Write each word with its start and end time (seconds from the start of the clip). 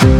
שלום 0.00 0.12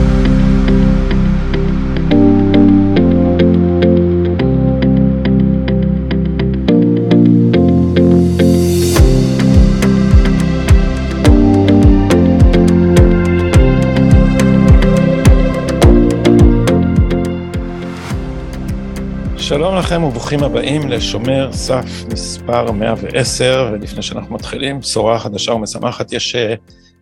לכם 19.77 20.05
וברוכים 20.05 20.43
הבאים 20.43 20.89
לשומר 20.89 21.53
סף 21.53 22.05
מספר 22.13 22.73
110, 22.73 23.71
ולפני 23.73 24.03
שאנחנו 24.03 24.35
מתחילים, 24.35 24.81
בשורה 24.81 25.19
חדשה 25.19 25.53
ומשמחת, 25.53 26.13
יש 26.13 26.35
אה, 26.35 26.55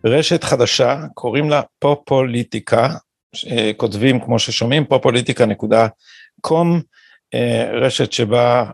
רשת 0.05 0.43
חדשה, 0.43 1.01
קוראים 1.13 1.49
לה 1.49 1.61
פופוליטיקה, 1.79 2.89
אה, 3.51 3.71
כותבים 3.77 4.19
כמו 4.19 4.39
ששומעים, 4.39 4.85
פופוליטיקה.קום, 4.85 6.81
אה, 7.33 7.69
רשת 7.73 8.11
שבה 8.11 8.65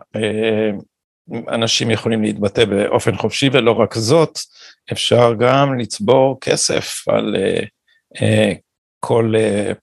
אנשים 1.48 1.90
יכולים 1.90 2.22
להתבטא 2.22 2.64
באופן 2.64 3.16
חופשי, 3.16 3.50
ולא 3.52 3.72
רק 3.72 3.94
זאת, 3.94 4.38
אפשר 4.92 5.34
גם 5.34 5.78
לצבור 5.78 6.38
כסף 6.40 7.08
על 7.08 7.36
כל 9.00 9.34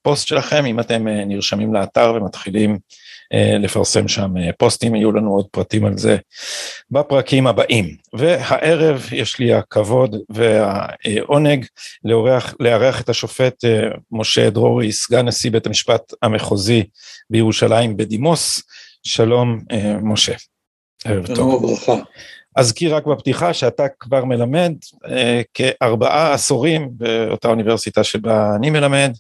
פוסט 0.02 0.28
שלכם, 0.28 0.66
אם 0.66 0.80
אתם 0.80 1.08
נרשמים 1.08 1.74
לאתר 1.74 2.14
ומתחילים 2.16 2.72
אה, 2.72 2.78
לפרסם 3.60 4.08
שם 4.08 4.38
אה, 4.38 4.50
פוסטים, 4.58 4.96
יהיו 4.96 5.12
לנו 5.12 5.34
עוד 5.34 5.46
פרטים 5.52 5.86
על 5.86 5.98
זה 5.98 6.18
בפרקים 6.92 7.48
הבאים. 7.48 7.96
והערב 8.14 9.08
יש 9.12 9.40
לי 9.40 9.54
הכבוד 9.54 10.16
והעונג 10.30 11.66
לארח, 12.04 12.56
לארח 12.60 13.02
את 13.02 13.10
השופט 13.10 13.66
אה, 13.66 13.88
משה 14.12 14.50
דרורי, 14.50 14.92
סגן 14.92 15.28
נשיא 15.28 15.52
בית 15.52 15.66
המשפט 15.66 16.14
המחוזי 16.22 16.84
בירושלים 17.30 17.98
בדימוס. 17.98 18.64
שלום 19.04 19.60
משה. 20.02 20.34
שלום 21.26 21.54
וברכה. 21.54 21.96
אזכיר 22.56 22.96
רק 22.96 23.06
בפתיחה 23.06 23.54
שאתה 23.54 23.84
כבר 24.00 24.26
מלמד 24.26 24.74
אה, 25.08 25.42
כארבעה 25.54 26.34
עשורים 26.34 26.90
באותה 26.92 27.48
אוניברסיטה 27.48 28.04
שבה 28.04 28.56
אני 28.56 28.70
מלמד, 28.70 29.12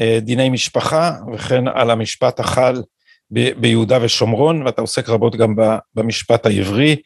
אה, 0.00 0.18
דיני 0.20 0.50
משפחה 0.50 1.12
וכן 1.34 1.68
על 1.68 1.90
המשפט 1.90 2.40
החל 2.40 2.82
ביהודה 3.30 3.98
ושומרון, 4.02 4.62
ואתה 4.62 4.80
עוסק 4.80 5.08
רבות 5.08 5.36
גם 5.36 5.54
במשפט 5.94 6.46
העברי 6.46 6.96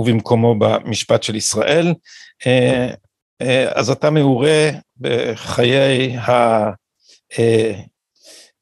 ובמקומו 0.00 0.54
במשפט 0.58 1.22
של 1.22 1.36
ישראל. 1.36 1.94
אה, 2.46 2.94
אה, 3.42 3.72
אז 3.74 3.90
אתה 3.90 4.10
מעורה 4.10 4.70
בחיי 5.00 6.16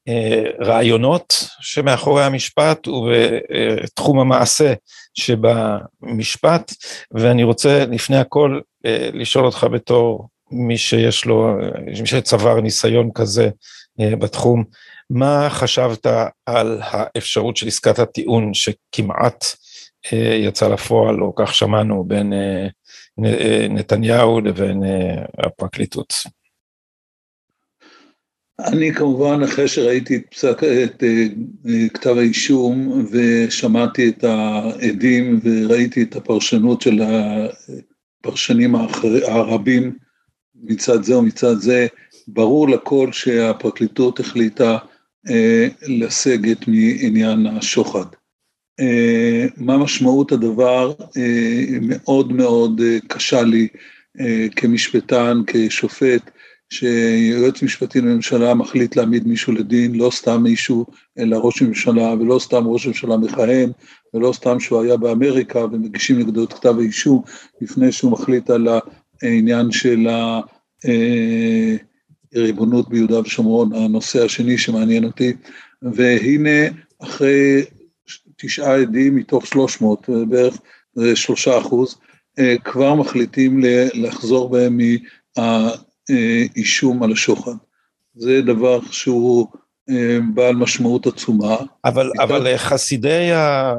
הרעיונות 0.06 1.34
אה, 1.42 1.48
שמאחורי 1.60 2.24
המשפט 2.24 2.88
ובתחום 2.88 4.18
המעשה 4.18 4.72
שבמשפט, 5.14 6.72
ואני 7.10 7.44
רוצה 7.44 7.84
לפני 7.86 8.16
הכל 8.16 8.60
לשאול 9.12 9.46
אותך 9.46 9.66
בתור 9.72 10.28
מי 10.50 10.78
שיש 10.78 11.24
לו, 11.24 11.56
מי 12.00 12.06
שצבר 12.06 12.60
ניסיון 12.60 13.10
כזה 13.14 13.50
בתחום, 13.98 14.64
מה 15.10 15.48
חשבת 15.50 16.06
על 16.46 16.80
האפשרות 16.82 17.56
של 17.56 17.66
עסקת 17.66 17.98
הטיעון 17.98 18.54
שכמעט 18.54 19.44
אה, 20.12 20.34
יצא 20.34 20.68
לפועל, 20.68 21.22
או 21.22 21.34
כך 21.36 21.54
שמענו, 21.54 22.04
בין 22.04 22.32
אה, 22.32 22.68
אה, 23.24 23.66
נתניהו 23.70 24.40
לבין 24.40 24.82
הפרקליטות? 25.38 26.14
אני 28.60 28.94
כמובן, 28.94 29.42
אחרי 29.42 29.68
שראיתי 29.68 30.16
את, 30.16 30.22
פסק, 30.30 30.64
את 30.64 31.02
כתב 31.94 32.16
האישום 32.18 33.04
ושמעתי 33.10 34.08
את 34.08 34.24
העדים 34.24 35.40
וראיתי 35.44 36.02
את 36.02 36.16
הפרשנות 36.16 36.82
של 36.82 37.00
הפרשנים 38.20 38.74
הרבים 39.28 39.96
מצד 40.54 41.02
זה 41.02 41.18
ומצד 41.18 41.54
זה, 41.56 41.86
ברור 42.28 42.68
לכל 42.68 43.12
שהפרקליטות 43.12 44.20
החליטה 44.20 44.78
לסגת 45.88 46.68
מעניין 46.68 47.46
השוחד. 47.46 48.04
אה, 48.80 49.46
מה 49.56 49.78
משמעות 49.78 50.32
הדבר? 50.32 50.92
אה, 51.16 51.78
מאוד 51.82 52.32
מאוד 52.32 52.80
קשה 53.08 53.42
לי 53.42 53.68
כמשפטן, 54.56 55.40
כשופט, 55.46 56.30
שיועץ 56.72 57.62
משפטי 57.62 58.00
לממשלה 58.00 58.54
מחליט 58.54 58.96
להעמיד 58.96 59.26
מישהו 59.26 59.52
לדין, 59.52 59.94
לא 59.94 60.10
סתם 60.10 60.42
מישהו, 60.42 60.86
אלא 61.18 61.36
ראש 61.36 61.62
הממשלה, 61.62 62.14
ולא 62.20 62.38
סתם 62.38 62.66
ראש 62.66 62.84
הממשלה 62.84 63.16
מכהן, 63.16 63.70
ולא 64.14 64.32
סתם 64.32 64.60
שהוא 64.60 64.82
היה 64.82 64.96
באמריקה 64.96 65.64
ומגישים 65.64 66.18
נגדו 66.18 66.44
את 66.44 66.52
כתב 66.52 66.78
האישום, 66.78 67.22
לפני 67.60 67.92
שהוא 67.92 68.12
מחליט 68.12 68.50
על 68.50 68.68
העניין 69.22 69.70
של 69.70 70.08
ה... 70.08 70.40
ריבונות 72.34 72.88
ביהודה 72.88 73.20
ושומרון, 73.20 73.72
הנושא 73.72 74.24
השני 74.24 74.58
שמעניין 74.58 75.04
אותי, 75.04 75.32
והנה 75.82 76.68
אחרי 77.02 77.64
תשעה 78.36 78.80
עדים 78.80 79.16
מתוך 79.16 79.46
שלוש 79.46 79.80
מאות, 79.80 80.08
בערך 80.28 80.58
שלושה 81.14 81.58
אחוז, 81.58 81.98
אה, 82.38 82.54
כבר 82.64 82.94
מחליטים 82.94 83.60
לחזור 83.94 84.48
בהם 84.48 84.80
מהאישום 85.38 87.02
על 87.02 87.12
השוחד. 87.12 87.52
זה 88.14 88.42
דבר 88.42 88.80
שהוא 88.90 89.46
אה, 89.90 90.18
בעל 90.34 90.54
משמעות 90.54 91.06
עצומה. 91.06 91.56
אבל, 91.84 92.10
אבל 92.18 92.56
חסידי 92.56 93.32
ה... 93.32 93.74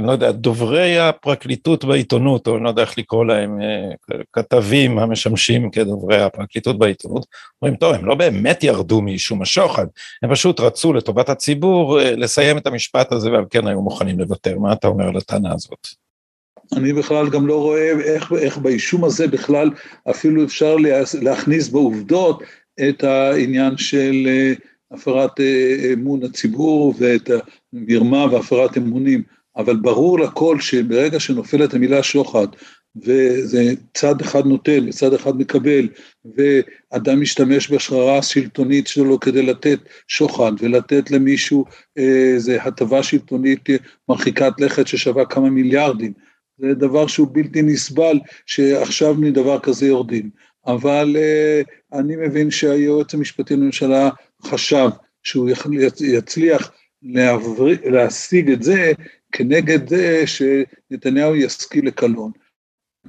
לא 0.00 0.12
יודע, 0.12 0.32
דוברי 0.32 0.98
הפרקליטות 0.98 1.84
בעיתונות, 1.84 2.46
או 2.46 2.56
אני 2.56 2.64
לא 2.64 2.68
יודע 2.68 2.82
איך 2.82 2.98
לקרוא 2.98 3.24
להם, 3.24 3.60
אה, 3.60 4.16
כתבים 4.32 4.98
המשמשים 4.98 5.70
כדוברי 5.70 6.22
הפרקליטות 6.22 6.78
בעיתונות, 6.78 7.26
אומרים, 7.62 7.76
טוב, 7.76 7.94
הם 7.94 8.04
לא 8.04 8.14
באמת 8.14 8.64
ירדו 8.64 9.00
מאישום 9.00 9.42
השוחד, 9.42 9.86
הם 10.22 10.30
פשוט 10.30 10.60
רצו 10.60 10.92
לטובת 10.92 11.28
הציבור 11.28 12.00
אה, 12.00 12.16
לסיים 12.16 12.58
את 12.58 12.66
המשפט 12.66 13.12
הזה, 13.12 13.32
ועל 13.32 13.44
כן 13.50 13.66
היו 13.66 13.82
מוכנים 13.82 14.20
לוותר. 14.20 14.58
מה 14.58 14.72
אתה 14.72 14.88
אומר 14.88 15.08
על 15.08 15.16
הטענה 15.16 15.52
הזאת? 15.52 15.88
אני 16.72 16.92
בכלל 16.92 17.30
גם 17.30 17.46
לא 17.46 17.60
רואה 17.60 17.90
איך, 18.04 18.32
איך 18.32 18.58
באישום 18.58 19.04
הזה 19.04 19.28
בכלל 19.28 19.70
אפילו 20.10 20.44
אפשר 20.44 20.76
להכניס 21.22 21.68
בעובדות 21.68 22.42
את 22.88 23.04
העניין 23.04 23.76
של 23.76 24.26
אה, 24.26 24.52
הפרת 24.92 25.40
אמון 25.92 26.22
הציבור 26.22 26.94
ואת 26.98 27.30
המרמה 27.72 28.26
והפרת 28.32 28.76
אמונים. 28.76 29.33
אבל 29.56 29.76
ברור 29.76 30.18
לכל 30.18 30.60
שברגע 30.60 31.20
שנופלת 31.20 31.74
המילה 31.74 32.02
שוחד, 32.02 32.46
וזה 32.96 33.74
צד 33.94 34.20
אחד 34.20 34.46
נותן 34.46 34.88
וצד 34.88 35.14
אחד 35.14 35.36
מקבל, 35.36 35.88
ואדם 36.36 37.20
משתמש 37.20 37.72
בשררה 37.72 38.18
השלטונית 38.18 38.86
שלו 38.86 39.20
כדי 39.20 39.42
לתת 39.42 39.78
שוחד 40.08 40.52
ולתת 40.58 41.10
למישהו 41.10 41.64
איזו 41.96 42.52
הטבה 42.52 43.02
שלטונית 43.02 43.68
מרחיקת 44.08 44.52
לכת 44.58 44.86
ששווה 44.86 45.26
כמה 45.26 45.50
מיליארדים, 45.50 46.12
זה 46.58 46.74
דבר 46.74 47.06
שהוא 47.06 47.28
בלתי 47.32 47.62
נסבל 47.62 48.18
שעכשיו 48.46 49.14
מדבר 49.14 49.58
כזה 49.60 49.86
יורדים. 49.86 50.30
אבל 50.66 51.16
uh, 51.16 51.98
אני 51.98 52.16
מבין 52.16 52.50
שהיועץ 52.50 53.14
המשפטי 53.14 53.56
לממשלה 53.56 54.10
חשב 54.44 54.88
שהוא 55.22 55.50
יצליח 56.00 56.70
להשיג 57.84 58.50
את 58.50 58.62
זה 58.62 58.92
כנגד 59.36 59.88
זה 59.88 60.24
שנתניהו 60.26 61.36
יסכים 61.36 61.86
לקלון. 61.86 62.30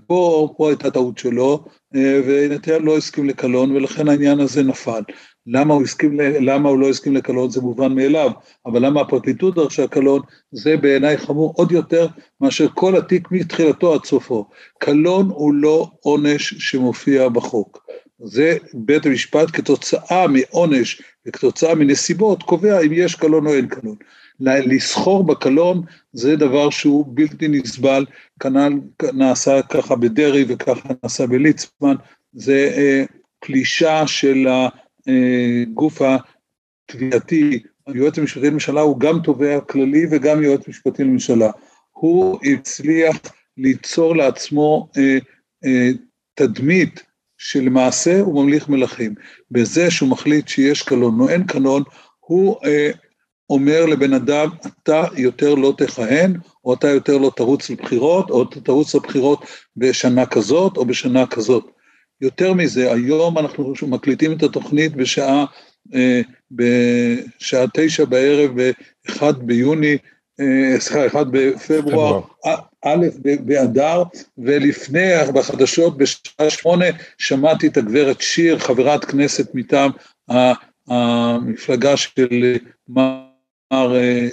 פה, 0.08 0.53
פה 0.58 0.69
הייתה 0.69 0.91
טעות 0.91 1.18
שלו, 1.18 1.66
אה, 1.96 2.22
ונתניהו 2.25 2.80
לא 2.80 2.97
הסכים 2.97 3.25
לקלון, 3.25 3.72
ולכן 3.72 4.08
העניין 4.08 4.40
הזה 4.40 4.64
נפל. 4.64 5.02
למה 5.47 5.73
הוא, 5.73 5.84
הסכים, 5.84 6.20
למה 6.20 6.70
הוא 6.70 6.79
לא 6.79 6.90
הסכים 6.90 7.16
לקלון 7.16 7.50
זה 7.50 7.61
מובן 7.61 7.96
מאליו, 7.96 8.32
אבל 8.66 8.85
למה 8.85 9.02
הפרקליטות 9.02 9.55
דרשה 9.55 9.88
קלון, 9.88 10.22
זה 10.52 10.78
בעיניי 10.78 11.17
חמור 11.17 11.53
עוד 11.58 11.72
יותר 11.72 12.08
מאשר 12.41 12.67
כל 12.73 12.97
התיק 12.97 13.32
מתחילתו 13.32 13.94
עד 13.94 14.05
סופו. 14.05 14.46
קלון 14.79 15.29
הוא 15.29 15.53
לא 15.53 15.91
עונש 16.00 16.53
שמופיע 16.53 17.29
בחוק. 17.29 17.85
זה 18.20 18.58
בית 18.73 19.05
המשפט 19.05 19.47
כתוצאה 19.53 20.26
מעונש 20.28 21.02
וכתוצאה 21.28 21.76
מנסיבות 21.76 22.44
קובע 22.44 22.82
אם 22.82 22.94
יש 22.94 23.16
קלון 23.16 23.47
או 23.47 23.53
אין 23.53 23.67
קלון. 23.67 23.96
לסחור 24.40 25.23
בקלון 25.23 25.82
זה 26.14 26.35
דבר 26.35 26.70
שהוא 26.70 27.05
בלתי 27.08 27.47
נסבל, 27.47 28.05
כנ"ל 28.40 28.73
נעשה 29.14 29.61
ככה 29.61 29.96
בדרעי 29.96 30.46
וככה 30.47 30.90
נעשה 31.03 31.28
בליצמן, 31.28 31.96
זה 32.34 32.72
אה, 32.78 33.03
פלישה 33.40 34.08
של 34.08 34.47
הגוף 35.08 36.02
התביעתי, 36.90 37.64
היועץ 37.87 38.17
המשפטי 38.17 38.47
לממשלה 38.47 38.82
הוא 38.82 38.99
גם 38.99 39.20
תובע 39.20 39.59
כללי 39.61 40.05
וגם 40.11 40.43
יועץ 40.43 40.67
משפטי 40.67 41.03
לממשלה. 41.03 41.52
הוא 41.91 42.40
הצליח 42.43 43.17
ליצור 43.58 44.16
לעצמו 44.16 44.90
אה, 44.97 45.17
אה, 45.66 45.90
תדמית 46.34 47.03
שלמעשה 47.38 48.20
הוא 48.20 48.43
ממליך 48.43 48.70
מלכים. 48.70 49.16
בזה 49.52 49.91
שהוא 49.91 50.09
מחליט 50.09 50.47
שיש 50.47 50.81
קלון 50.81 51.20
או 51.20 51.29
אין 51.29 51.43
קלון, 51.43 51.84
הוא 52.20 52.58
אה, 52.66 52.91
אומר 53.50 53.86
לבן 53.86 54.14
אדם, 54.14 54.50
אתה 54.68 55.03
יותר 55.18 55.56
לא 55.56 55.74
תכהן, 55.78 56.38
או 56.66 56.74
אתה 56.74 56.90
יותר 56.90 57.18
לא 57.18 57.32
תרוץ 57.36 57.70
לבחירות, 57.70 58.30
או 58.30 58.44
אתה 58.44 58.62
תרוץ 58.62 58.96
לבחירות 58.96 59.46
בשנה 59.78 60.26
כזאת 60.26 60.78
או 60.78 60.86
בשנה 60.86 61.28
כזאת. 61.28 61.66
יותר 62.22 62.53
מזה, 62.53 62.94
היום 62.94 63.38
אנחנו 63.38 63.74
מקליטים 63.88 64.32
את 64.32 64.44
התוכנית 64.44 64.96
בשעה, 64.96 65.46
אה, 65.94 66.22
בשעה 66.52 67.66
תשע 67.74 68.06
בערב, 68.06 68.62
ב-1 68.62 69.32
ביוני, 69.32 69.98
אה, 70.40 70.80
סליחה, 70.80 71.08
1 71.08 71.28
בפברואר, 71.32 72.22
א' 72.86 73.06
באדר, 73.40 74.03
ולפני, 74.38 75.12
בחדשות, 75.34 75.98
בשעה 75.98 76.50
שמונה, 76.50 76.86
שמעתי 77.18 77.68
את 77.68 77.78
הגברת 77.78 78.22
שיר, 78.22 78.59
חברת 78.59 79.06
כנסת 79.06 79.56
מטעם 79.56 79.91
המפלגה 80.88 81.98
של 81.98 82.56
אה, 82.98 83.25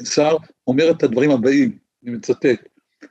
סער, 0.05 0.37
אומרת 0.67 0.97
את 0.97 1.03
הדברים 1.03 1.31
הבאים, 1.31 1.79
אני 2.05 2.15
מצטט, 2.15 2.69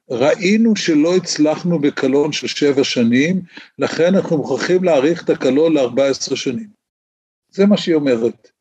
ראינו 0.10 0.76
שלא 0.76 1.16
הצלחנו 1.16 1.80
בקלון 1.80 2.32
של 2.32 2.48
שבע 2.48 2.84
שנים, 2.84 3.42
לכן 3.80 4.16
אנחנו 4.16 4.38
מוכרחים 4.38 4.84
להאריך 4.84 5.24
את 5.24 5.30
הקלון 5.30 5.74
ל-14 5.74 6.36
שנים. 6.36 6.68
זה 7.50 7.66
מה 7.66 7.78
שהיא 7.78 7.96
אומרת. 7.96 8.52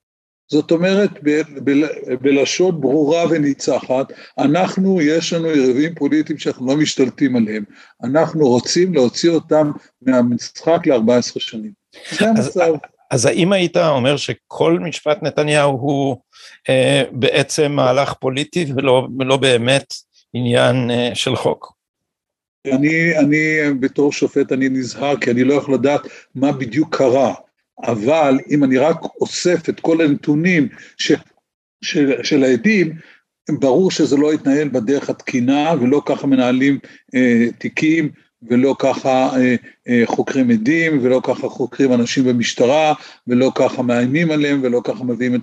זאת 0.51 0.71
אומרת, 0.71 1.11
ב- 1.23 1.43
ב- 1.65 2.15
בלשון 2.21 2.81
ברורה 2.81 3.25
וניצחת, 3.31 4.13
אנחנו, 4.39 5.01
יש 5.01 5.33
לנו 5.33 5.49
יריבים 5.49 5.95
פוליטיים 5.95 6.39
שאנחנו 6.39 6.67
לא 6.67 6.77
משתלטים 6.77 7.37
עליהם. 7.37 7.65
אנחנו 8.05 8.49
רוצים 8.49 8.95
להוציא 8.95 9.31
אותם 9.31 9.71
מהמשחק 10.03 10.87
ל-14 10.87 11.39
שנים. 11.39 11.73
זה 12.11 12.29
המצב. 12.29 12.73
אז 13.11 13.27
האם 13.27 13.53
היית 13.53 13.77
אומר 13.77 14.17
שכל 14.17 14.79
משפט 14.79 15.23
נתניהו 15.23 15.71
הוא 15.71 16.17
אה, 16.69 17.03
בעצם 17.13 17.73
מהלך 17.73 18.13
פוליטי 18.13 18.67
ולא, 18.77 19.09
ולא 19.19 19.37
באמת 19.37 19.95
עניין 20.35 20.91
אה, 20.91 21.11
של 21.15 21.37
חוק? 21.37 21.73
אני, 22.67 23.19
אני 23.19 23.59
בתור 23.81 24.13
שופט 24.13 24.53
אני 24.53 24.69
נזהר 24.69 25.17
כי 25.17 25.31
אני 25.31 25.45
לא 25.45 25.55
יכול 25.55 25.75
לדעת 25.75 26.01
מה 26.35 26.53
בדיוק 26.53 26.97
קרה, 26.97 27.35
אבל 27.83 28.39
אם 28.51 28.65
אני 28.65 28.79
רק 28.79 28.97
אוסף 29.21 29.69
את 29.69 29.81
כל 29.81 30.01
הנתונים 30.01 30.69
ש, 30.99 31.13
של, 31.83 32.23
של 32.23 32.45
העדים, 32.45 32.93
ברור 33.51 33.91
שזה 33.91 34.17
לא 34.17 34.35
יתנהל 34.35 34.69
בדרך 34.69 35.11
התקינה 35.11 35.73
ולא 35.81 36.03
ככה 36.07 36.27
מנהלים 36.27 36.79
אה, 37.15 37.47
תיקים 37.59 38.11
ולא 38.49 38.77
ככה 38.79 39.37
אה, 39.37 39.55
אה, 39.89 40.03
חוקרים 40.07 40.51
עדים, 40.51 40.99
ולא 41.03 41.21
ככה 41.25 41.49
חוקרים 41.49 41.93
אנשים 41.93 42.25
במשטרה, 42.25 42.95
ולא 43.27 43.53
ככה 43.55 43.83
מאיימים 43.83 44.31
עליהם, 44.31 44.61
ולא 44.63 44.81
ככה 44.85 45.05
מביאים 45.05 45.35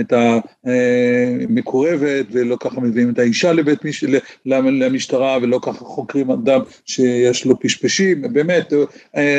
את 0.00 0.12
המקורבת, 0.12 2.02
אה, 2.02 2.20
ולא 2.30 2.56
ככה 2.60 2.80
מביאים 2.80 3.10
את 3.10 3.18
האישה 3.18 3.52
לבית 3.52 3.84
מש... 3.84 4.04
למשטרה, 4.46 5.38
ולא 5.42 5.58
ככה 5.62 5.84
חוקרים 5.84 6.30
אדם 6.30 6.60
שיש 6.86 7.44
לו 7.44 7.60
פשפשים, 7.60 8.22
באמת, 8.32 8.72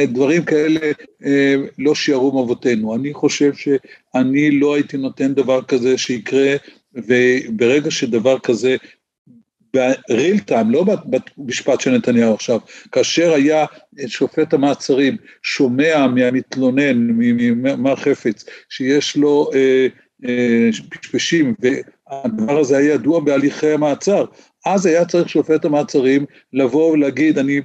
דברים 0.08 0.44
כאלה 0.44 0.92
לא 1.78 1.96
שיערו 1.96 2.32
מאבותינו. 2.32 2.96
אני 2.96 3.14
חושב 3.14 3.54
שאני 3.54 4.52
לא 4.52 4.76
הייתי 4.76 4.98
נותן 4.98 5.34
דבר 5.34 5.62
כזה 5.62 5.98
שיקרה, 5.98 6.56
וברגע 6.96 7.92
שדבר 7.92 8.40
כזה 8.40 8.76
בריל 9.74 10.40
טיים, 10.40 10.72
לא 10.72 10.86
במשפט 11.38 11.82
של 11.82 11.92
נתניהו 11.92 12.34
עכשיו, 12.34 12.60
כאשר 12.92 13.34
היה 13.34 13.66
שופט 14.08 14.54
המעצרים 14.54 15.18
שומע 15.44 16.08
מהמתלונן, 16.08 16.98
ממר 16.98 17.96
חפץ, 17.96 18.46
שיש 18.70 19.18
לו 19.18 19.50
אה, 19.54 19.88
אה, 20.26 20.70
פשפשים, 20.90 21.56
והדבר 21.60 22.60
הזה 22.60 22.78
היה 22.78 22.94
ידוע 22.94 23.20
בהליכי 23.20 23.72
המעצר, 23.72 24.26
אז 24.66 24.86
היה 24.86 25.06
צריך 25.06 25.30
שופט 25.30 25.66
המעצרים 25.66 26.26
לבוא 26.54 26.92
ולהגיד, 26.92 27.38
אני 27.38 27.62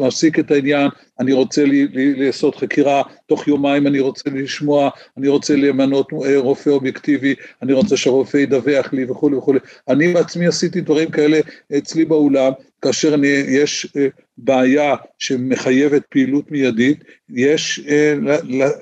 מפסיק 0.00 0.38
את 0.38 0.50
העניין, 0.50 0.88
אני 1.20 1.32
רוצה 1.32 1.64
לעשות 1.94 2.56
חקירה, 2.56 3.02
תוך 3.26 3.48
יומיים 3.48 3.86
אני 3.86 4.00
רוצה 4.00 4.30
לשמוע, 4.30 4.90
אני 5.18 5.28
רוצה 5.28 5.56
למנות 5.56 6.12
אה, 6.24 6.38
רופא 6.38 6.70
אובייקטיבי, 6.70 7.34
אני 7.62 7.72
רוצה 7.72 7.96
שהרופא 7.96 8.36
ידווח 8.36 8.92
לי 8.92 9.04
וכולי 9.04 9.36
וכולי. 9.36 9.58
אני 9.88 10.12
בעצמי 10.12 10.46
עשיתי 10.46 10.80
דברים 10.80 11.10
כאלה 11.10 11.40
אצלי 11.78 12.04
באולם, 12.04 12.52
כאשר 12.82 13.14
אני, 13.14 13.26
יש 13.28 13.86
אה, 13.96 14.06
בעיה 14.38 14.94
שמחייבת 15.18 16.02
פעילות 16.08 16.50
מיידית, 16.50 17.04
יש 17.30 17.80
אה, 17.88 18.14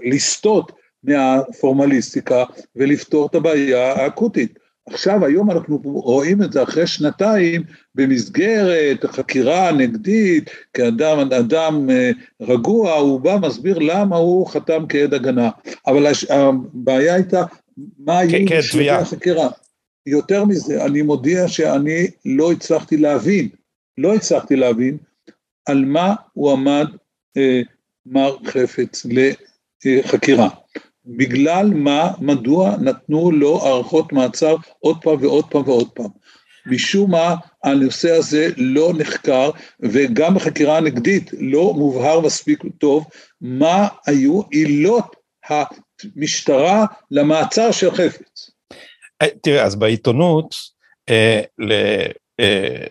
לסטות 0.02 0.72
מהפורמליסטיקה 1.04 2.44
ולפתור 2.76 3.26
את 3.26 3.34
הבעיה 3.34 3.92
האקוטית. 3.92 4.59
עכשיו, 4.88 5.24
היום 5.24 5.50
אנחנו 5.50 5.80
רואים 5.84 6.42
את 6.42 6.52
זה 6.52 6.62
אחרי 6.62 6.86
שנתיים 6.86 7.62
במסגרת 7.94 9.04
החקירה 9.04 9.68
הנגדית, 9.68 10.50
כאדם 10.74 11.18
אדם 11.32 11.90
אה, 11.90 12.10
רגוע, 12.40 12.92
הוא 12.92 13.20
בא, 13.20 13.36
מסביר 13.42 13.78
למה 13.78 14.16
הוא 14.16 14.46
חתם 14.46 14.84
כעד 14.88 15.14
הגנה. 15.14 15.50
אבל 15.86 16.06
הבעיה 16.30 17.14
הייתה, 17.14 17.44
מה 17.98 18.18
היו 18.18 18.48
כן, 18.48 18.58
החקירה? 19.00 19.48
יותר 20.06 20.44
מזה, 20.44 20.84
אני 20.84 21.02
מודיע 21.02 21.48
שאני 21.48 22.06
לא 22.24 22.52
הצלחתי 22.52 22.96
להבין, 22.96 23.48
לא 23.98 24.14
הצלחתי 24.14 24.56
להבין 24.56 24.96
על 25.66 25.84
מה 25.84 26.14
הוא 26.32 26.52
עמד 26.52 26.86
אה, 27.36 27.60
מר 28.06 28.36
חפץ 28.44 29.06
לחקירה. 29.84 30.48
בגלל 31.06 31.70
מה, 31.74 32.10
מדוע 32.20 32.76
נתנו 32.80 33.30
לו 33.30 33.66
הארכות 33.66 34.12
מעצר 34.12 34.56
עוד 34.78 34.96
פעם 35.02 35.16
ועוד 35.20 35.44
פעם 35.50 35.68
ועוד 35.68 35.88
פעם. 35.94 36.10
משום 36.66 37.10
מה 37.10 37.34
הנושא 37.64 38.10
הזה 38.10 38.48
לא 38.56 38.92
נחקר, 38.98 39.50
וגם 39.80 40.34
בחקירה 40.34 40.76
הנגדית 40.76 41.30
לא 41.38 41.74
מובהר 41.74 42.20
מספיק 42.20 42.62
טוב 42.78 43.04
מה 43.40 43.88
היו 44.06 44.40
עילות 44.50 45.16
המשטרה 45.48 46.86
למעצר 47.10 47.70
של 47.70 47.90
חפץ. 47.90 48.50
אה, 49.22 49.26
תראה, 49.42 49.64
אז 49.64 49.76
בעיתונות, 49.76 50.54
אה, 51.08 51.40
ל, 51.58 51.72
אה, 52.40 52.86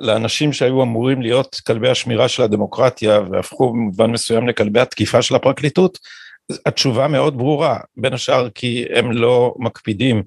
לאנשים 0.00 0.52
שהיו 0.52 0.82
אמורים 0.82 1.22
להיות 1.22 1.56
כלבי 1.66 1.88
השמירה 1.88 2.28
של 2.28 2.42
הדמוקרטיה 2.42 3.20
והפכו 3.30 3.72
במובן 3.72 4.10
מסוים 4.10 4.48
לכלבי 4.48 4.80
התקיפה 4.80 5.22
של 5.22 5.34
הפרקליטות, 5.34 5.98
התשובה 6.66 7.08
מאוד 7.08 7.38
ברורה, 7.38 7.78
בין 7.96 8.12
השאר 8.12 8.48
כי 8.50 8.84
הם 8.94 9.12
לא 9.12 9.54
מקפידים 9.58 10.22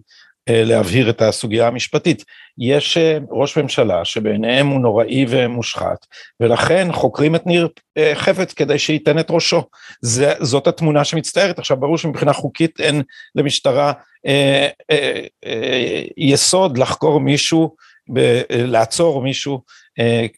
אה, 0.50 0.64
להבהיר 0.64 1.10
את 1.10 1.22
הסוגיה 1.22 1.68
המשפטית. 1.68 2.24
יש 2.58 2.98
אה, 2.98 3.18
ראש 3.30 3.58
ממשלה 3.58 4.06
שבעיניהם 4.06 4.68
הוא 4.68 4.82
נוראי 4.82 5.26
ומושחת, 5.30 6.06
ולכן 6.40 6.88
חוקרים 6.92 7.36
את 7.36 7.48
ניר 7.48 7.68
אה, 7.98 8.12
חפץ 8.16 8.54
כדי 8.54 8.80
שייתן 8.80 9.20
את 9.20 9.28
ראשו. 9.30 9.64
זה, 10.02 10.34
זאת 10.40 10.68
התמונה 10.68 11.04
שמצטיירת. 11.04 11.60
עכשיו, 11.60 11.78
ברור 11.78 11.98
שמבחינה 11.98 12.34
חוקית 12.34 12.80
אין 12.80 13.02
למשטרה 13.36 13.94
אה, 14.28 14.68
אה, 14.92 15.22
אה, 15.46 16.04
יסוד 16.18 16.78
לחקור 16.78 17.20
מישהו, 17.20 17.76
ב- 18.14 18.42
לעצור 18.50 19.22
מישהו 19.22 19.54
אה, 19.54 19.60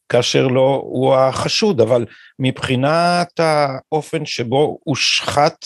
כאשר 0.09 0.47
לא 0.47 0.81
הוא 0.83 1.15
החשוד, 1.15 1.81
אבל 1.81 2.05
מבחינת 2.39 3.39
האופן 3.39 4.25
שבו 4.25 4.79
הושחת 4.83 5.65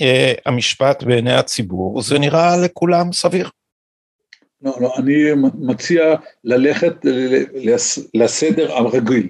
אה, 0.00 0.32
המשפט 0.46 1.02
בעיני 1.02 1.34
הציבור, 1.34 2.02
זה 2.02 2.18
נראה 2.18 2.56
לכולם 2.56 3.12
סביר. 3.12 3.48
לא, 4.62 4.72
לא, 4.80 4.92
אני 4.96 5.14
מציע 5.54 6.14
ללכת 6.44 6.94
לסדר 8.14 8.72
הרגיל. 8.72 9.28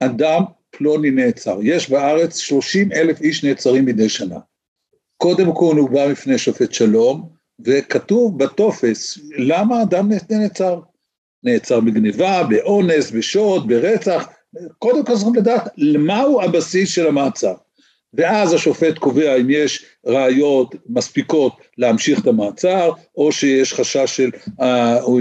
אדם 0.00 0.42
פלוני 0.70 1.10
נעצר. 1.10 1.58
יש 1.62 1.90
בארץ 1.90 2.36
30 2.36 2.92
אלף 2.92 3.20
איש 3.20 3.44
נעצרים 3.44 3.84
מדי 3.84 4.08
שנה. 4.08 4.38
קודם 5.16 5.54
כל 5.54 5.76
הוא 5.76 5.90
בא 5.90 6.08
בפני 6.08 6.38
שופט 6.38 6.72
שלום, 6.72 7.28
וכתוב 7.64 8.38
בטופס 8.38 9.18
למה 9.38 9.82
אדם 9.82 10.12
נעצר. 10.30 10.80
נעצר 11.44 11.80
בגניבה, 11.80 12.42
באונס, 12.48 13.10
בשוד, 13.10 13.68
ברצח, 13.68 14.28
קודם 14.78 15.04
כל 15.04 15.14
צריכים 15.14 15.34
לדעת 15.34 15.68
מהו 15.98 16.42
הבסיס 16.42 16.90
של 16.90 17.06
המעצר. 17.06 17.54
ואז 18.14 18.52
השופט 18.52 18.98
קובע 18.98 19.36
אם 19.36 19.50
יש 19.50 19.84
ראיות 20.06 20.74
מספיקות 20.88 21.52
להמשיך 21.78 22.20
את 22.20 22.26
המעצר, 22.26 22.90
או 23.16 23.32
שיש 23.32 23.74
חשש 23.74 24.16
של, 24.16 24.30
uh, 24.60 24.64
הוא 25.02 25.20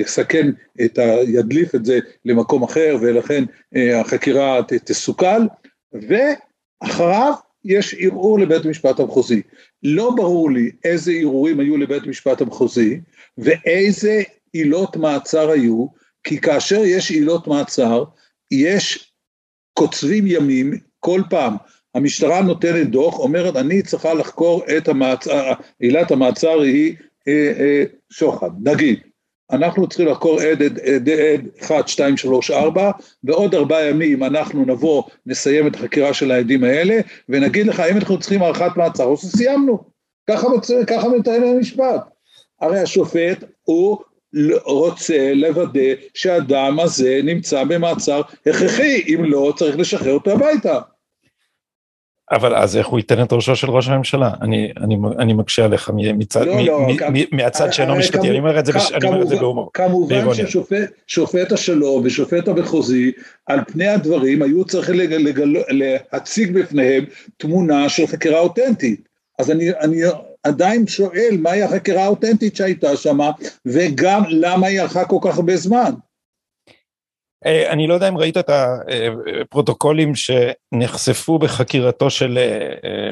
יסכן 0.00 0.50
את 0.84 0.98
ה... 0.98 1.02
ידליף 1.28 1.74
את 1.74 1.84
זה 1.84 1.98
למקום 2.24 2.62
אחר, 2.62 2.96
ולכן 3.00 3.44
uh, 3.44 3.78
החקירה 3.94 4.62
ת, 4.62 4.72
תסוכל, 4.72 5.46
ואחריו 5.92 7.32
יש 7.64 7.96
ערעור 7.98 8.38
לבית 8.38 8.64
המשפט 8.64 9.00
המחוזי. 9.00 9.42
לא 9.82 10.10
ברור 10.16 10.50
לי 10.50 10.70
איזה 10.84 11.12
ערעורים 11.12 11.60
היו 11.60 11.76
לבית 11.76 12.02
המשפט 12.02 12.40
המחוזי, 12.40 13.00
ואיזה 13.38 14.22
עילות 14.56 14.96
מעצר 14.96 15.50
היו, 15.50 15.86
כי 16.24 16.40
כאשר 16.40 16.84
יש 16.84 17.10
עילות 17.10 17.46
מעצר, 17.46 18.04
יש 18.50 19.12
קוצבים 19.74 20.24
ימים, 20.26 20.78
כל 21.00 21.22
פעם. 21.30 21.56
המשטרה 21.94 22.40
נותנת 22.42 22.90
דוח, 22.90 23.18
אומרת 23.18 23.56
אני 23.56 23.82
צריכה 23.82 24.14
לחקור 24.14 24.62
את 24.76 24.88
המעצר, 24.88 25.52
עילת 25.78 26.10
המעצר 26.10 26.60
היא 26.60 26.96
אה, 27.28 27.52
אה, 27.58 27.84
שוחד, 28.10 28.50
נגיד. 28.62 29.00
אנחנו 29.50 29.88
צריכים 29.88 30.06
לחקור 30.06 30.40
עד, 30.40 30.62
עד, 30.62 30.78
עד, 30.78 31.08
עד 31.08 31.48
1, 31.62 31.88
2, 31.88 32.16
3, 32.16 32.50
4, 32.50 32.90
בעוד 33.22 33.54
ארבעה 33.54 33.84
ימים 33.86 34.24
אנחנו 34.24 34.64
נבוא, 34.64 35.02
נסיים 35.26 35.66
את 35.66 35.74
החקירה 35.74 36.14
של 36.14 36.30
העדים 36.30 36.64
האלה, 36.64 37.00
ונגיד 37.28 37.66
לך 37.66 37.80
אם 37.80 37.96
אנחנו 37.96 38.18
צריכים 38.18 38.42
הארכת 38.42 38.76
מעצר, 38.76 39.04
או 39.04 39.16
שסיימנו. 39.16 39.78
ככה, 40.30 40.46
ככה 40.86 41.08
מתאם 41.08 41.42
המשפט. 41.42 42.00
הרי 42.60 42.80
השופט 42.80 43.44
הוא 43.62 43.98
רוצה 44.64 45.32
לוודא 45.34 45.80
שהאדם 46.14 46.80
הזה 46.80 47.20
נמצא 47.24 47.64
במעצר 47.64 48.20
הכרחי, 48.46 49.02
אם 49.08 49.24
לא 49.24 49.52
צריך 49.56 49.78
לשחרר 49.78 50.14
אותו 50.14 50.30
הביתה. 50.30 50.78
אבל 52.30 52.54
אז 52.54 52.76
איך 52.76 52.86
הוא 52.86 52.98
ייתן 52.98 53.22
את 53.22 53.32
ראשו 53.32 53.56
של 53.56 53.70
ראש 53.70 53.88
הממשלה? 53.88 54.30
אני, 54.42 54.72
אני, 54.76 54.96
אני 55.18 55.32
מקשה 55.32 55.64
עליך 55.64 55.90
מצד, 55.94 56.46
לא, 56.46 56.56
מ, 56.56 56.66
לא, 56.66 56.80
מ, 56.80 56.96
כ... 56.96 57.02
מהצד 57.32 57.72
שאינו 57.72 57.96
משפטי, 57.96 58.30
אני 58.30 58.38
אומר 58.38 58.58
את 58.58 58.66
זה, 58.66 58.72
בש... 58.72 58.92
אני 58.92 59.08
אומר 59.08 59.22
את 59.22 59.28
זה 59.28 59.36
בהומור. 59.36 59.70
כמובן 59.74 60.24
ששופט 61.06 61.52
השלום 61.52 62.02
ושופט 62.04 62.48
המחוזי, 62.48 63.12
על 63.46 63.60
פני 63.64 63.88
הדברים 63.88 64.42
היו 64.42 64.64
צריכים 64.64 64.94
לגל, 64.94 65.16
לגל, 65.16 65.54
להציג 65.70 66.52
בפניהם 66.52 67.04
תמונה 67.36 67.88
של 67.88 68.06
חקירה 68.06 68.40
אותנטית. 68.40 69.08
אז 69.38 69.50
אני, 69.50 69.70
אני 69.80 70.02
עדיין 70.46 70.86
שואל 70.86 71.36
מהי 71.42 71.62
החקירה 71.62 72.04
האותנטית 72.04 72.56
שהייתה 72.56 72.96
שם, 72.96 73.18
וגם 73.66 74.22
למה 74.28 74.66
היא 74.66 74.80
הלכה 74.80 75.04
כל 75.04 75.18
כך 75.22 75.36
הרבה 75.36 75.56
זמן. 75.56 75.92
אה, 77.46 77.72
אני 77.72 77.86
לא 77.86 77.94
יודע 77.94 78.08
אם 78.08 78.18
ראית 78.18 78.36
את 78.36 78.50
הפרוטוקולים 78.50 80.12
שנחשפו 80.14 81.38
בחקירתו 81.38 82.10
של, 82.10 82.38
אה, 82.38 83.10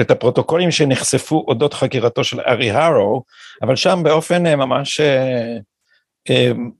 את 0.00 0.10
הפרוטוקולים 0.10 0.70
שנחשפו 0.70 1.44
אודות 1.48 1.74
חקירתו 1.74 2.24
של 2.24 2.40
ארי 2.40 2.70
הרו, 2.70 3.22
אבל 3.62 3.76
שם 3.76 4.00
באופן 4.04 4.46
אה, 4.46 4.56
ממש 4.56 5.00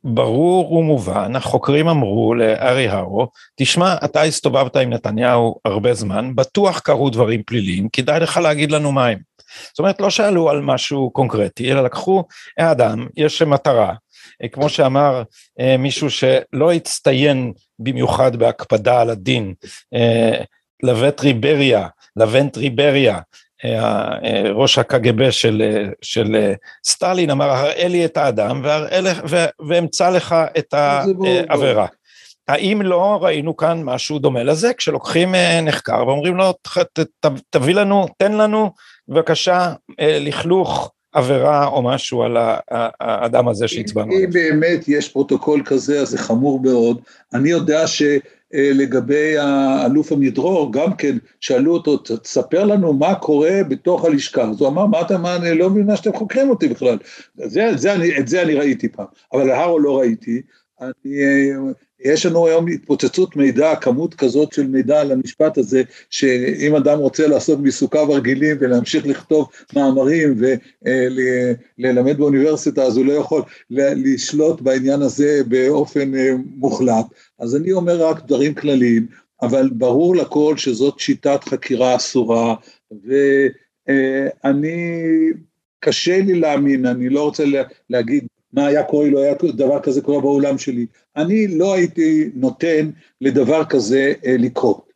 ברור 0.04 0.72
ומובן, 0.72 1.36
החוקרים 1.36 1.88
אמרו 1.88 2.34
לארי 2.34 2.88
הרו, 2.88 3.28
תשמע, 3.56 3.94
אתה 4.04 4.22
הסתובבת 4.22 4.76
עם 4.76 4.90
נתניהו 4.90 5.60
הרבה 5.64 5.94
זמן, 5.94 6.36
בטוח 6.36 6.78
קרו 6.80 7.10
דברים 7.10 7.42
פליליים, 7.42 7.88
כדאי 7.92 8.20
לך 8.20 8.36
להגיד 8.36 8.72
לנו 8.72 8.92
מה 8.92 9.06
הם. 9.06 9.18
זאת 9.68 9.78
אומרת, 9.78 10.00
לא 10.00 10.10
שאלו 10.10 10.50
על 10.50 10.60
משהו 10.60 11.10
קונקרטי, 11.10 11.72
אלא 11.72 11.84
לקחו 11.84 12.24
אדם, 12.58 13.06
יש 13.16 13.42
מטרה, 13.42 13.94
אה, 14.42 14.48
כמו 14.48 14.68
שאמר 14.68 15.22
אה, 15.60 15.76
מישהו 15.76 16.10
שלא 16.10 16.72
הצטיין 16.72 17.52
במיוחד 17.78 18.36
בהקפדה 18.36 19.00
על 19.00 19.10
הדין, 19.10 19.54
אה, 19.94 20.42
לבט 20.82 21.20
ריבריה, 21.20 21.88
לברנטי 22.16 22.56
בריה, 22.56 23.18
ראש 24.54 24.78
הקג"ב 24.78 25.30
של, 25.30 25.62
של 26.02 26.52
סטלין 26.86 27.30
אמר 27.30 27.50
הראה 27.50 27.88
לי 27.88 28.04
את 28.04 28.16
האדם 28.16 28.62
ואמצא 29.68 30.10
לך 30.10 30.34
את 30.58 30.74
העבירה. 30.74 31.86
האם 32.48 32.82
לא 32.82 33.18
ראינו 33.22 33.56
כאן 33.56 33.82
משהו 33.82 34.18
דומה 34.18 34.42
לזה? 34.42 34.74
כשלוקחים 34.74 35.34
נחקר 35.62 36.06
ואומרים 36.06 36.36
לו 36.36 36.54
תביא 37.50 37.74
לנו, 37.74 38.06
תן 38.18 38.32
לנו 38.32 38.72
בבקשה 39.10 39.72
לכלוך 40.00 40.92
עבירה 41.12 41.66
או 41.66 41.82
משהו 41.82 42.22
על 42.22 42.36
האדם 43.00 43.48
הזה 43.48 43.68
שהצבענו 43.68 44.12
עליו. 44.12 44.24
אם 44.24 44.30
באמת 44.30 44.88
יש 44.88 45.08
פרוטוקול 45.08 45.62
כזה, 45.64 46.00
אז 46.00 46.08
זה 46.08 46.18
חמור 46.18 46.60
מאוד. 46.62 47.00
אני 47.34 47.50
יודע 47.50 47.84
שלגבי 47.86 49.38
האלוף 49.38 50.12
עמידרור, 50.12 50.72
גם 50.72 50.94
כן, 50.94 51.16
שאלו 51.40 51.72
אותו, 51.72 51.96
תספר 51.96 52.64
לנו 52.64 52.92
מה 52.92 53.14
קורה 53.14 53.60
בתוך 53.68 54.04
הלשכה. 54.04 54.42
אז 54.42 54.60
הוא 54.60 54.68
אמר, 54.68 54.86
מה 54.86 55.00
אתה, 55.00 55.18
מה, 55.18 55.36
אני 55.36 55.58
לא 55.58 55.70
מבין 55.70 55.86
מה 55.86 55.96
שאתם 55.96 56.12
חוקרים 56.12 56.50
אותי 56.50 56.68
בכלל. 56.68 56.98
זה, 57.34 57.70
זה, 57.76 57.94
אני, 57.94 58.18
את 58.18 58.28
זה 58.28 58.42
אני 58.42 58.54
ראיתי 58.54 58.88
פעם, 58.88 59.06
אבל 59.32 59.44
להרו 59.44 59.78
לא 59.78 59.98
ראיתי. 59.98 60.42
אני 60.80 61.50
יש 62.04 62.26
לנו 62.26 62.46
היום 62.46 62.68
התפוצצות 62.68 63.36
מידע, 63.36 63.74
כמות 63.76 64.14
כזאת 64.14 64.52
של 64.52 64.66
מידע 64.66 65.00
על 65.00 65.12
המשפט 65.12 65.58
הזה, 65.58 65.82
שאם 66.10 66.76
אדם 66.76 66.98
רוצה 66.98 67.26
לעשות 67.26 67.62
בעיסוקיו 67.62 68.12
הרגילים 68.12 68.56
ולהמשיך 68.60 69.06
לכתוב 69.06 69.48
מאמרים 69.76 70.40
וללמד 71.78 72.18
באוניברסיטה, 72.18 72.82
אז 72.82 72.96
הוא 72.96 73.06
לא 73.06 73.12
יכול 73.12 73.42
לשלוט 73.70 74.60
בעניין 74.60 75.02
הזה 75.02 75.40
באופן 75.48 76.14
אה, 76.14 76.30
מוחלט. 76.56 77.06
אז 77.38 77.56
אני 77.56 77.72
אומר 77.72 78.06
רק 78.06 78.26
דברים 78.26 78.54
כלליים, 78.54 79.06
אבל 79.42 79.70
ברור 79.72 80.16
לכל 80.16 80.56
שזאת 80.56 80.98
שיטת 80.98 81.44
חקירה 81.44 81.96
אסורה, 81.96 82.54
ואני, 84.44 84.74
קשה 85.80 86.20
לי 86.20 86.40
להאמין, 86.40 86.86
אני 86.86 87.08
לא 87.08 87.22
רוצה 87.22 87.44
להגיד 87.90 88.26
מה 88.52 88.66
היה 88.66 88.84
קורה 88.84 89.10
לא 89.10 89.18
היה 89.18 89.34
דבר 89.52 89.80
כזה 89.80 90.02
קורה 90.02 90.20
באולם 90.20 90.58
שלי. 90.58 90.86
אני 91.16 91.58
לא 91.58 91.74
הייתי 91.74 92.30
נותן 92.34 92.90
לדבר 93.20 93.64
כזה 93.64 94.12
אה, 94.26 94.36
לקרות. 94.38 94.90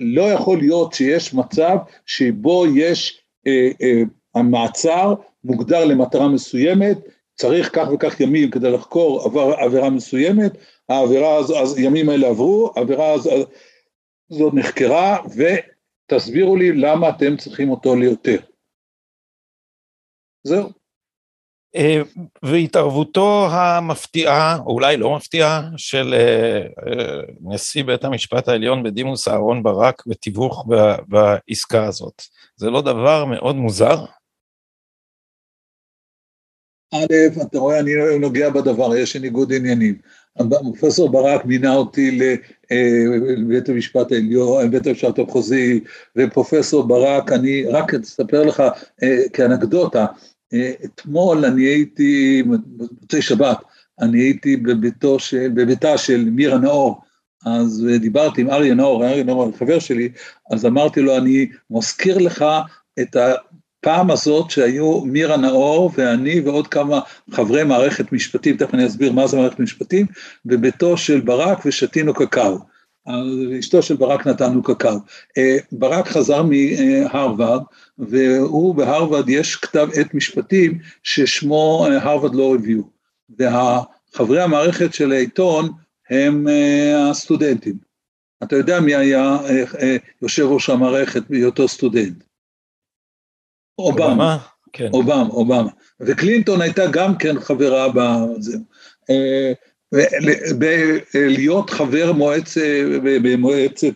לא 0.00 0.22
יכול 0.22 0.58
להיות 0.58 0.92
שיש 0.92 1.34
מצב 1.34 1.76
שבו 2.06 2.64
יש, 2.66 3.22
אה, 3.46 3.68
אה, 3.82 4.02
המעצר 4.34 5.14
מוגדר 5.44 5.84
למטרה 5.84 6.28
מסוימת, 6.28 6.98
צריך 7.34 7.70
כך 7.72 7.88
וכך 7.94 8.20
ימים 8.20 8.50
כדי 8.50 8.70
לחקור 8.70 9.24
עבר, 9.24 9.54
עבירה 9.54 9.90
מסוימת, 9.90 10.52
העבירה 10.88 11.36
הזו, 11.36 11.58
אז 11.58 11.78
ימים 11.78 12.08
האלה 12.08 12.28
עברו, 12.28 12.72
העבירה 12.76 13.12
הזו, 13.12 13.30
הזאת 14.30 14.54
נחקרה, 14.54 15.18
ותסבירו 15.36 16.56
לי 16.56 16.72
למה 16.72 17.08
אתם 17.08 17.36
צריכים 17.36 17.70
אותו 17.70 17.96
ליותר. 17.96 18.36
זהו. 20.44 20.79
אה, 21.76 22.02
והתערבותו 22.42 23.48
המפתיעה, 23.50 24.58
או 24.66 24.72
אולי 24.72 24.96
לא 24.96 25.16
מפתיעה, 25.16 25.68
של 25.76 26.14
אה, 26.14 26.62
אה, 26.86 27.20
נשיא 27.40 27.84
בית 27.84 28.04
המשפט 28.04 28.48
העליון 28.48 28.82
בדימוס 28.82 29.28
אהרן 29.28 29.62
ברק 29.62 30.02
בתיווך 30.06 30.66
בעסקה 31.08 31.86
הזאת. 31.86 32.22
זה 32.56 32.70
לא 32.70 32.82
דבר 32.82 33.24
מאוד 33.24 33.56
מוזר? 33.56 34.04
א', 36.94 37.42
אתה 37.42 37.58
רואה, 37.58 37.80
אני 37.80 37.92
נוגע 38.20 38.50
בדבר, 38.50 38.96
יש 38.96 39.16
ניגוד 39.16 39.52
עניינים. 39.52 39.98
פרופסור 40.60 41.10
ברק 41.10 41.44
מינה 41.44 41.74
אותי 41.74 42.18
לבית 43.38 43.68
המשפט 43.68 44.12
העליון, 44.12 44.70
בית 44.70 44.86
המשפט 44.86 45.18
המחוזי, 45.18 45.80
ופרופסור 46.16 46.88
ברק, 46.88 47.32
אני 47.32 47.64
רק 47.64 47.94
אספר 47.94 48.42
לך 48.42 48.62
כאנקדוטה, 49.32 50.06
אתמול 50.84 51.44
אני 51.44 51.62
הייתי, 51.62 52.42
במוצאי 52.42 53.22
שבת, 53.22 53.58
אני 54.00 54.20
הייתי 54.20 54.56
בביתו 54.56 55.18
של, 55.18 55.48
בביתה 55.54 55.98
של 55.98 56.24
מירה 56.30 56.58
נאור, 56.58 57.00
אז 57.46 57.86
דיברתי 58.00 58.40
עם 58.40 58.50
אריה 58.50 58.74
נאור, 58.74 59.06
אריה 59.06 59.24
נאור 59.24 59.52
חבר 59.58 59.78
שלי, 59.78 60.08
אז 60.50 60.66
אמרתי 60.66 61.00
לו, 61.00 61.16
אני 61.16 61.48
מזכיר 61.70 62.18
לך 62.18 62.44
את 63.00 63.16
הפעם 63.16 64.10
הזאת 64.10 64.50
שהיו 64.50 65.00
מירה 65.00 65.36
נאור 65.36 65.90
ואני 65.94 66.40
ועוד 66.40 66.66
כמה 66.66 67.00
חברי 67.30 67.64
מערכת 67.64 68.12
משפטים, 68.12 68.56
תכף 68.56 68.74
אני 68.74 68.86
אסביר 68.86 69.12
מה 69.12 69.26
זה 69.26 69.36
מערכת 69.36 69.60
משפטים, 69.60 70.06
בביתו 70.44 70.96
של 70.96 71.20
ברק 71.20 71.66
ושתינו 71.66 72.14
קקאו. 72.14 72.58
אשתו 73.58 73.82
של 73.82 73.96
ברק 73.96 74.26
נתנו 74.26 74.62
קקאו. 74.62 74.98
אה, 75.38 75.56
ברק 75.72 76.08
חזר 76.08 76.42
מהרווארד, 76.42 77.62
והוא 78.08 78.74
בהרווארד 78.74 79.28
יש 79.28 79.56
כתב 79.56 79.88
עת 79.94 80.14
משפטים 80.14 80.78
ששמו 81.02 81.86
הרווארד 81.90 82.34
לא 82.34 82.52
ריוויו, 82.52 82.82
וחברי 83.38 84.42
המערכת 84.42 84.94
של 84.94 85.12
העיתון 85.12 85.72
הם 86.10 86.48
אה, 86.48 87.10
הסטודנטים. 87.10 87.76
אתה 88.42 88.56
יודע 88.56 88.80
מי 88.80 88.94
היה 88.94 89.36
אה, 89.80 89.96
יושב 90.22 90.44
ראש 90.44 90.70
המערכת 90.70 91.22
בהיותו 91.28 91.68
סטודנט? 91.68 92.24
אובמה. 93.78 94.38
כן. 94.72 94.88
אובמה, 94.92 95.22
אובמה. 95.22 95.70
וקלינטון 96.00 96.60
הייתה 96.60 96.82
גם 96.92 97.18
כן 97.18 97.40
חברה 97.40 97.88
בזה. 97.88 98.56
להיות 101.14 101.70
חבר 101.70 102.12
מועצ, 102.12 102.56
במועצת 103.22 103.94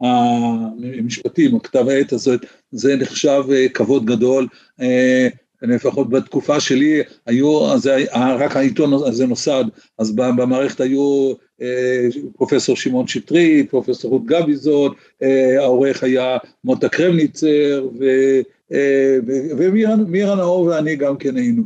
המשפטים, 0.00 1.54
או 1.54 1.62
כתב 1.62 1.88
העת 1.88 2.12
הזאת, 2.12 2.40
זה 2.72 2.96
נחשב 2.96 3.42
אה, 3.52 3.68
כבוד 3.68 4.06
גדול, 4.06 4.46
אה, 4.80 5.28
לפחות 5.62 6.10
בתקופה 6.10 6.60
שלי 6.60 7.02
היו, 7.26 7.78
זה, 7.78 8.04
רק 8.14 8.56
העיתון 8.56 8.92
הזה 8.92 9.26
נוסד, 9.26 9.64
אז 9.98 10.12
במערכת 10.12 10.80
היו 10.80 11.32
אה, 11.62 12.08
פרופסור 12.36 12.76
שמעון 12.76 13.06
שטרית, 13.06 13.70
פרופסור 13.70 14.10
רות 14.10 14.26
גביזון, 14.26 14.92
העורך 15.58 16.02
היה 16.02 16.36
מוטה 16.64 16.88
קרמניצר, 16.88 17.88
ומירה 19.56 20.34
נאור 20.34 20.62
ואני 20.62 20.96
גם 20.96 21.16
כן 21.16 21.36
היינו. 21.36 21.62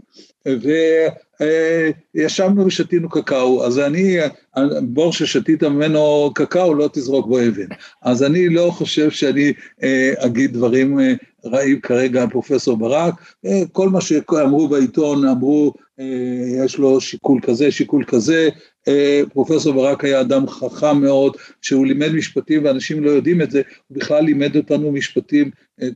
אה, 1.41 1.91
ישבנו 2.14 2.67
ושתינו 2.67 3.09
קקאו, 3.09 3.64
אז 3.64 3.79
אני, 3.79 4.17
בור 4.83 5.12
ששתית 5.12 5.62
ממנו 5.62 6.31
קקאו 6.35 6.75
לא 6.75 6.91
תזרוק 6.93 7.26
בו 7.26 7.41
אבן. 7.41 7.67
אז 8.03 8.23
אני 8.23 8.49
לא 8.49 8.71
חושב 8.71 9.11
שאני 9.11 9.53
אה, 9.83 10.12
אגיד 10.19 10.53
דברים 10.53 11.00
אה, 11.00 11.12
רעים 11.45 11.81
כרגע 11.81 12.23
על 12.23 12.31
פרופסור 12.31 12.76
ברק, 12.76 13.14
כל 13.73 13.88
מה 13.88 14.00
שאמרו 14.00 14.69
בעיתון, 14.69 15.29
אמרו 15.29 15.73
יש 16.64 16.79
לו 16.79 17.00
שיקול 17.00 17.41
כזה, 17.43 17.71
שיקול 17.71 18.05
כזה, 18.05 18.49
פרופסור 19.33 19.73
ברק 19.73 20.05
היה 20.05 20.21
אדם 20.21 20.49
חכם 20.49 21.00
מאוד, 21.00 21.37
שהוא 21.62 21.87
לימד 21.87 22.12
משפטים 22.12 22.64
ואנשים 22.64 23.05
לא 23.05 23.11
יודעים 23.11 23.43
את 23.43 23.50
זה, 23.50 23.62
הוא 23.88 23.99
בכלל 23.99 24.25
לימד 24.25 24.57
אותנו 24.57 24.93
משפטים, 24.93 25.50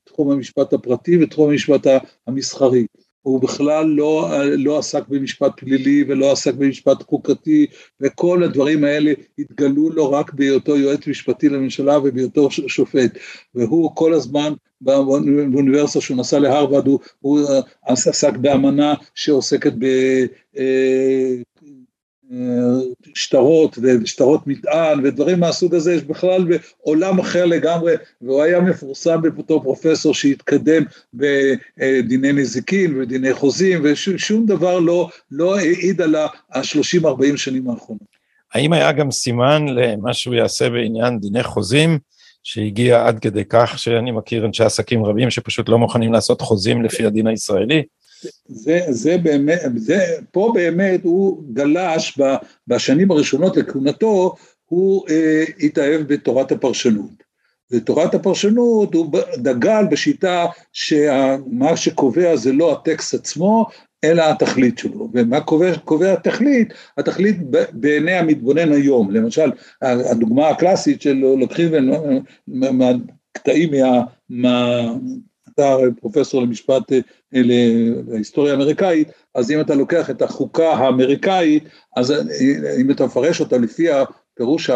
תחום 0.04 0.30
המשפט 0.30 0.73
הפרטי 0.73 1.23
ותחום 1.23 1.50
המשפט 1.50 1.87
המסחרי. 2.26 2.87
הוא 3.22 3.40
בכלל 3.40 3.87
לא, 3.87 4.28
לא 4.56 4.78
עסק 4.78 5.08
במשפט 5.08 5.52
פלילי 5.56 6.04
ולא 6.08 6.32
עסק 6.32 6.54
במשפט 6.54 7.02
חוקתי, 7.02 7.66
וכל 8.00 8.42
הדברים 8.42 8.84
האלה 8.84 9.12
התגלו 9.38 9.90
לו 9.90 10.12
רק 10.12 10.32
בהיותו 10.32 10.76
יועץ 10.76 11.06
משפטי 11.06 11.48
לממשלה 11.48 11.98
ובהיותו 11.98 12.50
שופט, 12.50 13.18
והוא 13.54 13.90
כל 13.94 14.14
הזמן 14.14 14.52
באוניברסיטה 14.80 16.00
שהוא 16.00 16.16
נסע 16.16 16.38
להרווארד, 16.38 16.87
הוא, 16.87 16.98
הוא 17.20 17.40
עסק 17.87 18.37
באמנה 18.37 18.94
שעוסקת 19.14 19.72
ב... 19.78 19.84
אה, 20.58 21.34
שטרות 23.14 23.78
ושטרות 23.82 24.47
מטען 24.47 25.00
ודברים 25.04 25.40
מהסוג 25.40 25.75
הזה, 25.75 25.94
יש 25.94 26.02
בכלל 26.02 26.44
בעולם 26.44 27.18
אחר 27.18 27.44
לגמרי, 27.44 27.94
והוא 28.23 28.42
היה 28.42 28.61
מפורסם 28.61 29.23
בתור 29.23 29.62
פרופסור 29.62 30.14
שהתקדם 30.14 30.82
בדיני 31.14 32.32
נזיקין 32.32 33.00
ודיני 33.00 33.35
חוזים, 33.35 33.80
ושום 33.85 34.47
דבר 34.47 34.78
לא, 34.78 35.08
לא 35.30 35.58
העיד 35.58 36.00
על 36.00 36.14
ה-30-40 36.14 37.37
שנים 37.37 37.70
האחרונות. 37.70 38.18
האם 38.54 38.73
היה 38.73 38.92
גם 38.92 39.11
סימן 39.11 39.66
למה 39.68 40.14
שהוא 40.14 40.35
יעשה 40.35 40.70
בעניין 40.70 41.18
דיני 41.18 41.42
חוזים, 41.42 41.99
שהגיע 42.42 43.06
עד 43.06 43.18
כדי 43.18 43.44
כך 43.49 43.78
שאני 43.78 44.11
מכיר 44.11 44.47
אנשי 44.47 44.64
עסקים 44.64 45.04
רבים 45.04 45.30
שפשוט 45.30 45.68
לא 45.68 45.78
מוכנים 45.78 46.12
לעשות 46.12 46.40
חוזים 46.40 46.82
לפי 46.82 47.06
הדין 47.06 47.26
הישראלי? 47.26 47.82
זה, 48.46 48.80
זה 48.88 49.18
באמת, 49.18 49.60
זה, 49.76 49.98
פה 50.32 50.52
באמת 50.54 51.00
הוא 51.04 51.42
גלש 51.52 52.18
בשנים 52.68 53.10
הראשונות 53.10 53.56
לכהונתו, 53.56 54.34
הוא 54.64 55.08
אה, 55.10 55.44
התאהב 55.60 56.00
בתורת 56.00 56.52
הפרשנות. 56.52 57.28
ותורת 57.70 58.14
הפרשנות 58.14 58.94
הוא 58.94 59.18
דגל 59.37 59.84
בשיטה 59.90 60.46
שמה 60.72 61.76
שקובע 61.76 62.37
זה 62.37 62.52
לא 62.52 62.72
הטקסט 62.72 63.14
עצמו, 63.14 63.66
אלא 64.04 64.22
התכלית 64.22 64.78
שלו. 64.78 65.08
ומה 65.14 65.40
קובע, 65.40 65.78
קובע 65.78 66.12
התכלית? 66.12 66.75
התכלית 66.98 67.37
בעיני 67.72 68.12
המתבונן 68.12 68.72
היום. 68.72 69.10
למשל, 69.10 69.50
הדוגמה 69.82 70.48
הקלאסית 70.48 71.02
של 71.02 71.14
לוקחים 71.14 71.72
קטעים 73.32 73.70
מה, 73.70 74.02
מה, 74.30 74.87
אתה 75.54 75.76
פרופסור 76.00 76.42
למשפט, 76.42 76.92
אה, 76.92 76.98
להיסטוריה 77.32 78.52
האמריקאית, 78.52 79.08
אז 79.35 79.50
אם 79.50 79.61
אתה 79.61 79.75
לוקח 79.75 80.11
את 80.11 80.23
החוקה 80.23 80.73
האמריקאית, 80.73 81.64
אז 81.97 82.14
אם 82.80 82.90
אתה 82.90 83.06
מפרש 83.06 83.40
אותה 83.40 83.58
לפי 83.58 83.88
הפירוש 83.90 84.70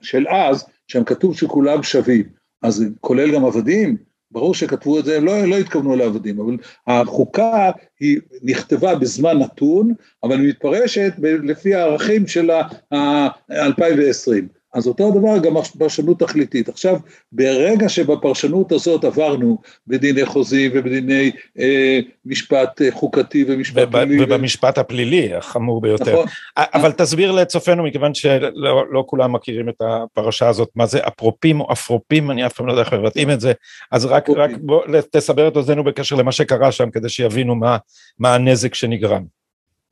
של 0.00 0.28
אז, 0.28 0.64
שם 0.86 1.04
כתוב 1.04 1.36
שכולם 1.36 1.82
שווים, 1.82 2.24
אז 2.62 2.84
כולל 3.00 3.34
גם 3.34 3.44
עבדים, 3.44 3.96
ברור 4.30 4.54
שכתבו 4.54 4.98
את 4.98 5.04
זה, 5.04 5.20
לא, 5.20 5.44
לא 5.44 5.56
התכוונו 5.56 5.96
לעבדים, 5.96 6.40
אבל 6.40 6.56
החוקה 6.86 7.70
היא 8.00 8.20
נכתבה 8.42 8.94
בזמן 8.94 9.38
נתון, 9.38 9.94
אבל 10.22 10.40
היא 10.40 10.48
מתפרשת 10.48 11.12
לפי 11.22 11.74
הערכים 11.74 12.26
של 12.26 12.50
ה-2020. 12.92 14.57
אז 14.74 14.86
אותו 14.86 15.08
הדבר 15.08 15.38
גם 15.38 15.54
פרשנות 15.78 16.18
תכליתית. 16.18 16.68
עכשיו, 16.68 16.96
ברגע 17.32 17.88
שבפרשנות 17.88 18.72
הזאת 18.72 19.04
עברנו 19.04 19.58
בדיני 19.86 20.26
חוזים 20.26 20.70
ובדיני 20.74 21.30
אה, 21.58 22.00
משפט 22.26 22.82
אה, 22.82 22.92
חוקתי 22.92 23.44
ומשפט 23.48 23.88
פלילי. 23.90 24.24
ובמשפט 24.24 24.78
ו... 24.78 24.80
הפלילי, 24.80 25.34
החמור 25.34 25.80
ביותר. 25.80 26.12
נכון. 26.12 26.26
אבל 26.56 26.92
תסביר 26.92 27.32
לצופינו, 27.32 27.82
מכיוון 27.82 28.14
שלא 28.14 28.84
לא 28.92 29.04
כולם 29.06 29.32
מכירים 29.32 29.68
את 29.68 29.82
הפרשה 29.82 30.48
הזאת, 30.48 30.68
מה 30.76 30.86
זה 30.86 30.98
אפרופים 31.08 31.60
או 31.60 31.72
אפרופים, 31.72 32.30
אני 32.30 32.46
אף 32.46 32.52
פעם 32.52 32.66
לא 32.66 32.72
יודע 32.72 32.82
איך 32.82 32.92
מבטאים 32.92 33.30
את 33.30 33.40
זה, 33.40 33.52
אז 33.90 34.04
רק, 34.04 34.30
רק 34.30 34.50
בוא 34.60 34.82
תסבר 35.10 35.48
את 35.48 35.56
אוזנינו 35.56 35.84
בקשר 35.84 36.16
למה 36.16 36.32
שקרה 36.32 36.72
שם, 36.72 36.90
כדי 36.90 37.08
שיבינו 37.08 37.54
מה, 37.54 37.76
מה 38.18 38.34
הנזק 38.34 38.74
שנגרם. 38.74 39.24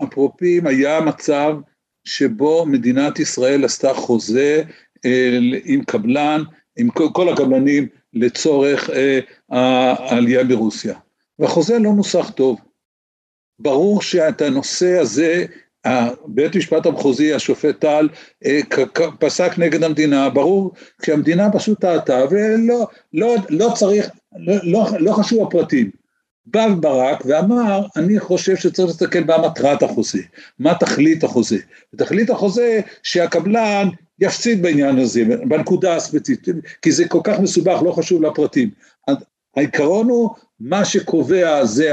אפרופים 0.03 0.67
היה 0.67 1.01
מצב 1.01 1.57
שבו 2.07 2.67
מדינת 2.67 3.19
ישראל 3.19 3.65
עשתה 3.65 3.95
חוזה 3.95 4.63
אה, 5.05 5.39
עם 5.65 5.85
קבלן, 5.85 6.43
עם 6.77 6.89
כל 6.91 7.29
הקבלנים 7.29 7.89
לצורך 8.15 8.91
אה, 8.91 9.21
העלייה 9.49 10.45
ברוסיה. 10.45 10.95
והחוזה 11.39 11.79
לא 11.79 11.93
נוסח 11.93 12.31
טוב. 12.31 12.61
ברור 13.59 14.03
שאת 14.03 14.41
הנושא 14.41 14.99
הזה, 14.99 15.45
בית 16.27 16.57
משפט 16.57 16.87
המחוזי, 16.87 17.35
השופט 17.35 17.81
טל, 17.81 18.09
אה, 18.45 18.61
פסק 19.19 19.59
נגד 19.59 19.85
המדינה, 19.85 20.31
ברור 20.31 20.73
שהמדינה 21.07 21.53
פשוט 21.53 21.81
טעתה 21.81 22.25
ולא 22.31 22.87
לא, 23.13 23.35
לא 23.51 23.73
צריך, 23.75 24.09
לא, 24.37 24.55
לא, 24.63 24.87
לא 25.01 25.13
חשוב 25.13 25.47
הפרטים. 25.47 25.91
בא 26.47 26.69
ברק 26.69 27.23
ואמר, 27.27 27.87
אני 27.97 28.21
חושב 28.21 28.57
שצריך 28.57 28.89
להסתכל 28.89 29.25
מה 29.25 29.39
מטרת 29.39 29.83
החוזה, 29.83 30.23
מה 30.59 30.75
תכלית 30.75 31.25
החוזה. 31.25 31.59
תכלית 31.97 32.31
החוזה 32.31 32.81
שהקבלן 33.03 33.89
יפסיד 34.21 34.63
בעניין 34.63 34.99
הזה, 34.99 35.25
בנקודה 35.49 35.97
הספציפית, 35.97 36.57
כי 36.83 36.93
זה 36.93 37.09
כל 37.09 37.21
כך 37.25 37.39
מסובך, 37.39 37.83
לא 37.85 37.93
חשוב 37.93 38.23
לפרטים. 38.23 38.71
העיקרון 39.57 40.09
הוא, 40.09 40.31
מה 40.61 40.85
שקובע 40.85 41.65
זה 41.65 41.93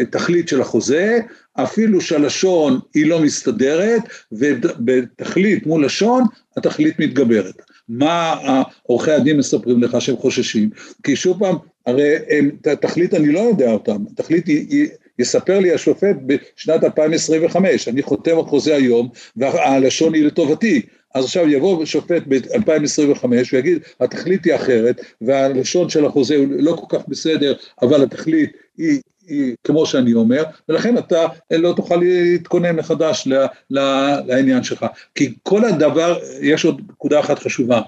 התכלית 0.00 0.48
של 0.48 0.60
החוזה, 0.60 1.18
אפילו 1.54 2.00
שהלשון 2.00 2.80
היא 2.94 3.06
לא 3.06 3.20
מסתדרת, 3.20 4.02
ובתכלית 4.32 5.66
מול 5.66 5.84
לשון, 5.84 6.24
התכלית 6.56 6.98
מתגברת. 6.98 7.54
מה 7.88 8.34
עורכי 8.82 9.10
הדין 9.10 9.36
מספרים 9.36 9.82
לך 9.82 10.00
שהם 10.00 10.16
חוששים? 10.16 10.70
כי 11.02 11.16
שוב 11.16 11.38
פעם, 11.38 11.56
הרי 11.86 12.16
הם, 12.28 12.50
תכלית 12.80 13.14
אני 13.14 13.32
לא 13.32 13.40
יודע 13.40 13.72
אותם, 13.72 14.04
תכלית 14.16 14.46
היא, 14.46 14.66
היא, 14.70 14.88
יספר 15.18 15.58
לי 15.58 15.72
השופט 15.72 16.16
בשנת 16.26 16.84
2025, 16.84 17.88
אני 17.88 18.02
חותם 18.02 18.38
על 18.38 18.44
חוזה 18.44 18.74
היום 18.74 19.08
והלשון 19.36 20.14
היא 20.14 20.24
לטובתי, 20.24 20.82
אז 21.14 21.24
עכשיו 21.24 21.48
יבוא 21.48 21.84
שופט 21.84 22.22
ב-2025 22.28 23.26
ויגיד 23.52 23.78
התכלית 24.00 24.44
היא 24.44 24.54
אחרת 24.54 25.00
והלשון 25.20 25.88
של 25.88 26.04
החוזה 26.06 26.36
הוא 26.36 26.46
לא 26.48 26.72
כל 26.72 26.98
כך 26.98 27.08
בסדר 27.08 27.54
אבל 27.82 28.02
התכלית 28.02 28.50
היא, 28.78 29.00
היא 29.26 29.54
כמו 29.64 29.86
שאני 29.86 30.14
אומר 30.14 30.44
ולכן 30.68 30.98
אתה 30.98 31.26
לא 31.50 31.72
תוכל 31.76 31.96
להתכונן 31.96 32.76
מחדש 32.76 33.26
ל, 33.26 33.34
ל, 33.70 33.78
לעניין 34.26 34.62
שלך. 34.62 34.86
כי 35.14 35.34
כל 35.42 35.64
הדבר, 35.64 36.18
יש 36.40 36.64
עוד 36.64 36.80
נקודה 36.90 37.20
אחת 37.20 37.38
חשובה, 37.38 37.80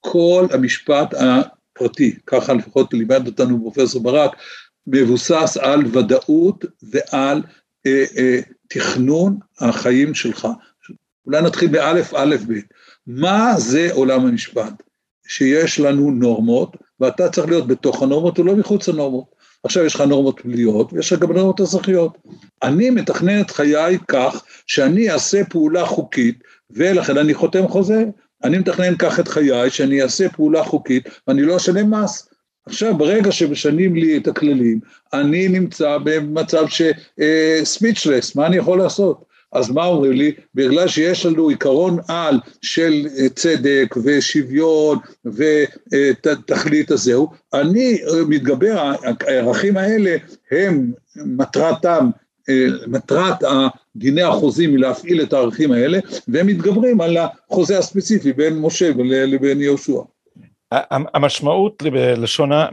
כל 0.00 0.46
המשפט 0.50 1.14
פרטי, 1.72 2.16
ככה 2.26 2.52
לפחות 2.52 2.94
לימד 2.94 3.26
אותנו 3.26 3.60
פרופסור 3.60 4.02
ברק, 4.02 4.36
מבוסס 4.86 5.56
על 5.60 5.86
ודאות 5.86 6.64
ועל 6.82 7.42
אה, 7.86 8.04
אה, 8.16 8.40
תכנון 8.68 9.38
החיים 9.60 10.14
שלך. 10.14 10.48
אולי 11.26 11.42
נתחיל 11.42 11.68
באלף, 11.68 12.14
אלף, 12.14 12.42
בית. 12.42 12.64
מה 13.06 13.54
זה 13.56 13.88
עולם 13.92 14.26
המשפט? 14.26 14.82
שיש 15.26 15.80
לנו 15.80 16.10
נורמות, 16.10 16.76
ואתה 17.00 17.28
צריך 17.28 17.48
להיות 17.48 17.66
בתוך 17.66 18.02
הנורמות 18.02 18.38
ולא 18.38 18.56
מחוץ 18.56 18.88
לנורמות. 18.88 19.24
עכשיו 19.64 19.84
יש 19.84 19.94
לך 19.94 20.00
נורמות 20.00 20.40
פליליות 20.40 20.92
ויש 20.92 21.12
לך 21.12 21.18
גם 21.18 21.32
נורמות 21.32 21.60
אזרחיות. 21.60 22.18
אני 22.62 22.90
מתכנן 22.90 23.40
את 23.40 23.50
חיי 23.50 23.98
כך 24.08 24.44
שאני 24.66 25.10
אעשה 25.10 25.44
פעולה 25.44 25.86
חוקית 25.86 26.38
ולכן 26.70 27.18
אני 27.18 27.34
חותם 27.34 27.68
חוזה. 27.68 28.04
אני 28.44 28.58
מתכנן 28.58 28.96
כך 28.98 29.20
את 29.20 29.28
חיי, 29.28 29.70
שאני 29.70 30.02
אעשה 30.02 30.28
פעולה 30.28 30.64
חוקית 30.64 31.08
ואני 31.28 31.42
לא 31.42 31.56
אשלם 31.56 31.94
מס. 31.94 32.28
עכשיו, 32.66 32.98
ברגע 32.98 33.32
שמשנים 33.32 33.94
לי 33.94 34.16
את 34.16 34.28
הכללים, 34.28 34.80
אני 35.12 35.48
נמצא 35.48 35.98
במצב 36.04 36.64
ש... 36.68 36.82
ספיצ'לס, 37.64 38.30
uh, 38.30 38.32
מה 38.36 38.46
אני 38.46 38.56
יכול 38.56 38.78
לעשות? 38.78 39.24
אז 39.52 39.70
מה 39.70 39.84
אומרים 39.84 40.12
לי? 40.12 40.32
בגלל 40.54 40.88
שיש 40.88 41.26
לנו 41.26 41.48
עיקרון 41.48 41.98
על 42.08 42.40
של 42.62 43.06
uh, 43.06 43.28
צדק 43.34 43.94
ושוויון 44.04 44.98
ותכלית 45.24 46.90
הזהו, 46.90 47.30
אני 47.54 47.98
uh, 48.04 48.12
מתגבר, 48.28 48.92
הערכים 49.20 49.76
האלה 49.76 50.16
הם 50.50 50.92
מטרתם 51.16 52.06
אה, 52.06 52.21
מטרת 52.86 53.36
דיני 53.96 54.22
החוזים 54.22 54.70
היא 54.70 54.78
להפעיל 54.78 55.22
את 55.22 55.32
הערכים 55.32 55.72
האלה, 55.72 55.98
והם 56.28 56.46
מתגברים 56.46 57.00
על 57.00 57.16
החוזה 57.16 57.78
הספציפי 57.78 58.32
בין 58.32 58.58
משה 58.58 58.90
לבין 59.26 59.60
יהושע. 59.60 60.00
המשמעות 61.14 61.82
בלשונה, 61.82 62.66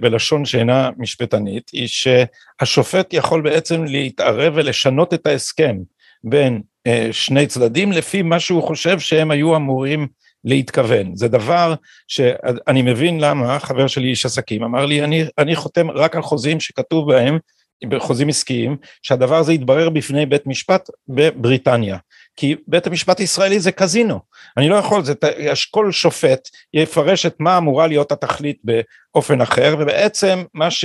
בלשון 0.00 0.44
שאינה 0.44 0.90
משפטנית 0.98 1.70
היא 1.72 1.88
שהשופט 1.88 3.14
יכול 3.14 3.42
בעצם 3.42 3.84
להתערב 3.84 4.52
ולשנות 4.56 5.14
את 5.14 5.26
ההסכם 5.26 5.76
בין 6.24 6.62
אה, 6.86 7.08
שני 7.12 7.46
צדדים 7.46 7.92
לפי 7.92 8.22
מה 8.22 8.40
שהוא 8.40 8.62
חושב 8.62 8.98
שהם 8.98 9.30
היו 9.30 9.56
אמורים 9.56 10.06
להתכוון. 10.44 11.16
זה 11.16 11.28
דבר 11.28 11.74
שאני 12.08 12.82
מבין 12.82 13.20
למה 13.20 13.58
חבר 13.58 13.86
שלי 13.86 14.08
איש 14.08 14.26
עסקים 14.26 14.62
אמר 14.62 14.86
לי 14.86 15.04
אני, 15.04 15.24
אני 15.38 15.56
חותם 15.56 15.90
רק 15.90 16.16
על 16.16 16.22
חוזים 16.22 16.60
שכתוב 16.60 17.12
בהם 17.12 17.38
בחוזים 17.88 18.28
עסקיים, 18.28 18.76
שהדבר 19.02 19.36
הזה 19.36 19.52
יתברר 19.52 19.90
בפני 19.90 20.26
בית 20.26 20.46
משפט 20.46 20.90
בבריטניה. 21.08 21.98
כי 22.36 22.56
בית 22.66 22.86
המשפט 22.86 23.20
הישראלי 23.20 23.60
זה 23.60 23.72
קזינו, 23.72 24.20
אני 24.56 24.68
לא 24.68 24.76
יכול, 24.76 25.04
זה, 25.04 25.14
כל 25.70 25.92
שופט 25.92 26.48
יפרש 26.74 27.26
את 27.26 27.34
מה 27.40 27.58
אמורה 27.58 27.86
להיות 27.86 28.12
התכלית 28.12 28.58
באופן 28.64 29.40
אחר, 29.40 29.76
ובעצם 29.78 30.44
מה 30.54 30.70
ש... 30.70 30.84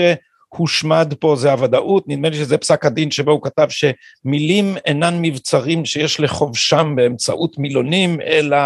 הושמד 0.57 1.13
פה 1.19 1.35
זה 1.35 1.51
הוודאות, 1.51 2.03
נדמה 2.07 2.29
לי 2.29 2.35
שזה 2.35 2.57
פסק 2.57 2.85
הדין 2.85 3.11
שבו 3.11 3.31
הוא 3.31 3.41
כתב 3.43 3.67
שמילים 3.69 4.77
אינן 4.85 5.21
מבצרים 5.21 5.85
שיש 5.85 6.19
לחובשם 6.19 6.93
באמצעות 6.95 7.57
מילונים, 7.57 8.21
אלא 8.21 8.57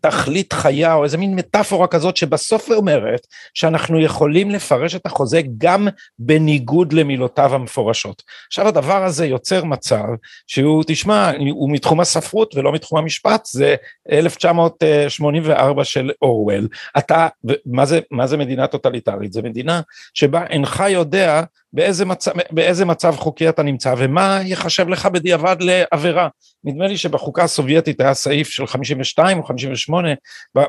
תכלית 0.00 0.52
חיה 0.52 0.94
או 0.94 1.04
איזה 1.04 1.18
מין 1.18 1.34
מטאפורה 1.34 1.86
כזאת 1.86 2.16
שבסוף 2.16 2.70
אומרת 2.70 3.26
שאנחנו 3.54 4.00
יכולים 4.00 4.50
לפרש 4.50 4.94
את 4.94 5.06
החוזה 5.06 5.40
גם 5.58 5.88
בניגוד 6.18 6.92
למילותיו 6.92 7.54
המפורשות. 7.54 8.22
עכשיו 8.46 8.68
הדבר 8.68 9.04
הזה 9.04 9.26
יוצר 9.26 9.64
מצב 9.64 10.06
שהוא, 10.46 10.84
תשמע, 10.86 11.30
הוא 11.50 11.70
מתחום 11.72 12.00
הספרות 12.00 12.54
ולא 12.56 12.72
מתחום 12.72 12.98
המשפט, 12.98 13.46
זה 13.46 13.74
1984 14.12 15.84
של 15.84 16.10
אורוול. 16.22 16.68
אתה, 16.98 17.28
מה 17.66 17.86
זה, 17.86 18.00
מה 18.10 18.26
זה 18.26 18.36
מדינה 18.36 18.66
טוטליטרית? 18.66 19.32
זה 19.32 19.42
מדינה 19.42 19.80
שבה 20.14 20.46
אינך 20.46 20.84
יודע 20.88 21.29
yeah, 21.30 21.46
באיזה 21.72 22.04
מצב, 22.04 22.30
באיזה 22.50 22.84
מצב 22.84 23.14
חוקי 23.16 23.48
אתה 23.48 23.62
נמצא 23.62 23.94
ומה 23.98 24.40
יחשב 24.44 24.88
לך 24.88 25.06
בדיעבד 25.06 25.56
לעבירה. 25.60 26.28
נדמה 26.64 26.86
לי 26.86 26.96
שבחוקה 26.96 27.42
הסובייטית 27.42 28.00
היה 28.00 28.14
סעיף 28.14 28.48
של 28.48 28.66
52 28.66 29.38
או 29.38 29.42
58 29.42 30.08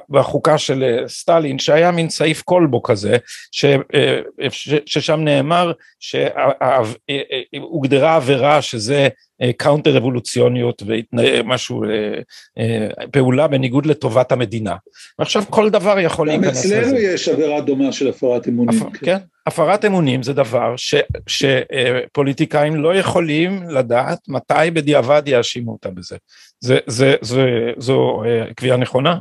בחוקה 0.09 0.57
של 0.57 0.83
אה, 0.83 1.07
סטלין 1.07 1.59
שהיה 1.59 1.91
מין 1.91 2.09
סעיף 2.09 2.41
קולבו 2.41 2.83
כזה 2.83 3.17
ש, 3.51 3.65
אה, 3.65 4.19
ששם 4.85 5.19
נאמר 5.19 5.71
שהוגדרה 5.99 8.15
עבירה 8.15 8.61
שזה 8.61 9.07
קונטר-רבולוציוניות 9.57 10.83
ומשהו, 10.85 11.83
פעולה 13.11 13.47
בניגוד 13.47 13.85
לטובת 13.85 14.31
המדינה. 14.31 14.75
ועכשיו 15.19 15.43
כל 15.49 15.69
דבר 15.69 15.99
יכול 15.99 16.27
להיכנס 16.27 16.65
לזה. 16.65 16.75
גם 16.75 16.81
אצלנו 16.81 16.97
יש 16.97 17.29
עבירה 17.29 17.61
דומה 17.61 17.91
של 17.91 18.07
הפרת 18.07 18.47
אמונים. 18.47 18.81
הפ... 18.81 18.97
כן, 18.97 19.17
הפרת 19.47 19.85
אמונים 19.85 20.23
זה 20.23 20.33
דבר 20.33 20.73
ש... 20.77 20.90
שפוליטיקאים 21.27 22.75
לא 22.75 22.95
יכולים 22.95 23.63
לדעת 23.69 24.19
מתי 24.27 24.71
בדיעבד 24.73 25.23
יאשימו 25.25 25.71
אותה 25.71 25.89
בזה. 25.89 26.17
זה, 26.59 26.77
זה, 26.87 27.15
זה, 27.21 27.45
זו 27.77 28.23
קביעה 28.55 28.77
נכונה? 28.77 29.17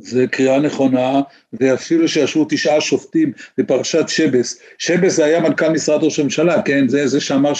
זה 0.00 0.26
קריאה 0.26 0.60
נכונה, 0.60 1.20
ואפילו 1.52 2.08
שישבו 2.08 2.46
תשעה 2.48 2.80
שופטים 2.80 3.32
בפרשת 3.58 4.08
שבס, 4.08 4.60
שבס 4.78 5.16
זה 5.16 5.24
היה 5.24 5.40
מנכ"ל 5.40 5.68
משרד 5.68 6.04
ראש 6.04 6.18
הממשלה, 6.18 6.62
כן, 6.62 6.88
זה 6.88 7.06
זה 7.06 7.20
שאמר 7.20 7.52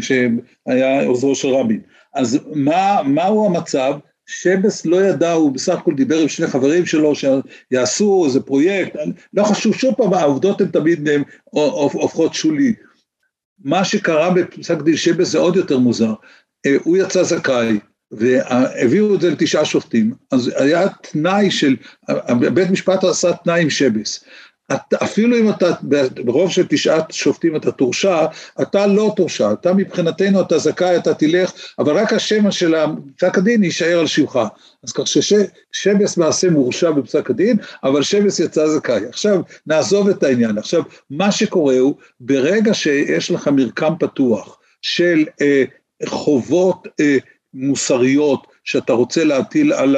שהיה 0.00 1.04
עוזרו 1.06 1.34
של 1.34 1.48
רבין. 1.48 1.80
אז 2.14 2.38
מה, 2.54 3.00
מהו 3.04 3.46
המצב? 3.46 3.94
שבס 4.26 4.86
לא 4.86 5.04
ידע, 5.04 5.32
הוא 5.32 5.52
בסך 5.52 5.78
הכל 5.78 5.94
דיבר 5.94 6.18
עם 6.18 6.28
שני 6.28 6.46
חברים 6.46 6.86
שלו 6.86 7.12
שיעשו 7.14 8.24
איזה 8.26 8.40
פרויקט, 8.40 8.96
לא 9.34 9.44
חשוב, 9.44 9.74
שוב 9.74 9.94
פעם, 9.94 10.14
העובדות 10.14 10.60
הן 10.60 10.68
תמיד 10.68 11.08
הופכות 11.50 12.34
שולי. 12.34 12.74
מה 13.64 13.84
שקרה 13.84 14.30
בפסק 14.30 14.82
דין 14.82 14.96
שבס 14.96 15.28
זה 15.28 15.38
עוד 15.38 15.56
יותר 15.56 15.78
מוזר, 15.78 16.14
אה, 16.66 16.76
הוא 16.84 16.96
יצא 16.96 17.22
זכאי, 17.22 17.78
והביאו 18.10 19.14
את 19.14 19.20
זה 19.20 19.30
לתשעה 19.30 19.64
שופטים, 19.64 20.14
אז 20.30 20.50
היה 20.56 20.88
תנאי 20.88 21.50
של, 21.50 21.76
בית 22.54 22.70
משפט 22.70 23.04
עשה 23.04 23.32
תנאי 23.44 23.62
עם 23.62 23.70
שבס. 23.70 24.24
אפילו 25.02 25.36
אם 25.36 25.50
אתה 25.50 25.70
ברוב 26.24 26.50
של 26.50 26.66
תשעת 26.68 27.12
שופטים 27.12 27.56
אתה 27.56 27.72
תורשע, 27.72 28.26
אתה 28.62 28.86
לא 28.86 29.12
תורשע, 29.16 29.52
אתה 29.52 29.72
מבחינתנו 29.72 30.40
אתה 30.40 30.58
זכאי, 30.58 30.96
אתה 30.96 31.14
תלך, 31.14 31.52
אבל 31.78 31.98
רק 31.98 32.12
השם 32.12 32.50
של 32.50 32.74
פסק 33.16 33.38
הדין 33.38 33.64
יישאר 33.64 33.98
על 33.98 34.06
שמך. 34.06 34.38
אז 34.84 34.92
כך 34.92 35.04
ששבס 35.06 36.16
מעשה 36.16 36.50
מורשע 36.50 36.90
בפסק 36.90 37.30
הדין, 37.30 37.56
אבל 37.84 38.02
שבס 38.02 38.40
יצא 38.40 38.68
זכאי. 38.68 39.06
עכשיו 39.08 39.40
נעזוב 39.66 40.08
את 40.08 40.22
העניין, 40.22 40.58
עכשיו 40.58 40.82
מה 41.10 41.32
שקורה 41.32 41.78
הוא, 41.78 41.94
ברגע 42.20 42.74
שיש 42.74 43.30
לך 43.30 43.48
מרקם 43.48 43.92
פתוח 43.98 44.58
של 44.82 45.24
אה, 45.40 45.64
חובות 46.06 46.88
אה, 47.00 47.16
מוסריות 47.54 48.46
שאתה 48.64 48.92
רוצה 48.92 49.24
להטיל 49.24 49.72
על 49.72 49.96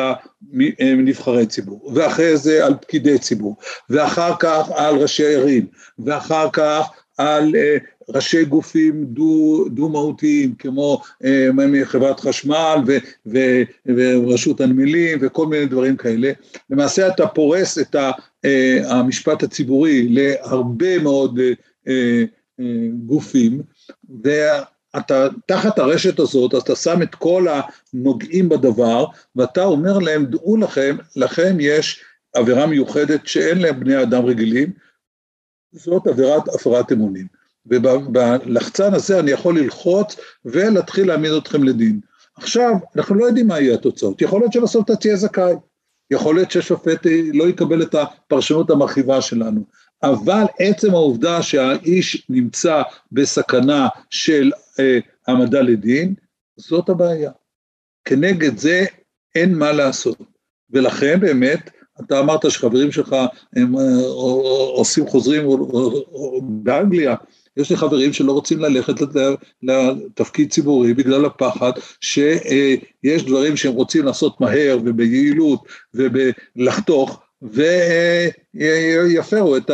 נבחרי 0.96 1.46
ציבור, 1.46 1.92
ואחרי 1.94 2.36
זה 2.36 2.66
על 2.66 2.74
פקידי 2.80 3.18
ציבור, 3.18 3.56
ואחר 3.90 4.32
כך 4.38 4.70
על 4.74 4.96
ראשי 4.96 5.34
ערים, 5.34 5.66
ואחר 5.98 6.48
כך 6.52 6.90
על 7.18 7.56
אה, 7.56 7.76
ראשי 8.08 8.44
גופים 8.44 9.04
דו, 9.04 9.64
דו-מהותיים 9.68 10.54
כמו 10.54 11.02
אה, 11.24 11.48
חברת 11.84 12.20
חשמל 12.20 12.76
ו, 12.86 12.96
ו, 13.26 13.38
ורשות 13.96 14.60
הנמלים 14.60 15.18
וכל 15.22 15.46
מיני 15.46 15.66
דברים 15.66 15.96
כאלה. 15.96 16.32
למעשה 16.70 17.08
אתה 17.08 17.26
פורס 17.26 17.78
את 17.78 17.96
אה, 18.44 18.80
המשפט 18.90 19.42
הציבורי 19.42 20.08
להרבה 20.08 20.98
מאוד 20.98 21.40
גופים, 23.06 23.62
אתה 24.96 25.28
תחת 25.46 25.78
הרשת 25.78 26.18
הזאת, 26.18 26.54
אז 26.54 26.62
אתה 26.62 26.76
שם 26.76 27.02
את 27.02 27.14
כל 27.14 27.46
הנוגעים 27.48 28.48
בדבר, 28.48 29.04
ואתה 29.36 29.64
אומר 29.64 29.98
להם, 29.98 30.26
דעו 30.26 30.56
לכם, 30.56 30.96
לכם 31.16 31.56
יש 31.60 32.04
עבירה 32.34 32.66
מיוחדת 32.66 33.26
שאין 33.26 33.58
להם 33.58 33.80
בני 33.80 34.02
אדם 34.02 34.24
רגילים, 34.24 34.72
זאת 35.72 36.06
עבירת 36.06 36.48
הפרת 36.48 36.92
אמונים. 36.92 37.26
ובלחצן 37.66 38.94
הזה 38.94 39.20
אני 39.20 39.30
יכול 39.30 39.58
ללחוץ 39.58 40.16
ולהתחיל 40.44 41.08
להעמיד 41.08 41.32
אתכם 41.32 41.64
לדין. 41.64 42.00
עכשיו, 42.36 42.72
אנחנו 42.96 43.14
לא 43.14 43.24
יודעים 43.24 43.46
מה 43.46 43.60
יהיה 43.60 43.74
התוצאות, 43.74 44.22
יכול 44.22 44.40
להיות 44.40 44.52
שבסוף 44.52 44.84
אתה 44.84 44.96
תהיה 44.96 45.16
זכאי, 45.16 45.54
יכול 46.10 46.34
להיות 46.34 46.50
שהשופט 46.50 47.06
לא 47.32 47.44
יקבל 47.44 47.82
את 47.82 47.94
הפרשנות 47.94 48.70
המרחיבה 48.70 49.22
שלנו, 49.22 49.64
אבל 50.04 50.44
עצם 50.58 50.90
העובדה 50.90 51.42
שהאיש 51.42 52.26
נמצא 52.28 52.82
בסכנה 53.12 53.88
של 54.10 54.52
אה, 54.80 54.98
העמדה 55.26 55.60
לדין, 55.60 56.14
זאת 56.56 56.88
הבעיה. 56.88 57.30
כנגד 58.04 58.58
זה 58.58 58.84
אין 59.34 59.54
מה 59.54 59.72
לעשות. 59.72 60.18
ולכן 60.70 61.20
באמת, 61.20 61.70
אתה 62.00 62.20
אמרת 62.20 62.50
שחברים 62.50 62.92
שלך 62.92 63.16
הם 63.56 63.78
אה, 63.78 63.82
עושים 64.74 65.06
חוזרים 65.06 65.44
באנגליה, 66.42 67.14
יש 67.56 67.70
לי 67.70 67.76
חברים 67.76 68.12
שלא 68.12 68.32
רוצים 68.32 68.60
ללכת 68.60 68.94
לתפקיד 69.62 70.50
ציבורי 70.50 70.94
בגלל 70.94 71.24
הפחד 71.24 71.72
שיש 72.00 73.24
דברים 73.26 73.56
שהם 73.56 73.72
רוצים 73.72 74.04
לעשות 74.04 74.40
מהר 74.40 74.78
וביעילות 74.84 75.60
ובלחתוך 75.94 77.23
ויפרו 78.54 79.56
את 79.56 79.70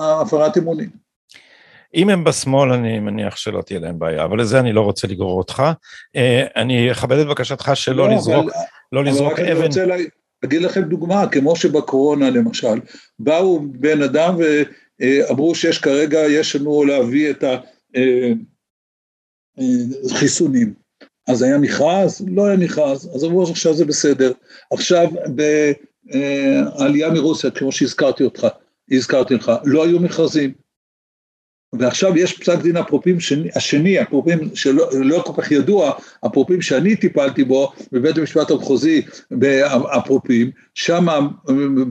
הפרת 0.00 0.58
אמונים. 0.58 1.02
אם 1.94 2.08
הם 2.08 2.24
בשמאל 2.24 2.72
אני 2.72 3.00
מניח 3.00 3.36
שלא 3.36 3.62
תהיה 3.62 3.80
להם 3.80 3.98
בעיה, 3.98 4.24
אבל 4.24 4.40
לזה 4.40 4.60
אני 4.60 4.72
לא 4.72 4.80
רוצה 4.80 5.06
לגרור 5.06 5.38
אותך. 5.38 5.62
אה, 6.16 6.46
אני 6.56 6.92
אכבד 6.92 7.18
את 7.18 7.26
בקשתך 7.26 7.70
שלא 7.74 8.08
לא, 8.08 8.14
לזרוק, 8.14 8.44
אבל, 8.44 8.52
לא 8.92 9.04
לזרוק 9.04 9.32
אבל 9.38 9.50
אבן. 9.50 9.58
אני 9.60 9.66
רוצה 9.66 9.86
להגיד 10.42 10.62
לכם 10.62 10.82
דוגמה, 10.82 11.28
כמו 11.28 11.56
שבקורונה 11.56 12.30
למשל, 12.30 12.80
באו 13.18 13.60
בן 13.60 14.02
אדם 14.02 14.36
ואמרו 15.00 15.54
שיש 15.54 15.78
כרגע, 15.78 16.18
יש 16.18 16.56
לנו 16.56 16.84
להביא 16.84 17.30
את 17.30 17.44
החיסונים. 20.10 20.66
אה, 20.66 20.72
אה, 21.28 21.34
אז 21.34 21.42
היה 21.42 21.58
מכרז? 21.58 22.24
לא 22.28 22.46
היה 22.46 22.56
מכרז, 22.56 23.10
אז 23.14 23.24
אמרו 23.24 23.42
עכשיו 23.42 23.74
זה 23.74 23.84
בסדר. 23.84 24.32
עכשיו 24.72 25.08
בעלייה 26.12 27.10
מרוסיה, 27.10 27.50
כמו 27.50 27.72
שהזכרתי 27.72 28.24
אותך, 28.24 28.46
הזכרתי 28.90 29.34
לך, 29.34 29.52
לא 29.64 29.84
היו 29.84 30.00
מכרזים. 30.00 30.52
ועכשיו 31.78 32.16
יש 32.16 32.38
פסק 32.38 32.58
דין 32.62 32.76
אפרופים 32.76 33.20
שני, 33.20 33.48
השני, 33.56 34.02
אפרופים 34.02 34.38
שלא 34.54 34.88
לא 34.92 35.22
כל 35.26 35.42
כך 35.42 35.52
ידוע, 35.52 35.92
אפרופים 36.26 36.62
שאני 36.62 36.96
טיפלתי 36.96 37.44
בו 37.44 37.72
בבית 37.92 38.18
המשפט 38.18 38.50
המחוזי 38.50 39.02
באפרופים, 39.30 40.50
שם 40.74 41.06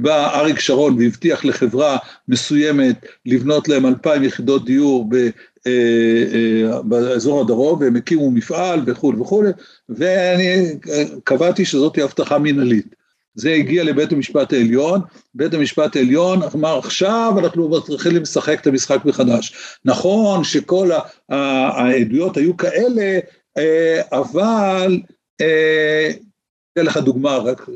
בא 0.01 0.39
אריק 0.39 0.59
שרון 0.59 0.97
והבטיח 0.99 1.45
לחברה 1.45 1.97
מסוימת 2.27 3.05
לבנות 3.25 3.67
להם 3.67 3.85
אלפיים 3.85 4.23
יחידות 4.23 4.65
דיור 4.65 5.09
ב, 5.09 5.15
אה, 5.15 5.31
אה, 5.67 6.81
באזור 6.81 7.41
הדרום 7.41 7.79
והם 7.79 7.95
הקימו 7.95 8.31
מפעל 8.31 8.81
וכולי 8.85 9.19
וכולי 9.19 9.49
ואני 9.89 10.75
קבעתי 11.23 11.65
שזאת 11.65 11.97
הבטחה 11.97 12.37
מנהלית. 12.37 13.00
זה 13.35 13.51
הגיע 13.51 13.83
לבית 13.83 14.11
המשפט 14.11 14.53
העליון, 14.53 15.01
בית 15.33 15.53
המשפט 15.53 15.95
העליון 15.95 16.39
אמר 16.55 16.77
עכשיו 16.77 17.33
אנחנו 17.39 17.69
מתחילים 17.89 18.21
לשחק 18.21 18.61
את 18.61 18.67
המשחק 18.67 19.05
מחדש. 19.05 19.77
נכון 19.85 20.43
שכל 20.43 20.89
העדויות 21.29 22.37
היו 22.37 22.57
כאלה, 22.57 23.19
אה, 23.57 24.01
אבל, 24.11 24.99
אתן 25.35 26.85
לך 26.85 26.97
דוגמה, 26.97 27.37
רק 27.37 27.69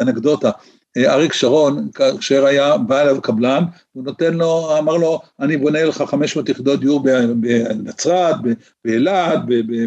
אנקדוטה, 0.00 0.50
אריק 0.98 1.32
שרון, 1.32 1.88
כאשר 1.94 2.46
היה, 2.46 2.78
בא 2.78 3.00
אליו 3.02 3.22
קבלן, 3.22 3.62
הוא 3.92 4.04
נותן 4.04 4.34
לו, 4.34 4.78
אמר 4.78 4.96
לו, 4.96 5.20
אני 5.40 5.56
בונה 5.56 5.84
לך 5.84 6.02
500 6.06 6.48
יחידות 6.48 6.80
דיור 6.80 7.04
בנצרת, 7.40 8.36
באילת, 8.84 9.38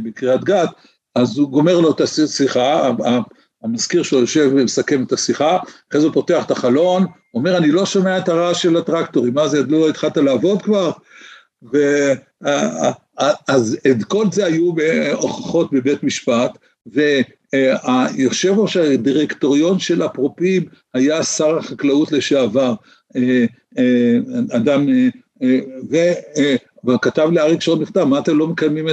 בקריית 0.04 0.44
גת, 0.44 0.70
אז 1.16 1.38
הוא 1.38 1.50
גומר 1.50 1.80
לו 1.80 1.92
את 1.92 2.02
השיחה, 2.02 2.92
המזכיר 3.64 4.04
שלו 4.04 4.20
יושב 4.20 4.52
ומסכם 4.54 5.04
את 5.04 5.12
השיחה, 5.12 5.58
אחרי 5.90 6.02
זה 6.02 6.08
הוא 6.08 6.14
פותח 6.14 6.46
את 6.46 6.52
החלון, 6.52 7.06
אומר, 7.34 7.58
אני 7.58 7.72
לא 7.72 7.86
שומע 7.86 8.18
את 8.18 8.30
הרעש 8.30 8.62
של 8.62 8.78
הטרקטורים, 8.78 9.34
מה 9.34 9.48
זה, 9.48 9.64
לא 9.68 9.90
התחלת 9.90 10.18
לעבוד 10.18 10.62
כבר? 10.62 10.92
אז 13.48 13.78
את 13.92 14.04
כל 14.08 14.26
זה 14.32 14.46
היו 14.46 14.74
הוכחות 15.14 15.72
בבית 15.72 16.04
משפט, 16.04 16.58
והיושב 16.86 18.54
ראש 18.58 18.78
הדירקטוריון 18.78 19.80
של 19.80 20.06
אפרופים 20.06 20.66
היה 20.94 21.24
שר 21.24 21.58
החקלאות 21.58 22.12
לשעבר, 22.12 22.74
אדם, 24.52 24.88
וכתב 26.88 27.30
לאריק 27.32 27.62
שרון 27.62 27.82
מכתב, 27.82 28.04
מה 28.04 28.20
אתם 28.20 28.38
לא 28.38 28.48
מקיימים 28.48 28.88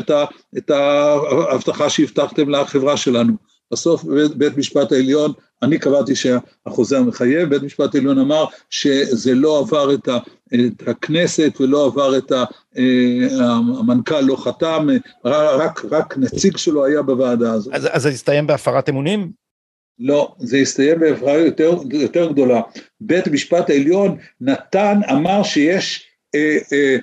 את 0.59 0.71
ההבטחה 0.71 1.91
שהבטחתם 1.91 2.49
לחברה 2.49 2.97
שלנו? 2.97 3.33
בסוף 3.73 4.05
בית 4.37 4.57
משפט 4.57 4.93
העליון, 4.93 5.33
אני 5.63 5.79
קבעתי 5.79 6.15
שהחוזה 6.15 6.99
המחייב, 6.99 7.49
בית 7.49 7.63
משפט 7.63 7.95
העליון 7.95 8.19
אמר 8.19 8.45
שזה 8.71 9.35
לא 9.35 9.59
עבר 9.59 9.95
את, 9.95 10.09
ה, 10.09 10.19
את 10.55 10.89
הכנסת 10.89 11.53
ולא 11.61 11.87
עבר 11.87 12.19
את 12.19 12.33
ה, 12.33 12.45
אה, 12.79 13.53
המנכ"ל 13.79 14.21
לא 14.21 14.37
חתם, 14.37 14.87
רק, 15.25 15.85
רק 15.91 16.19
נציג 16.19 16.57
שלו 16.57 16.85
היה 16.85 17.03
בוועדה 17.03 17.53
הזאת. 17.53 17.75
אז, 17.75 17.89
אז 17.93 18.03
זה 18.03 18.09
הסתיים 18.09 18.47
בהפרת 18.47 18.89
אמונים? 18.89 19.33
לא, 19.99 20.35
זה 20.39 20.57
הסתיים 20.57 21.01
בהפרה 21.01 21.33
יותר, 21.33 21.79
יותר 21.91 22.33
גדולה. 22.33 22.61
בית 23.01 23.27
המשפט 23.27 23.71
העליון 23.71 24.17
נתן, 24.41 25.01
אמר 25.13 25.43
שיש 25.43 26.07
אה, 26.35 26.59
אה, 26.73 26.97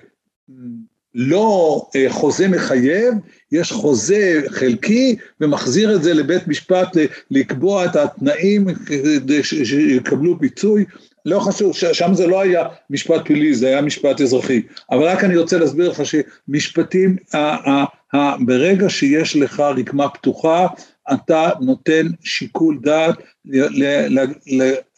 לא 1.16 1.82
אה, 1.96 2.06
חוזה 2.10 2.48
מחייב, 2.48 3.14
יש 3.52 3.72
חוזה 3.72 4.42
חלקי 4.50 5.16
ומחזיר 5.42 5.96
את 5.96 6.04
זה 6.04 6.14
לבית 6.14 6.48
משפט 6.48 6.98
לקבוע 7.32 7.86
את 7.86 7.96
התנאים 7.96 8.68
כדי 8.86 9.44
שיקבלו 9.44 10.40
פיצוי. 10.40 10.86
לא 11.26 11.40
חשוב, 11.40 11.74
שם 11.74 12.14
זה 12.14 12.28
לא 12.28 12.42
היה 12.42 12.64
משפט 12.90 13.26
פלילי, 13.26 13.56
זה 13.56 13.68
היה 13.68 13.82
משפט 13.82 14.22
אזרחי. 14.22 14.62
אבל 14.92 15.04
רק 15.04 15.24
אני 15.24 15.38
רוצה 15.38 15.58
להסביר 15.58 15.90
לך 15.90 16.02
שמשפטים, 16.06 17.16
ברגע 18.40 18.90
שיש 18.90 19.36
לך 19.36 19.60
רקמה 19.60 20.10
פתוחה, 20.10 20.68
אתה 21.14 21.50
נותן 21.62 22.08
שיקול 22.24 22.80
דעת 22.84 23.16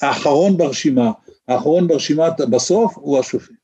לאחרון 0.02 0.58
ברשימה. 0.58 1.12
האחרון 1.48 1.88
ברשימה 1.88 2.30
בסוף 2.50 2.94
הוא 2.96 3.20
השופט. 3.20 3.57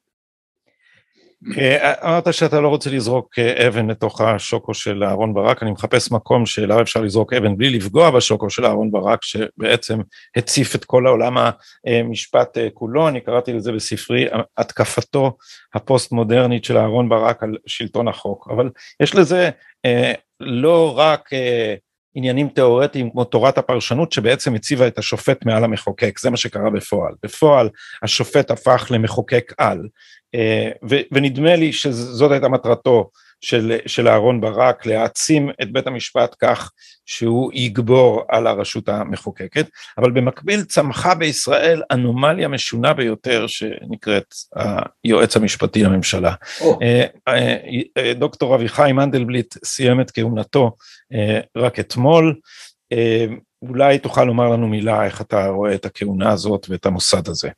אה, 1.57 1.93
אמרת 2.03 2.33
שאתה 2.33 2.61
לא 2.61 2.67
רוצה 2.67 2.89
לזרוק 2.89 3.39
אה, 3.39 3.67
אבן 3.67 3.89
לתוך 3.89 4.21
השוקו 4.21 4.73
של 4.73 5.03
אהרון 5.03 5.33
ברק, 5.33 5.63
אני 5.63 5.71
מחפש 5.71 6.11
מקום 6.11 6.45
שאליו 6.45 6.81
אפשר 6.81 7.01
לזרוק 7.01 7.33
אבן 7.33 7.57
בלי 7.57 7.69
לפגוע 7.69 8.11
בשוקו 8.11 8.49
של 8.49 8.65
אהרון 8.65 8.91
ברק, 8.91 9.23
שבעצם 9.23 9.99
הציף 10.35 10.75
את 10.75 10.85
כל 10.85 11.07
העולם. 11.07 11.37
המשפט 11.87 12.57
אה, 12.57 12.67
כולו, 12.73 13.07
אני 13.07 13.21
קראתי 13.21 13.53
לזה 13.53 13.71
בספרי, 13.71 14.25
התקפתו 14.57 15.37
הפוסט 15.73 16.11
מודרנית 16.11 16.65
של 16.65 16.77
אהרון 16.77 17.09
ברק 17.09 17.43
על 17.43 17.57
שלטון 17.65 18.07
החוק, 18.07 18.47
אבל 18.51 18.69
יש 18.99 19.15
לזה 19.15 19.49
לא 20.39 20.97
רק 20.97 21.29
עניינים 22.15 22.49
תיאורטיים 22.49 23.11
כמו 23.11 23.23
תורת 23.23 23.57
הפרשנות 23.57 24.11
שבעצם 24.11 24.55
הציבה 24.55 24.87
את 24.87 24.97
השופט 24.97 25.45
מעל 25.45 25.63
המחוקק, 25.63 26.19
זה 26.19 26.29
מה 26.29 26.37
שקרה 26.37 26.69
בפועל. 26.69 27.13
בפועל 27.23 27.69
השופט 28.03 28.51
הפך 28.51 28.87
למחוקק 28.91 29.53
על, 29.57 29.87
אה, 30.35 30.69
ונדמה 31.11 31.55
לי 31.55 31.73
שזאת 31.73 32.31
הייתה 32.31 32.49
מטרתו 32.49 33.09
של, 33.41 33.77
של 33.85 34.07
אהרון 34.07 34.41
ברק, 34.41 34.85
להעצים 34.85 35.49
את 35.61 35.71
בית 35.71 35.87
המשפט 35.87 36.35
כך 36.39 36.71
שהוא 37.05 37.51
יגבור 37.53 38.23
על 38.29 38.47
הרשות 38.47 38.89
המחוקקת, 38.89 39.67
אבל 39.97 40.11
במקביל 40.11 40.63
צמחה 40.63 41.15
בישראל 41.15 41.81
אנומליה 41.91 42.47
משונה 42.47 42.93
ביותר 42.93 43.47
שנקראת 43.47 44.33
היועץ 45.03 45.37
המשפטי 45.37 45.83
לממשלה. 45.83 46.33
Oh. 46.59 46.63
דוקטור 48.15 48.55
אביחי 48.55 48.91
מנדלבליט 48.91 49.55
סיים 49.65 50.01
את 50.01 50.11
כהונתו 50.11 50.75
רק 51.57 51.79
אתמול, 51.79 52.35
אולי 53.69 53.99
תוכל 53.99 54.23
לומר 54.23 54.49
לנו 54.49 54.67
מילה 54.67 55.05
איך 55.05 55.21
אתה 55.21 55.47
רואה 55.47 55.75
את 55.75 55.85
הכהונה 55.85 56.31
הזאת 56.31 56.65
ואת 56.69 56.85
המוסד 56.85 57.29
הזה. 57.29 57.49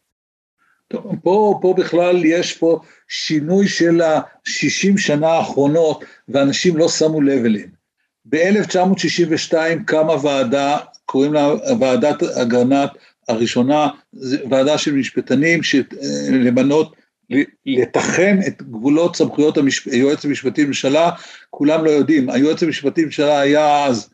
פה, 1.24 1.60
פה 1.62 1.74
בכלל 1.78 2.26
יש 2.26 2.58
פה 2.58 2.80
שינוי 3.08 3.68
של 3.68 4.02
ה-60 4.02 4.98
שנה 4.98 5.28
האחרונות 5.28 6.04
ואנשים 6.30 6.78
לא 6.78 6.90
שמו 6.90 7.22
לב 7.22 7.46
אליהם. 7.46 7.70
ב-1962 8.26 9.54
קמה 9.86 10.26
ועדה, 10.26 10.78
קוראים 11.06 11.34
לה 11.34 11.54
ועדת 11.80 12.24
אגרנט 12.24 12.90
הראשונה, 13.28 13.88
ועדה 14.50 14.78
של 14.78 14.94
משפטנים 14.94 15.60
למנות, 16.32 16.96
לתחם 17.66 18.38
את 18.48 18.62
גבולות 18.62 19.16
סמכויות 19.16 19.58
היועץ 19.92 20.26
המשפטי 20.26 20.64
לממשלה, 20.64 21.12
כולם 21.50 21.86
לא 21.86 21.90
יודעים, 21.90 22.30
היועץ 22.30 22.64
המשפטי 22.64 23.02
לממשלה 23.02 23.40
היה 23.40 23.86
אז 23.86 24.10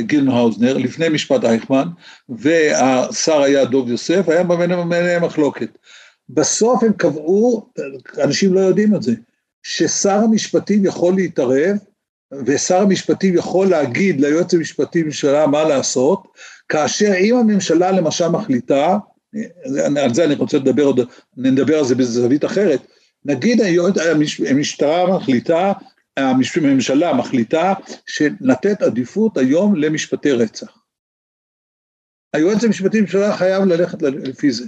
גילנהאוזנר, 0.00 0.76
לפני 0.76 1.08
משפט 1.08 1.44
אייכמן, 1.44 1.88
והשר 2.28 3.42
היה 3.42 3.64
דוב 3.64 3.88
יוסף, 3.88 4.28
היה 4.28 4.44
ביניהם 4.44 5.24
מחלוקת. 5.24 5.78
בסוף 6.28 6.82
הם 6.82 6.92
קבעו, 6.92 7.68
אנשים 8.24 8.54
לא 8.54 8.60
יודעים 8.60 8.94
את 8.94 9.02
זה, 9.02 9.12
ששר 9.62 10.14
המשפטים 10.14 10.84
יכול 10.84 11.14
להתערב, 11.14 11.76
ושר 12.46 12.80
המשפטים 12.80 13.36
יכול 13.36 13.66
להגיד 13.66 14.20
ליועץ 14.20 14.54
המשפטי 14.54 15.02
לממשלה 15.02 15.46
מה 15.46 15.64
לעשות, 15.64 16.22
כאשר 16.68 17.14
אם 17.20 17.36
הממשלה 17.36 17.92
למשל 17.92 18.28
מחליטה, 18.28 18.98
על 19.96 20.14
זה 20.14 20.24
אני 20.24 20.34
רוצה 20.34 20.56
לדבר 20.56 20.84
עוד, 20.84 21.00
נדבר 21.36 21.78
על 21.78 21.84
זה 21.84 21.94
בזווית 21.94 22.44
אחרת, 22.44 22.86
נגיד 23.24 23.60
המשטרה 24.50 25.16
מחליטה 25.16 25.72
הממשלה 26.16 27.14
מחליטה 27.14 27.74
לתת 28.40 28.82
עדיפות 28.82 29.36
היום 29.36 29.76
למשפטי 29.76 30.32
רצח. 30.32 30.78
היועץ 32.32 32.64
המשפטי 32.64 32.98
לממשלה 32.98 33.36
חייב 33.36 33.64
ללכת 33.64 34.02
לפי 34.02 34.52
זה. 34.52 34.64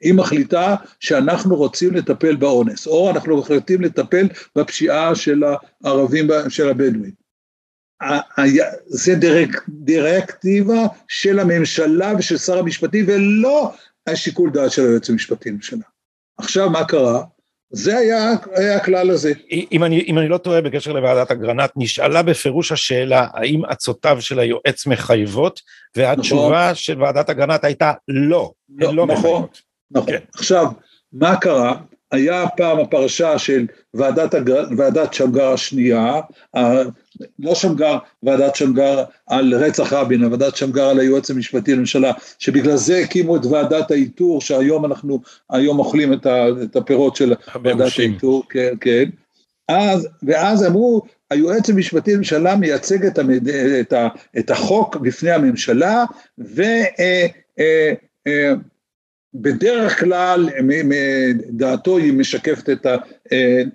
היא 0.00 0.14
מחליטה 0.14 0.76
שאנחנו 1.00 1.56
רוצים 1.56 1.94
לטפל 1.94 2.36
באונס, 2.36 2.86
או 2.86 3.10
אנחנו 3.10 3.36
מחליטים 3.36 3.80
לטפל 3.80 4.28
בפשיעה 4.56 5.14
של 5.14 5.42
הערבים, 5.84 6.28
של 6.48 6.68
הבדואים. 6.68 7.14
זה 8.86 9.14
דירק, 9.14 9.68
דירקטיבה 9.68 10.86
של 11.08 11.38
הממשלה 11.38 12.12
ושל 12.18 12.38
שר 12.38 12.58
המשפטים, 12.58 13.04
ולא 13.08 13.74
השיקול 14.06 14.50
דעת 14.50 14.70
של 14.72 14.82
היועץ 14.82 15.10
המשפטי 15.10 15.50
לממשלה. 15.50 15.84
עכשיו, 16.38 16.70
מה 16.70 16.88
קרה? 16.88 17.24
זה 17.74 17.98
היה, 17.98 18.32
היה 18.54 18.76
הכלל 18.76 19.10
הזה. 19.10 19.32
אם 19.72 19.84
אני, 19.84 20.00
אם 20.00 20.18
אני 20.18 20.28
לא 20.28 20.38
טועה 20.38 20.60
בקשר 20.60 20.92
לוועדת 20.92 21.30
אגרנט, 21.30 21.70
נשאלה 21.76 22.22
בפירוש 22.22 22.72
השאלה 22.72 23.26
האם 23.34 23.64
עצותיו 23.64 24.16
של 24.20 24.38
היועץ 24.38 24.86
מחייבות, 24.86 25.60
והתשובה 25.96 26.62
נכון. 26.62 26.74
של 26.74 27.02
ועדת 27.02 27.30
אגרנט 27.30 27.64
הייתה 27.64 27.92
לא, 28.08 28.52
לא, 28.78 28.94
לא 28.94 29.06
נכון, 29.06 29.18
מחייבות. 29.18 29.62
נכון, 29.90 30.12
כן. 30.12 30.18
עכשיו, 30.34 30.66
מה 31.12 31.36
קרה? 31.36 31.74
היה 32.12 32.44
פעם 32.56 32.78
הפרשה 32.80 33.38
של 33.38 33.66
ועדת, 33.94 34.34
ועדת 34.76 35.14
שמגר 35.14 35.52
השנייה, 35.52 36.20
לא 37.38 37.54
שמגר, 37.54 37.98
ועדת 38.22 38.56
שמגר 38.56 39.04
על 39.26 39.54
רצח 39.54 39.92
רבין, 39.92 40.24
ועדת 40.24 40.56
שמגר 40.56 40.88
על 40.88 41.00
היועץ 41.00 41.30
המשפטי 41.30 41.74
לממשלה, 41.74 42.12
שבגלל 42.38 42.76
זה 42.76 42.98
הקימו 42.98 43.36
את 43.36 43.46
ועדת 43.46 43.90
האיתור, 43.90 44.40
שהיום 44.40 44.84
אנחנו, 44.84 45.20
היום 45.50 45.78
אוכלים 45.78 46.12
את, 46.12 46.26
ה, 46.26 46.46
את 46.62 46.76
הפירות 46.76 47.16
של 47.16 47.34
ועדת 47.62 47.92
האיתור, 47.98 48.42
כן, 48.48 48.74
כן. 48.80 49.04
אז, 49.68 50.08
ואז 50.22 50.66
אמרו, 50.66 51.02
היועץ 51.30 51.70
המשפטי 51.70 52.14
לממשלה 52.14 52.56
מייצג 52.56 53.06
את, 53.06 53.18
המד... 53.18 53.48
את, 53.80 53.92
ה... 53.92 54.08
את 54.38 54.50
החוק 54.50 54.96
בפני 54.96 55.30
הממשלה, 55.30 56.04
ו... 56.38 56.62
אה, 56.62 57.26
אה, 57.58 57.92
אה, 58.26 58.52
בדרך 59.34 60.00
כלל 60.00 60.48
דעתו 61.50 61.98
היא 61.98 62.12
משקפת 62.12 62.70
את 62.70 62.86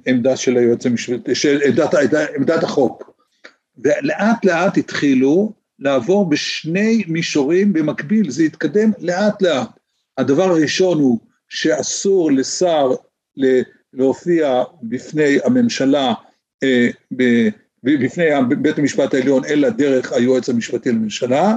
העמדה 0.06 0.36
של 0.36 0.58
היועץ 0.58 0.86
המשפטי, 0.86 1.36
של 1.36 1.60
עמדת, 1.66 1.94
עמדת 2.36 2.64
החוק. 2.64 3.09
ולאט 3.84 4.46
לאט 4.46 4.78
התחילו 4.78 5.54
לעבור 5.80 6.30
בשני 6.30 7.04
מישורים 7.08 7.74
במקביל, 7.74 8.32
זה 8.32 8.44
יתקדם 8.44 8.92
לאט 9.00 9.42
לאט. 9.42 9.70
הדבר 10.18 10.44
הראשון 10.44 11.00
הוא 11.00 11.20
שאסור 11.50 12.32
לשר 12.32 12.92
להופיע 13.94 14.64
בפני 14.84 15.38
הממשלה, 15.44 16.14
אה, 16.64 16.90
בפני 17.84 18.26
בית 18.62 18.78
המשפט 18.78 19.14
העליון, 19.14 19.46
אלא 19.46 19.70
דרך 19.70 20.14
היועץ 20.14 20.50
המשפטי 20.50 20.92
לממשלה, 20.92 21.56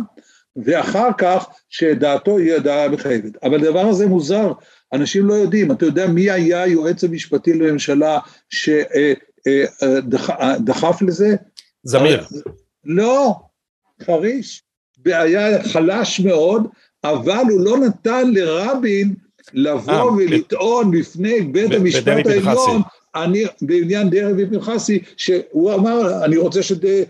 ואחר 0.57 1.09
כך 1.19 1.47
שדעתו 1.69 2.39
היא 2.39 2.55
הדעה 2.55 2.85
המחייבת. 2.85 3.45
אבל 3.45 3.55
הדבר 3.55 3.87
הזה 3.87 4.07
מוזר, 4.07 4.53
אנשים 4.93 5.27
לא 5.27 5.35
יודעים, 5.35 5.73
אתה 5.73 5.87
יודע 5.87 6.07
מי 6.07 6.31
היה 6.31 6.63
היועץ 6.63 7.05
המשפטי 7.05 7.53
לממשלה 7.53 8.19
שדחף 9.81 11.03
לזה? 11.03 11.37
זמיר. 11.85 12.27
לא, 12.85 13.35
חריש, 14.03 14.62
היה 15.05 15.64
חלש 15.64 16.21
מאוד, 16.21 16.66
אבל 17.05 17.42
הוא 17.51 17.61
לא 17.64 17.79
נתן 17.79 18.31
לרבין 18.31 19.14
לבוא 19.53 19.92
אה, 19.92 20.12
ולטעון 20.12 20.90
בפני 20.90 21.40
בית 21.40 21.73
המשפט 21.73 22.27
העליון, 22.27 22.83
אני, 23.14 23.45
בעניין 23.62 24.11
דרעי 24.11 24.33
ופנחסי, 24.38 25.03
שהוא 25.16 25.75
אמר, 25.75 26.25
אני 26.25 26.37
רוצה 26.37 26.62
שדרעי 26.62 27.05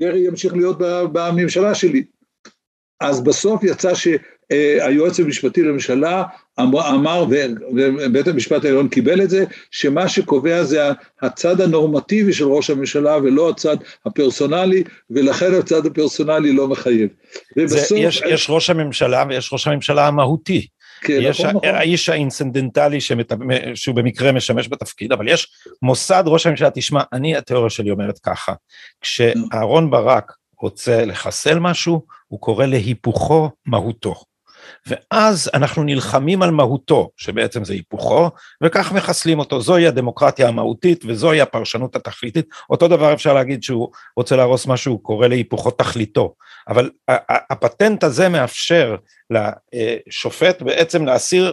אה, 0.00 0.16
ימשיך 0.16 0.54
להיות 0.54 0.76
בממשלה 1.12 1.74
שלי. 1.74 2.04
אז 3.00 3.20
בסוף 3.20 3.64
יצא 3.64 3.94
שהיועץ 4.52 5.20
המשפטי 5.20 5.62
לממשלה 5.62 6.22
אמר, 6.60 7.24
ובית 7.74 8.28
המשפט 8.28 8.64
העליון 8.64 8.88
קיבל 8.88 9.22
את 9.22 9.30
זה, 9.30 9.44
שמה 9.70 10.08
שקובע 10.08 10.64
זה 10.64 10.80
הצד 11.22 11.60
הנורמטיבי 11.60 12.32
של 12.32 12.44
ראש 12.44 12.70
הממשלה 12.70 13.16
ולא 13.16 13.50
הצד 13.50 13.76
הפרסונלי, 14.06 14.84
ולכן 15.10 15.54
הצד 15.54 15.86
הפרסונלי 15.86 16.52
לא 16.52 16.68
מחייב. 16.68 17.08
ובסוף... 17.56 17.98
יש, 18.00 18.22
יש 18.28 18.46
ראש 18.50 18.70
הממשלה 18.70 19.24
ויש 19.28 19.52
ראש 19.52 19.66
הממשלה 19.66 20.06
המהותי. 20.06 20.66
כן, 21.00 21.18
יש 21.20 21.40
נכון, 21.40 21.56
נכון. 21.56 21.68
האיש 21.68 22.08
האינצנדנטלי 22.08 23.00
שמת... 23.00 23.32
שהוא 23.74 23.96
במקרה 23.96 24.32
משמש 24.32 24.68
בתפקיד, 24.68 25.12
אבל 25.12 25.28
יש 25.28 25.48
מוסד 25.82 26.24
ראש 26.26 26.46
הממשלה, 26.46 26.70
תשמע, 26.74 27.02
אני, 27.12 27.36
התיאוריה 27.36 27.70
שלי 27.70 27.90
אומרת 27.90 28.18
ככה, 28.18 28.52
כשאהרון 29.00 29.90
ברק 29.90 30.32
רוצה 30.60 31.04
לחסל 31.04 31.58
משהו, 31.58 32.02
הוא 32.28 32.40
קורא 32.40 32.66
להיפוכו 32.66 33.50
מהותו. 33.66 34.14
ואז 34.86 35.50
אנחנו 35.54 35.82
נלחמים 35.82 36.42
על 36.42 36.50
מהותו, 36.50 37.10
שבעצם 37.16 37.64
זה 37.64 37.72
היפוכו, 37.72 38.30
וכך 38.62 38.92
מחסלים 38.92 39.38
אותו. 39.38 39.60
זוהי 39.60 39.86
הדמוקרטיה 39.86 40.48
המהותית 40.48 41.04
וזוהי 41.06 41.40
הפרשנות 41.40 41.96
התכליתית. 41.96 42.46
אותו 42.70 42.88
דבר 42.88 43.12
אפשר 43.12 43.34
להגיד 43.34 43.62
שהוא 43.62 43.88
רוצה 44.16 44.36
להרוס 44.36 44.66
משהו, 44.66 44.92
הוא 44.92 45.02
קורא 45.02 45.26
להיפוכו 45.26 45.70
תכליתו. 45.70 46.34
אבל 46.68 46.90
הפטנט 47.50 48.04
הזה 48.04 48.28
מאפשר 48.28 48.96
לשופט 49.30 50.62
בעצם 50.62 51.04
להסיר 51.04 51.52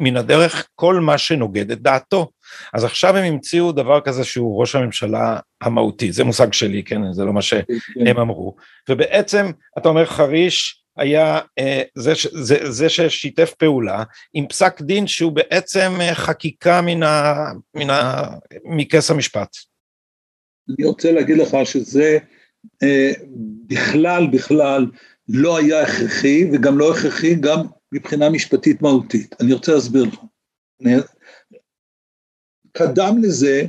מן 0.00 0.16
הדרך 0.16 0.68
כל 0.74 1.00
מה 1.00 1.18
שנוגד 1.18 1.70
את 1.70 1.82
דעתו. 1.82 2.28
אז 2.72 2.84
עכשיו 2.84 3.16
הם 3.16 3.24
המציאו 3.24 3.72
דבר 3.72 4.00
כזה 4.00 4.24
שהוא 4.24 4.60
ראש 4.60 4.74
הממשלה 4.74 5.38
המהותי, 5.60 6.12
זה 6.12 6.24
מושג 6.24 6.52
שלי, 6.52 6.82
כן, 6.82 7.12
זה 7.12 7.24
לא 7.24 7.32
מה 7.32 7.42
שהם 7.42 7.64
כן. 8.04 8.16
אמרו. 8.20 8.56
ובעצם, 8.88 9.50
אתה 9.78 9.88
אומר 9.88 10.04
חריש, 10.06 10.82
היה 10.96 11.40
אה, 11.58 11.82
זה, 11.94 12.12
זה, 12.32 12.70
זה 12.70 12.88
ששיתף 12.88 13.54
פעולה 13.58 14.04
עם 14.34 14.48
פסק 14.48 14.80
דין 14.82 15.06
שהוא 15.06 15.32
בעצם 15.32 15.92
אה, 16.00 16.14
חקיקה 16.14 16.80
מן, 16.82 17.02
ה, 17.02 17.34
מן 17.74 17.90
ה, 17.90 18.22
מכס 18.64 19.10
המשפט. 19.10 19.56
אני 20.68 20.86
רוצה 20.86 21.12
להגיד 21.12 21.36
לך 21.38 21.56
שזה 21.64 22.18
אה, 22.82 23.12
בכלל 23.66 24.26
בכלל 24.32 24.86
לא 25.28 25.58
היה 25.58 25.82
הכרחי 25.82 26.50
וגם 26.52 26.78
לא 26.78 26.92
הכרחי 26.92 27.34
גם 27.34 27.66
מבחינה 27.92 28.30
משפטית 28.30 28.82
מהותית. 28.82 29.34
אני 29.40 29.52
רוצה 29.52 29.72
להסביר 29.72 30.04
לך. 30.04 30.18
קדם 32.72 33.22
לזה 33.22 33.62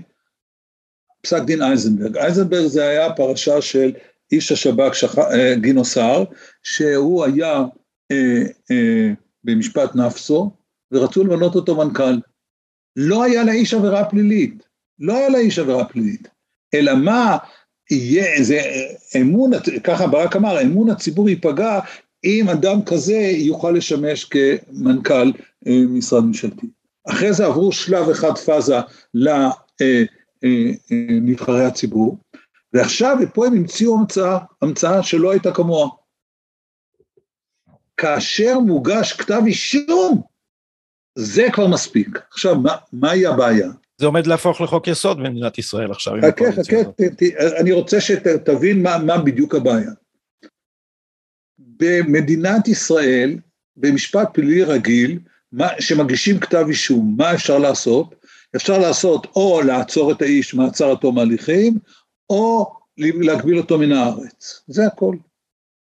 פסק 1.21 1.41
דין 1.45 1.61
אייזנברג. 1.61 2.17
אייזנברג 2.17 2.65
זה 2.65 2.87
היה 2.87 3.13
פרשה 3.13 3.61
של 3.61 3.93
איש 4.31 4.51
השב"כ 4.51 4.93
שח... 4.93 5.17
אה, 5.17 5.55
גינו 5.55 5.85
סער, 5.85 6.23
שהוא 6.63 7.25
היה 7.25 7.63
אה, 8.11 8.43
אה, 8.71 9.09
במשפט 9.43 9.95
נפסו, 9.95 10.51
ורצו 10.91 11.23
למנות 11.23 11.55
אותו 11.55 11.75
מנכ"ל. 11.75 12.19
לא 12.95 13.23
היה 13.23 13.43
לאיש 13.43 13.73
עבירה 13.73 14.05
פלילית, 14.05 14.67
לא 14.99 15.17
היה 15.17 15.29
לאיש 15.29 15.59
עבירה 15.59 15.85
פלילית, 15.85 16.27
אלא 16.73 16.95
מה 16.95 17.37
יהיה, 17.91 18.43
זה 18.43 18.61
אמון, 19.21 19.51
ככה 19.83 20.07
ברק 20.07 20.35
אמר, 20.35 20.61
אמון 20.61 20.89
הציבור 20.89 21.29
ייפגע 21.29 21.79
אם 22.23 22.49
אדם 22.49 22.85
כזה 22.85 23.17
יוכל 23.17 23.71
לשמש 23.71 24.25
כמנכ"ל 24.25 25.31
אה, 25.67 25.81
משרד 25.89 26.23
ממשלתי. 26.23 26.67
אחרי 27.09 27.33
זה 27.33 27.45
עברו 27.45 27.71
שלב 27.71 28.09
אחד 28.09 28.37
פאזה 28.37 28.75
לנבחרי 30.91 31.65
הציבור, 31.65 32.17
ועכשיו, 32.77 33.17
ופה 33.23 33.47
הם 33.47 33.53
המציאו 33.53 33.97
המצאה, 33.99 34.37
המצאה 34.61 35.03
שלא 35.03 35.31
הייתה 35.31 35.53
כמוה. 35.53 35.89
כאשר 37.97 38.59
מוגש 38.59 39.13
כתב 39.13 39.41
אישום, 39.45 40.21
זה 41.15 41.47
כבר 41.53 41.67
מספיק. 41.67 42.19
עכשיו, 42.31 42.55
מה, 42.55 42.75
מהי 42.93 43.25
הבעיה? 43.25 43.67
זה 43.97 44.05
עומד 44.05 44.27
להפוך 44.27 44.61
לחוק 44.61 44.87
יסוד 44.87 45.17
במדינת 45.17 45.57
ישראל 45.57 45.91
עכשיו. 45.91 46.13
חכה, 46.21 46.51
חכה, 46.51 46.75
אני 47.59 47.71
רוצה 47.71 48.01
שתבין 48.01 48.83
מה, 48.83 48.97
מה 48.97 49.17
בדיוק 49.17 49.55
הבעיה. 49.55 49.91
במדינת 51.57 52.67
ישראל, 52.67 53.39
במשפט 53.77 54.27
פלילי 54.33 54.63
רגיל, 54.63 55.19
מה, 55.51 55.67
שמגישים 55.79 56.39
כתב 56.39 56.65
אישום, 56.69 57.15
מה 57.17 57.33
אפשר 57.33 57.57
לעשות? 57.57 58.15
אפשר 58.55 58.77
לעשות 58.77 59.27
או 59.35 59.61
לעצור 59.61 60.11
את 60.11 60.21
האיש 60.21 60.53
מעצר 60.53 60.91
עד 60.91 60.97
תום 60.97 61.17
ההליכים, 61.19 61.77
או 62.29 62.73
להגביל 62.97 63.57
אותו 63.57 63.79
מן 63.79 63.91
הארץ, 63.91 64.63
זה 64.67 64.87
הכל. 64.87 65.15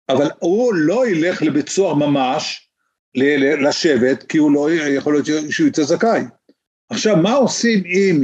אבל 0.08 0.30
הוא 0.38 0.74
לא 0.74 1.08
ילך 1.08 1.42
לבית 1.42 1.68
סוהר 1.68 1.94
ממש, 1.94 2.68
לשבת, 3.14 4.22
כי 4.22 4.38
הוא 4.38 4.52
לא 4.52 4.70
יכול 4.72 5.12
להיות 5.12 5.26
שהוא 5.50 5.68
יצא 5.68 5.82
זכאי. 5.82 6.20
עכשיו, 6.90 7.16
מה 7.16 7.32
עושים 7.32 7.82
עם, 7.86 8.22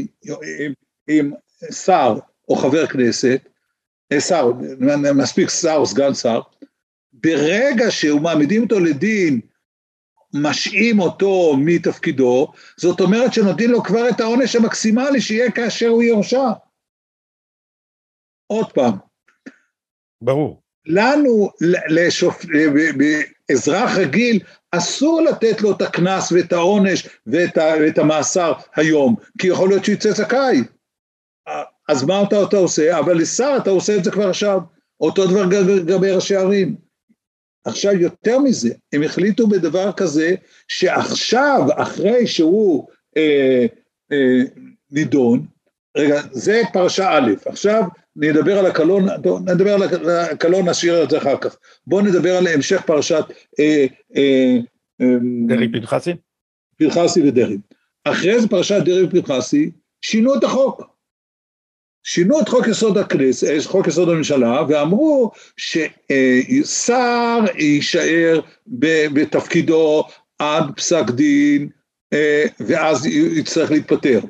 עם, 0.59 0.73
עם 1.09 1.33
שר 1.71 2.19
או 2.49 2.57
חבר 2.57 2.87
כנסת, 2.87 3.41
אה, 4.13 4.21
שר, 4.21 4.53
מספיק 5.15 5.51
שר 5.51 5.75
או 5.77 5.87
סגן 5.87 6.15
שר, 6.15 6.41
ברגע 7.13 7.91
שהוא 7.91 8.21
מעמידים 8.21 8.63
אותו 8.63 8.81
לדין, 8.81 9.41
משעים 10.35 11.01
אותו 11.01 11.57
מתפקידו, 11.59 12.53
זאת 12.77 13.01
אומרת 13.01 13.33
שנותנים 13.33 13.71
לו 13.71 13.83
כבר 13.83 14.09
את 14.09 14.21
העונש 14.21 14.57
המקסימלי 14.57 15.21
שיהיה 15.21 15.51
כאשר 15.51 15.89
הוא 15.89 16.03
יורשע. 16.03 16.51
עוד 18.47 18.73
פעם. 18.73 18.93
ברור. 20.23 20.63
לנו, 20.87 21.51
לשופ... 21.89 22.45
אזרח 23.53 23.97
רגיל, 23.97 24.41
אסור 24.71 25.21
לתת 25.21 25.61
לו 25.61 25.73
את 25.73 25.83
הקנס 25.83 26.33
ואת 26.33 26.53
העונש 26.53 27.09
ואת, 27.27 27.59
ה... 27.59 27.75
ואת 27.81 27.99
המאסר 27.99 28.53
היום, 28.77 29.17
כי 29.39 29.47
יכול 29.47 29.69
להיות 29.69 29.85
שהוא 29.85 29.95
יצא 29.95 30.11
זכאי. 30.11 30.61
אז 31.89 32.05
מה 32.05 32.23
אתה, 32.23 32.43
אתה 32.43 32.57
עושה? 32.57 32.99
אבל 32.99 33.19
לשר 33.19 33.57
אתה 33.63 33.71
עושה 33.71 33.97
את 33.97 34.05
זה 34.05 34.11
כבר 34.11 34.29
עכשיו. 34.29 34.61
אותו 35.01 35.27
דבר 35.27 35.43
לגבי 35.77 36.11
ראשי 36.11 36.37
ערים. 36.37 36.77
עכשיו, 37.65 37.93
יותר 37.93 38.39
מזה, 38.39 38.75
הם 38.93 39.03
החליטו 39.03 39.47
בדבר 39.47 39.93
כזה, 39.93 40.35
שעכשיו, 40.69 41.61
אחרי 41.77 42.27
שהוא 42.27 42.89
אה, 43.17 43.67
אה, 44.13 44.43
נידון, 44.91 45.47
רגע, 45.97 46.21
זה 46.33 46.63
פרשה 46.73 47.19
א', 47.19 47.33
עכשיו 47.47 47.83
נדבר 48.17 48.59
על 48.59 48.67
הקלון, 48.67 49.07
נדבר 49.45 49.75
על 49.75 49.83
הקלון, 50.11 50.69
נשאיר 50.69 51.03
את 51.03 51.11
זה 51.11 51.19
אחר 51.19 51.37
כך. 51.41 51.57
בואו 51.87 52.05
נדבר 52.05 52.37
על 52.37 52.47
המשך 52.47 52.83
פרשת 52.87 53.25
אה, 53.61 53.87
אה, 54.17 54.57
אה, 55.01 55.17
דרעי 55.47 55.73
פנחסי? 55.73 56.13
פנחסי 56.79 57.29
ודרעי. 57.29 57.59
אחרי 58.05 58.41
זה 58.41 58.49
פרשת 58.49 58.83
דרעי 58.85 59.03
ופנחסי, 59.03 59.71
שינו 60.01 60.35
את 60.35 60.45
החוק. 60.45 60.83
שינו 62.07 62.41
את 62.41 62.49
חוק 62.49 62.67
יסוד 62.67 62.99
הכנסת, 62.99 63.47
אה, 63.47 63.57
חוק 63.65 63.87
יסוד 63.87 64.09
הממשלה, 64.09 64.63
ואמרו 64.69 65.31
ששר 65.57 67.39
יישאר 67.59 68.41
בתפקידו 69.13 70.05
עד 70.39 70.65
פסק 70.77 71.11
דין 71.11 71.69
ואז 72.61 73.07
יצטרך 73.07 73.71
להתפטר. 73.71 74.21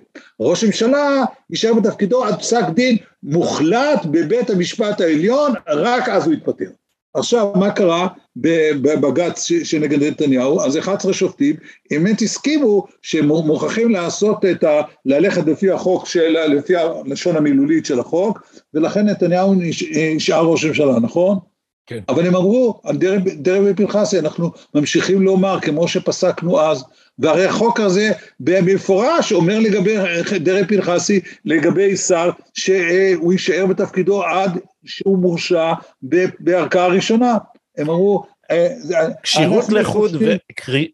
ראש 0.41 0.65
הממשלה 0.65 1.25
יישאר 1.51 1.75
בתפקידו 1.75 2.25
עד 2.25 2.39
פסק 2.39 2.65
דין 2.75 2.97
מוחלט 3.23 4.05
בבית 4.05 4.51
המשפט 4.51 5.01
העליון, 5.01 5.53
רק 5.69 6.09
אז 6.09 6.27
הוא 6.27 6.35
יתפטר. 6.35 6.71
עכשיו, 7.15 7.53
מה 7.55 7.71
קרה 7.71 8.09
בבג"ץ 8.37 9.49
שנגד 9.65 10.03
נתניהו? 10.03 10.61
אז 10.61 10.79
11 10.79 11.13
שופטים 11.13 11.57
באמת 11.91 12.23
הסכימו 12.23 12.87
שהם 13.03 13.25
מוכרחים 13.29 13.91
לעשות 13.91 14.45
את 14.45 14.65
ה... 14.65 14.81
ללכת 15.07 15.47
לפי 15.47 15.71
החוק 15.71 16.07
של... 16.07 16.37
לפי 16.49 16.77
הלשון 16.77 17.37
המילולית 17.37 17.87
של 17.87 18.01
החוק, 18.01 18.43
ולכן 18.75 19.07
נתניהו 19.07 19.55
נשאר 20.17 20.45
ראש 20.45 20.65
הממשלה, 20.65 21.01
נכון? 21.01 21.39
כן. 21.87 21.99
אבל 22.09 22.27
הם 22.27 22.37
אמרו, 22.37 22.81
על 22.85 22.97
דרעי 23.37 23.71
ופנחסי, 23.71 24.19
אנחנו 24.19 24.51
ממשיכים 24.75 25.23
לומר, 25.23 25.61
כמו 25.61 25.89
שפסקנו 25.89 26.61
אז, 26.61 26.85
והרי 27.19 27.45
החוק 27.45 27.81
הזה 27.81 28.11
במפורש 28.41 29.33
אומר 29.33 29.59
לגבי 29.59 29.97
דרעי 30.41 30.67
פנחסי, 30.67 31.21
לגבי 31.45 31.97
שר, 31.97 32.31
שהוא 32.55 33.33
יישאר 33.33 33.67
בתפקידו 33.67 34.25
עד 34.25 34.59
שהוא 34.85 35.19
מורשע 35.19 35.73
בערכאה 36.41 36.87
ראשונה. 36.87 37.39
הם 37.79 37.91
אמרו, 37.91 38.25
אה, 38.51 38.69
כשירות 39.23 39.69
לחוד, 39.69 40.23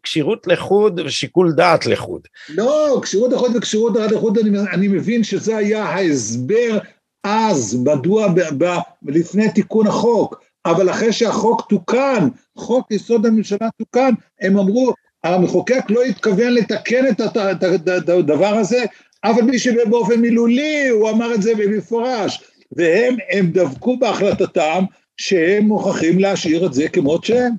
כשירות 0.03 0.47
לחוד 0.47 0.99
ושיקול 1.05 1.51
דעת 1.51 1.85
לחוד. 1.85 2.21
לא, 2.49 2.99
כשירות 3.03 3.31
לחוד 3.31 3.55
וכשירות 3.55 3.93
דעת 3.93 4.11
לחוד, 4.11 4.37
אני, 4.37 4.59
אני 4.73 4.87
מבין 4.87 5.23
שזה 5.23 5.57
היה 5.57 5.83
ההסבר 5.83 6.79
אז, 7.23 7.83
מדוע 7.83 8.27
ב, 8.27 8.63
ב, 8.63 8.77
לפני 9.05 9.51
תיקון 9.51 9.87
החוק, 9.87 10.41
אבל 10.65 10.89
אחרי 10.89 11.13
שהחוק 11.13 11.61
תוקן, 11.69 12.27
חוק 12.57 12.91
יסוד 12.91 13.25
הממשלה 13.25 13.69
תוקן, 13.77 14.11
הם 14.41 14.57
אמרו, 14.57 14.93
המחוקק 15.23 15.83
לא 15.89 16.03
התכוון 16.03 16.53
לתקן 16.53 17.05
את 17.07 18.09
הדבר 18.09 18.53
הזה, 18.55 18.85
אבל 19.23 19.41
מי 19.41 19.59
שבאופן 19.59 20.19
מילולי, 20.19 20.87
הוא 20.87 21.09
אמר 21.09 21.33
את 21.33 21.41
זה 21.41 21.55
במפורש, 21.55 22.43
והם 22.71 23.15
הם 23.31 23.51
דבקו 23.51 23.97
בהחלטתם 23.97 24.83
שהם 25.17 25.63
מוכרחים 25.63 26.19
להשאיר 26.19 26.65
את 26.65 26.73
זה 26.73 26.89
כמות 26.89 27.23
שהם. 27.23 27.51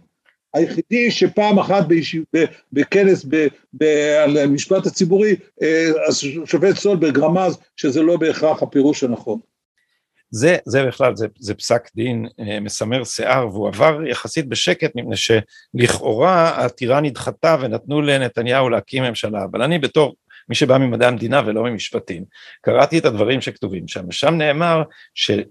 היחידי 0.55 1.11
שפעם 1.11 1.59
אחת 1.59 1.87
בישיב, 1.87 2.23
בכנס 2.73 3.25
ב, 3.29 3.47
ב, 3.75 3.85
על 4.25 4.39
המשפט 4.39 4.87
הציבורי, 4.87 5.37
אה, 5.63 5.91
השופט 6.09 6.77
סולברג 6.77 7.19
רמז 7.19 7.59
שזה 7.77 8.03
לא 8.03 8.17
בהכרח 8.17 8.63
הפירוש 8.63 9.05
הנכון. 9.05 9.39
זה, 10.33 10.57
זה 10.67 10.87
בכלל, 10.87 11.17
זה, 11.17 11.27
זה 11.39 11.55
פסק 11.55 11.89
דין 11.95 12.27
אה, 12.41 12.61
מסמר 12.61 13.05
שיער 13.05 13.49
והוא 13.49 13.69
עבר 13.69 14.07
יחסית 14.07 14.49
בשקט 14.49 14.91
מפני 14.95 15.17
שלכאורה 15.17 16.49
העתירה 16.49 17.01
נדחתה 17.01 17.57
ונתנו 17.61 18.03
לנתניהו 18.03 18.69
להקים 18.69 19.03
ממשלה, 19.03 19.45
אבל 19.45 19.63
אני 19.63 19.79
בתור 19.79 20.15
מי 20.49 20.55
שבא 20.55 20.79
ממדעי 20.79 21.09
המדינה 21.09 21.43
ולא 21.47 21.65
ממשפטים, 21.65 22.25
קראתי 22.61 22.99
את 22.99 23.05
הדברים 23.05 23.41
שכתובים 23.41 23.89
שם, 23.89 24.09
ושם 24.09 24.35
נאמר 24.35 24.83
ששיקול 25.15 25.49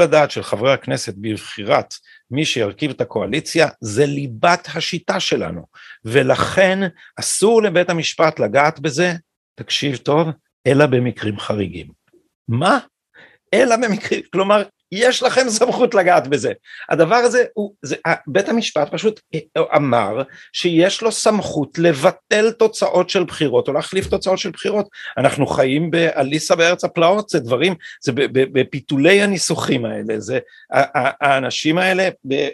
אה, 0.00 0.04
אה, 0.04 0.08
הדעת 0.08 0.30
של 0.30 0.42
חברי 0.42 0.72
הכנסת 0.72 1.14
בבחירת 1.16 1.94
מי 2.30 2.44
שירכיב 2.44 2.90
את 2.90 3.00
הקואליציה 3.00 3.68
זה 3.80 4.06
ליבת 4.06 4.68
השיטה 4.74 5.20
שלנו, 5.20 5.66
ולכן 6.04 6.78
אסור 7.16 7.62
לבית 7.62 7.90
המשפט 7.90 8.40
לגעת 8.40 8.80
בזה, 8.80 9.12
תקשיב 9.54 9.96
טוב, 9.96 10.28
אלא 10.66 10.86
במקרים 10.86 11.38
חריגים. 11.38 11.86
מה? 12.48 12.78
אלא 13.54 13.76
במקרים, 13.76 14.20
כלומר, 14.32 14.62
יש 14.92 15.22
לכם 15.22 15.48
סמכות 15.48 15.94
לגעת 15.94 16.28
בזה. 16.28 16.52
הדבר 16.88 17.14
הזה, 17.14 17.44
הוא, 17.54 17.74
זה, 17.82 17.96
בית 18.26 18.48
המשפט 18.48 18.92
פשוט 18.92 19.20
אמר 19.76 20.22
שיש 20.52 21.02
לו 21.02 21.12
סמכות 21.12 21.78
לבטל 21.78 22.50
תוצאות 22.50 23.10
של 23.10 23.24
בחירות 23.24 23.68
או 23.68 23.72
להחליף 23.72 24.06
תוצאות 24.06 24.38
של 24.38 24.50
בחירות. 24.50 24.88
אנחנו 25.18 25.46
חיים 25.46 25.90
באליסה 25.90 26.56
בארץ 26.56 26.84
הפלאות, 26.84 27.28
זה 27.28 27.40
דברים, 27.40 27.74
זה 28.02 28.12
בפיתולי 28.32 29.22
הניסוחים 29.22 29.84
האלה, 29.84 30.20
זה, 30.20 30.38
האנשים 31.20 31.78
האלה 31.78 32.08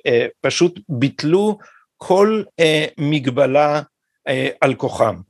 אה, 0.07 0.27
פשוט 0.41 0.81
ביטלו 0.89 1.59
כל 1.97 2.43
אה, 2.61 2.87
מגבלה 2.99 3.83
אה, 4.29 4.49
על 4.61 4.75
כוחם. 4.75 5.30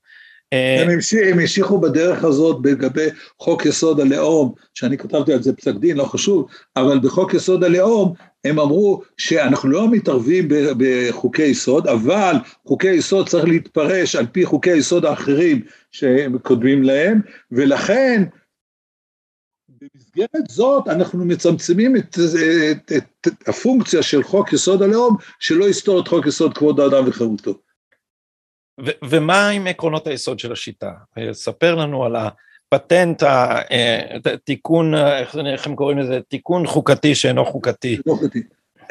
אה, 0.53 0.83
הם, 0.83 0.99
המשיכו 1.33 1.81
בדרך 1.81 2.25
הזאת 2.25 2.57
לגבי 2.65 3.07
חוק 3.39 3.67
יסוד 3.67 4.01
הלאום, 4.01 4.55
שאני 4.75 4.99
כתבתי 4.99 5.33
על 5.33 5.43
זה 5.43 5.53
פסק 5.53 5.75
דין, 5.75 5.97
לא 5.97 6.05
חשוב, 6.05 6.47
אבל 6.77 6.99
בחוק 6.99 7.35
יסוד 7.35 7.65
הלאום 7.65 8.15
הם 8.45 8.59
אמרו 8.59 9.03
שאנחנו 9.17 9.71
לא 9.71 9.91
מתערבים 9.91 10.49
בחוקי 10.79 11.43
יסוד, 11.43 11.87
אבל 11.87 12.35
חוקי 12.67 12.91
יסוד 12.91 13.29
צריך 13.29 13.45
להתפרש 13.45 14.17
על 14.17 14.27
פי 14.27 14.45
חוקי 14.45 14.71
היסוד 14.71 15.05
האחרים 15.05 15.63
שהם 15.91 16.39
קודמים 16.39 16.83
להם, 16.83 17.21
ולכן 17.53 18.25
במסגרת 19.69 20.47
זאת 20.49 20.89
אנחנו 20.89 21.25
מצמצמים 21.25 21.97
את, 21.97 22.17
את, 22.71 22.93
את, 22.97 23.29
את 23.29 23.49
הפונקציה 23.49 24.03
של 24.03 24.23
חוק 24.23 24.53
יסוד 24.53 24.83
הלאום, 24.83 25.17
שלא 25.39 25.69
יסתור 25.69 26.01
את 26.01 26.09
חוק 26.09 26.27
יסוד 26.27 26.59
כבוד 26.59 26.81
האדם 26.81 27.05
וחירותו. 27.07 27.70
ומה 29.05 29.49
עם 29.49 29.67
עקרונות 29.67 30.07
היסוד 30.07 30.39
של 30.39 30.53
השיטה? 30.53 30.93
ספר 31.33 31.75
לנו 31.75 32.05
על 32.05 32.17
הפטנט, 32.17 33.23
התיקון, 34.25 34.95
איך 35.47 35.67
הם 35.67 35.77
קוראים 35.77 35.99
לזה? 35.99 36.21
תיקון 36.29 36.67
חוקתי 36.67 37.15
שאינו 37.15 37.45
חוקתי. 37.45 37.99
לא 38.07 38.15
חוקתי. 38.15 38.43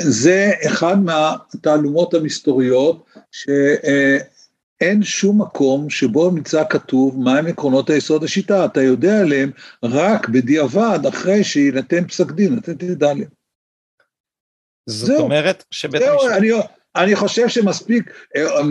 זה 0.01 0.51
אחד 0.67 0.95
מהתעלומות 0.99 2.13
המסתוריות 2.13 3.05
שאין 3.31 5.03
שום 5.03 5.41
מקום 5.41 5.89
שבו 5.89 6.31
נמצא 6.31 6.63
כתוב 6.69 7.19
מהם 7.19 7.47
עקרונות 7.47 7.89
היסוד 7.89 8.23
השיטה, 8.23 8.65
אתה 8.65 8.81
יודע 8.81 9.19
עליהם 9.19 9.51
רק 9.83 10.29
בדיעבד 10.29 10.99
אחרי 11.07 11.43
שיינתן 11.43 12.07
פסק 12.07 12.31
דין, 12.31 12.57
אתה 12.57 12.73
תדע 12.73 13.09
עליהם. 13.09 13.29
זאת 14.89 15.19
אומרת 15.19 15.63
שבית 15.71 16.01
המשפט... 16.01 16.31
אני 16.37 16.49
חושב 17.15 17.47
שמספיק 17.47 18.03
אה, 18.35 18.61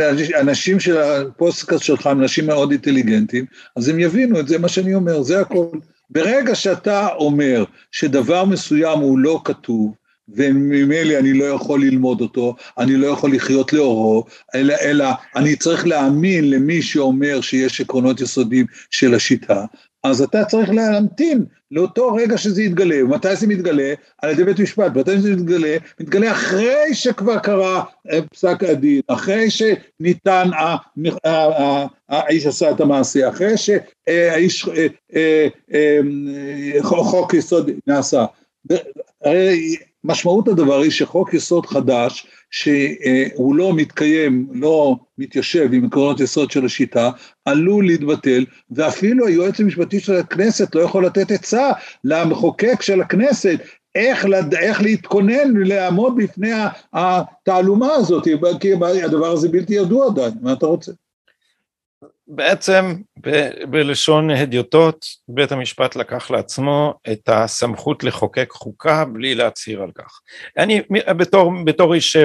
אנשים 0.40 0.80
של 0.80 0.98
הפודקאסט 0.98 1.82
שלך 1.84 2.06
הם 2.06 2.20
אנשים 2.20 2.46
מאוד 2.46 2.70
אינטליגנטים, 2.70 3.44
אז 3.76 3.88
הם 3.88 4.00
יבינו 4.00 4.40
את 4.40 4.48
זה, 4.48 4.58
מה 4.58 4.68
שאני 4.68 4.94
אומר, 4.94 5.22
זה 5.22 5.40
הכל. 5.40 5.66
ברגע 6.10 6.54
שאתה 6.54 7.08
אומר 7.08 7.64
שדבר 7.92 8.44
מסוים 8.44 8.98
הוא 8.98 9.18
לא 9.18 9.40
כתוב, 9.44 9.94
וממילא 10.28 11.18
אני 11.18 11.32
לא 11.32 11.44
יכול 11.44 11.80
ללמוד 11.80 12.20
אותו, 12.20 12.56
אני 12.78 12.96
לא 12.96 13.06
יכול 13.06 13.34
לחיות 13.34 13.72
לאורו, 13.72 14.24
אלא, 14.54 14.74
אלא 14.82 15.06
אני 15.36 15.56
צריך 15.56 15.86
להאמין 15.86 16.50
למי 16.50 16.82
שאומר 16.82 17.40
שיש 17.40 17.80
עקרונות 17.80 18.20
יסודיים 18.20 18.66
של 18.90 19.14
השיטה, 19.14 19.64
אז 20.04 20.22
אתה 20.22 20.44
צריך 20.44 20.70
להמתין 20.70 21.44
לאותו 21.70 22.14
רגע 22.14 22.38
שזה 22.38 22.62
יתגלה. 22.62 23.04
ומתי 23.04 23.36
זה 23.36 23.46
מתגלה? 23.46 23.94
על 24.22 24.30
ידי 24.30 24.44
בית 24.44 24.60
משפט. 24.60 24.96
מתי 24.96 25.20
זה 25.20 25.36
מתגלה? 25.36 25.76
מתגלה 26.00 26.32
אחרי 26.32 26.94
שכבר 26.94 27.38
קרה 27.38 27.84
אה, 28.10 28.20
פסק 28.22 28.64
הדין, 28.64 29.00
אחרי 29.08 29.46
שניתן, 29.50 30.50
האיש 32.08 32.46
עשה 32.46 32.70
את 32.70 32.80
המעשה, 32.80 33.28
אחרי 33.28 33.54
שהאיש, 33.56 34.68
אה, 35.14 35.48
אה, 35.74 35.98
חוק 36.82 37.34
יסוד 37.34 37.70
נעשה. 37.86 38.24
הרי 39.24 39.76
משמעות 40.04 40.48
הדבר 40.48 40.80
היא 40.80 40.90
שחוק 40.90 41.34
יסוד 41.34 41.66
חדש, 41.66 42.26
שהוא 42.50 43.54
לא 43.54 43.74
מתקיים, 43.74 44.48
לא 44.52 44.96
מתיישב 45.18 45.68
עם 45.72 45.84
עקרונות 45.84 46.20
יסוד 46.20 46.50
של 46.50 46.64
השיטה, 46.64 47.10
עלול 47.44 47.86
להתבטל, 47.86 48.44
ואפילו 48.70 49.26
היועץ 49.26 49.60
המשפטי 49.60 50.00
של 50.00 50.14
הכנסת 50.14 50.74
לא 50.74 50.80
יכול 50.80 51.06
לתת 51.06 51.30
עצה 51.30 51.70
למחוקק 52.04 52.82
של 52.82 53.00
הכנסת 53.00 53.58
איך, 53.94 54.24
לד... 54.24 54.54
איך 54.54 54.82
להתכונן 54.82 55.56
ולעמוד 55.56 56.16
בפני 56.16 56.50
התעלומה 56.92 57.92
הזאת, 57.92 58.24
כי 58.60 58.72
הדבר 59.04 59.30
הזה 59.30 59.48
בלתי 59.48 59.74
ידוע 59.74 60.06
עדיין, 60.06 60.32
מה 60.42 60.52
אתה 60.52 60.66
רוצה? 60.66 60.92
בעצם 62.26 62.94
ב- 63.26 63.64
בלשון 63.70 64.30
הדיוטות 64.30 65.06
בית 65.28 65.52
המשפט 65.52 65.96
לקח 65.96 66.30
לעצמו 66.30 66.94
את 67.12 67.28
הסמכות 67.28 68.04
לחוקק 68.04 68.50
חוקה 68.50 69.04
בלי 69.04 69.34
להצהיר 69.34 69.82
על 69.82 69.90
כך. 69.94 70.20
אני 70.58 70.82
בתור, 70.90 71.52
בתור 71.64 71.94
איש 71.94 72.16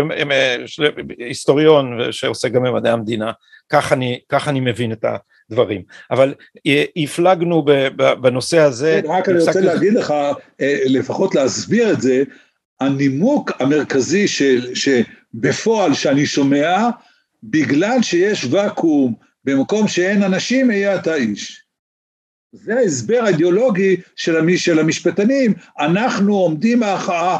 היסטוריון 1.19 2.11
שעושה 2.11 2.49
גם 2.49 2.63
במדעי 2.63 2.91
המדינה 2.91 3.31
כך 3.69 3.93
אני, 3.93 4.19
כך 4.29 4.47
אני 4.47 4.59
מבין 4.59 4.91
את 4.91 5.05
הדברים 5.49 5.81
אבל 6.11 6.33
הפלגנו 6.95 7.65
בנושא 8.21 8.59
הזה. 8.59 9.01
רק 9.05 9.29
אני 9.29 9.39
רוצה 9.39 9.61
להגיד 9.61 9.93
לך 9.93 10.11
אה, 10.61 10.79
לפחות 10.85 11.35
להסביר 11.35 11.91
את 11.91 12.01
זה 12.01 12.23
הנימוק 12.81 13.51
המרכזי 13.59 14.27
של, 14.27 14.75
שבפועל 14.75 15.93
שאני 15.93 16.25
שומע 16.25 16.89
בגלל 17.43 18.01
שיש 18.01 18.45
ואקום 18.49 19.13
במקום 19.43 19.87
שאין 19.87 20.23
אנשים, 20.23 20.69
היה 20.69 20.95
אתה 20.95 21.15
איש. 21.15 21.63
זה 22.51 22.75
ההסבר 22.75 23.19
האידיאולוגי 23.25 24.01
של, 24.15 24.79
המשפטנים, 24.79 25.53
אנחנו 25.79 26.35
עומדים 26.35 26.79
מאחר, 26.79 27.37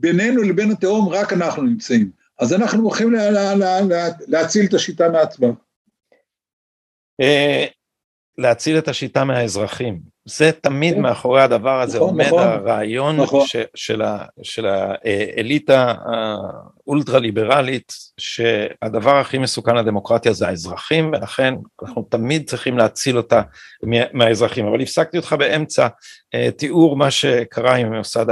בינינו 0.00 0.42
לבין 0.42 0.70
התהום 0.70 1.08
רק 1.08 1.32
אנחנו 1.32 1.62
נמצאים. 1.62 2.10
אז 2.38 2.52
אנחנו 2.52 2.82
הולכים 2.82 3.12
לה, 3.12 3.30
לה, 3.30 3.54
לה, 3.54 3.80
לה, 3.80 4.08
להציל 4.28 4.66
את 4.66 4.74
השיטה 4.74 5.08
מעצמה. 5.08 5.48
אה, 7.20 7.66
להציל 8.38 8.78
את 8.78 8.88
השיטה 8.88 9.24
מהאזרחים. 9.24 10.13
זה 10.26 10.50
תמיד 10.52 10.94
כן. 10.94 11.00
מאחורי 11.00 11.42
הדבר 11.42 11.80
הזה 11.80 11.98
נכון, 11.98 12.08
עומד 12.08 12.26
נכון, 12.26 12.40
הרעיון 12.40 13.16
נכון. 13.16 13.46
ש, 13.46 13.56
של, 13.74 14.02
ה, 14.02 14.24
של 14.42 14.66
האליטה 14.66 15.94
האולטרה 16.04 17.18
ליברלית 17.18 17.92
שהדבר 18.18 19.16
הכי 19.16 19.38
מסוכן 19.38 19.76
לדמוקרטיה 19.76 20.32
זה 20.32 20.48
האזרחים 20.48 21.12
ולכן 21.12 21.54
אנחנו 21.82 22.06
תמיד 22.10 22.48
צריכים 22.50 22.78
להציל 22.78 23.16
אותה 23.16 23.42
מהאזרחים 24.12 24.66
אבל 24.66 24.80
הפסקתי 24.80 25.16
אותך 25.16 25.32
באמצע 25.38 25.88
אה, 26.34 26.50
תיאור 26.50 26.96
מה 26.96 27.10
שקרה 27.10 27.74
עם 27.74 27.94
מוסד 27.94 28.26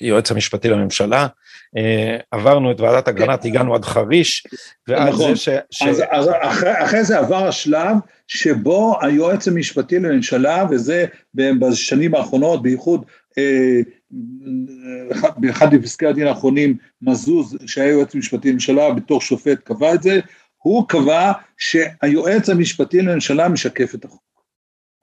היועץ 0.00 0.30
המשפטי 0.30 0.68
לממשלה 0.68 1.22
אה, 1.22 1.26
עברנו 2.30 2.70
את 2.70 2.80
ועדת 2.80 3.08
אגרנט 3.08 3.42
כן. 3.42 3.48
הגענו 3.48 3.74
עד 3.74 3.84
חריש 3.84 4.46
ועד 4.88 5.08
נכון. 5.08 5.34
זה 5.34 5.36
ש... 5.36 5.48
ש... 5.70 5.82
אז, 5.82 6.02
אז 6.10 6.30
אחרי, 6.40 6.84
אחרי 6.84 7.04
זה 7.04 7.18
עבר 7.18 7.46
השלב 7.46 7.96
שבו 8.28 8.96
היועץ 9.02 9.48
המשפטי 9.48 9.98
לממשלה, 9.98 10.64
וזה 10.70 11.04
בשנים 11.34 12.14
האחרונות, 12.14 12.62
בייחוד 12.62 13.04
אה, 13.38 13.80
באחד 15.36 15.74
מפסקי 15.74 16.06
הדין 16.06 16.26
האחרונים, 16.26 16.76
מזוז, 17.02 17.56
שהיה 17.66 17.90
יועץ 17.90 18.14
משפטי 18.14 18.50
לממשלה, 18.50 18.92
בתור 18.92 19.20
שופט 19.20 19.58
קבע 19.64 19.94
את 19.94 20.02
זה, 20.02 20.20
הוא 20.56 20.88
קבע 20.88 21.32
שהיועץ 21.58 22.48
המשפטי 22.48 23.02
לממשלה 23.02 23.48
משקף 23.48 23.94
את 23.94 24.04
החוק. 24.04 24.22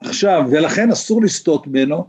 עכשיו, 0.04 0.44
ולכן 0.52 0.92
אסור 0.92 1.22
לסטות 1.22 1.68
ממנו, 1.68 2.06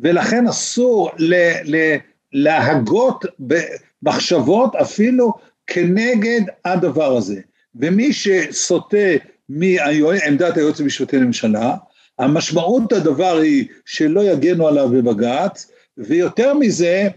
ולכן 0.00 0.46
אסור 0.46 1.10
ל, 1.18 1.34
ל, 1.64 1.96
להגות 2.34 3.24
במחשבות 3.38 4.76
אפילו 4.76 5.32
כנגד 5.66 6.40
הדבר 6.64 7.16
הזה. 7.16 7.40
ומי 7.74 8.12
שסוטה 8.12 8.96
מעמדת 9.48 10.56
היועץ 10.56 10.80
המשפטי 10.80 11.16
לממשלה, 11.16 11.76
המשמעות 12.18 12.92
הדבר 12.92 13.36
היא 13.36 13.66
שלא 13.84 14.24
יגנו 14.24 14.68
עליו 14.68 14.88
בבג"ץ, 14.88 15.70
ויותר 15.98 16.54
מזה, 16.54 17.08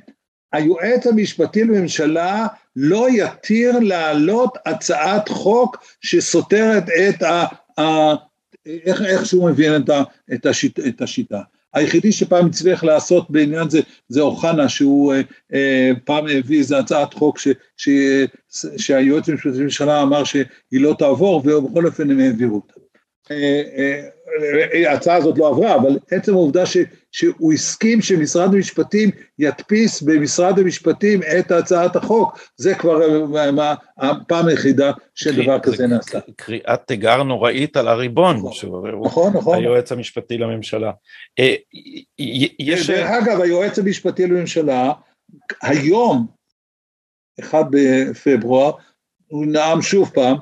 היועץ 0.53 1.07
המשפטי 1.07 1.63
לממשלה 1.63 2.47
לא 2.75 3.07
יתיר 3.09 3.79
להעלות 3.79 4.57
הצעת 4.65 5.29
חוק 5.29 5.77
שסותרת 6.01 6.83
את 6.89 7.23
ה... 7.23 7.45
ה 7.79 8.15
איך, 8.65 9.01
איך 9.01 9.25
שהוא 9.25 9.49
מבין 9.49 9.75
את, 9.75 9.89
ה, 9.89 10.03
את, 10.33 10.45
השיט, 10.45 10.79
את 10.79 11.01
השיטה. 11.01 11.41
היחידי 11.73 12.11
שפעם 12.11 12.45
הצליח 12.45 12.83
לעשות 12.83 13.31
בעניין 13.31 13.69
זה, 13.69 13.79
זה 14.09 14.21
אוחנה, 14.21 14.69
שהוא 14.69 15.13
אה, 15.13 15.21
אה, 15.53 15.91
פעם 16.05 16.25
הביא 16.27 16.59
איזה 16.59 16.79
הצעת 16.79 17.13
חוק 17.13 17.39
ש, 17.39 17.47
ש, 17.77 17.89
שהיועץ 18.77 19.29
המשפטי 19.29 19.59
לממשלה 19.59 20.01
אמר 20.01 20.23
שהיא 20.23 20.45
לא 20.71 20.95
תעבור, 20.99 21.43
ובכל 21.45 21.85
אופן 21.85 22.11
הם 22.11 22.19
העבירו 22.19 22.55
אותה. 22.55 22.76
אה, 23.31 23.61
אה, 23.77 24.91
ההצעה 24.91 25.15
הזאת 25.15 25.37
לא 25.37 25.47
עברה, 25.47 25.75
אבל 25.75 25.99
עצם 26.11 26.33
העובדה 26.33 26.65
ש, 26.65 26.77
שהוא 27.11 27.53
הסכים 27.53 28.01
שמשרד 28.01 28.53
המשפטים 28.53 29.09
ידפיס 29.39 30.01
במשרד 30.01 30.59
המשפטים 30.59 31.19
את 31.39 31.51
הצעת 31.51 31.95
החוק, 31.95 32.39
זה 32.57 32.75
כבר 32.75 32.99
הפעם 33.97 34.47
היחידה 34.47 34.91
שדבר 35.15 35.59
כזה 35.59 35.87
נעשה. 35.87 36.19
קריאת 36.35 36.79
תיגר 36.85 37.23
נוראית 37.23 37.77
על 37.77 37.87
הריבון, 37.87 38.37
נכון, 38.37 38.51
נכון, 39.03 39.33
נכון. 39.33 39.57
היועץ 39.57 39.91
המשפטי 39.91 40.37
לממשלה. 40.37 40.91
אה. 41.39 41.55
דרך 42.87 43.09
אגב, 43.09 43.41
היועץ 43.41 43.79
המשפטי 43.79 44.27
לממשלה, 44.27 44.91
היום, 45.61 46.27
אחד 47.39 47.63
בפברואר, 47.71 48.71
הוא 49.27 49.45
נאם 49.45 49.81
שוב 49.81 50.11
פעם, 50.13 50.37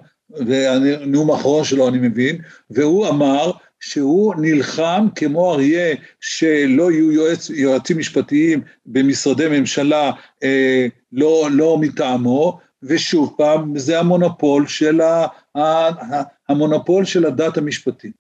והנאום 0.48 1.32
האחרון 1.32 1.64
שלו 1.64 1.88
אני 1.88 1.98
מבין, 1.98 2.38
והוא 2.70 3.08
אמר 3.08 3.52
שהוא 3.80 4.36
נלחם 4.38 5.08
כמו 5.16 5.54
אריה 5.54 5.96
שלא 6.22 6.92
יהיו 6.92 7.12
יועץ, 7.12 7.50
יועצים 7.50 7.98
משפטיים 7.98 8.62
במשרדי 8.86 9.48
ממשלה 9.60 10.12
אה, 10.44 10.88
לא, 11.12 11.48
לא 11.52 11.78
מטעמו, 11.78 12.60
ושוב 12.84 13.34
פעם, 13.38 13.78
זה 13.78 14.00
המונופול 14.00 14.68
של, 14.68 15.02
ה, 15.02 15.26
ה, 15.58 15.90
המונופול 16.50 17.06
של 17.06 17.26
הדת 17.26 17.58
המשפטית. 17.58 18.14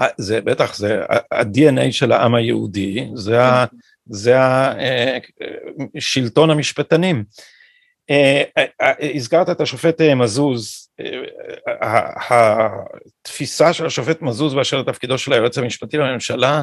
אה, 0.00 0.06
זה 0.18 0.40
בטח, 0.40 0.76
זה 0.76 1.00
ה-DNA 1.32 1.90
של 1.92 2.12
העם 2.12 2.34
היהודי, 2.34 3.08
זה, 3.14 3.42
ה, 3.42 3.64
זה 4.06 4.34
השלטון 5.96 6.50
אה, 6.50 6.54
המשפטנים. 6.54 7.24
אה, 8.10 8.42
הזכרת 9.14 9.50
את 9.50 9.60
השופט 9.60 10.00
מזוז, 10.00 10.88
התפיסה 12.30 13.72
של 13.72 13.86
השופט 13.86 14.22
מזוז 14.22 14.54
באשר 14.54 14.80
לתפקידו 14.80 15.18
של 15.18 15.32
היועץ 15.32 15.58
המשפטי 15.58 15.96
לממשלה 15.96 16.62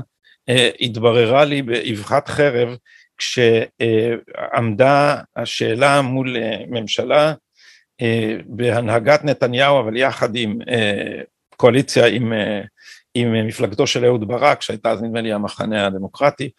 אה, 0.50 0.70
התבררה 0.82 1.46
לי 1.46 1.62
באבחת 1.62 2.28
חרב 2.28 2.78
כשעמדה 3.18 5.18
השאלה 5.36 6.02
מול 6.02 6.38
אה, 6.38 6.58
ממשלה 6.68 7.34
אה, 8.02 8.36
בהנהגת 8.46 9.24
נתניהו 9.24 9.80
אבל 9.80 9.98
יחד 9.98 10.36
עם 10.36 10.60
קואליציה 11.58 12.06
עם, 12.06 12.34
עם 13.14 13.48
מפלגתו 13.48 13.88
של 13.88 14.06
אהוד 14.06 14.28
ברק 14.28 14.62
שהייתה 14.62 14.92
אז 14.92 15.04
נדמה 15.04 15.22
לי 15.22 15.34
המחנה 15.34 15.86
הדמוקרטי. 15.86 16.50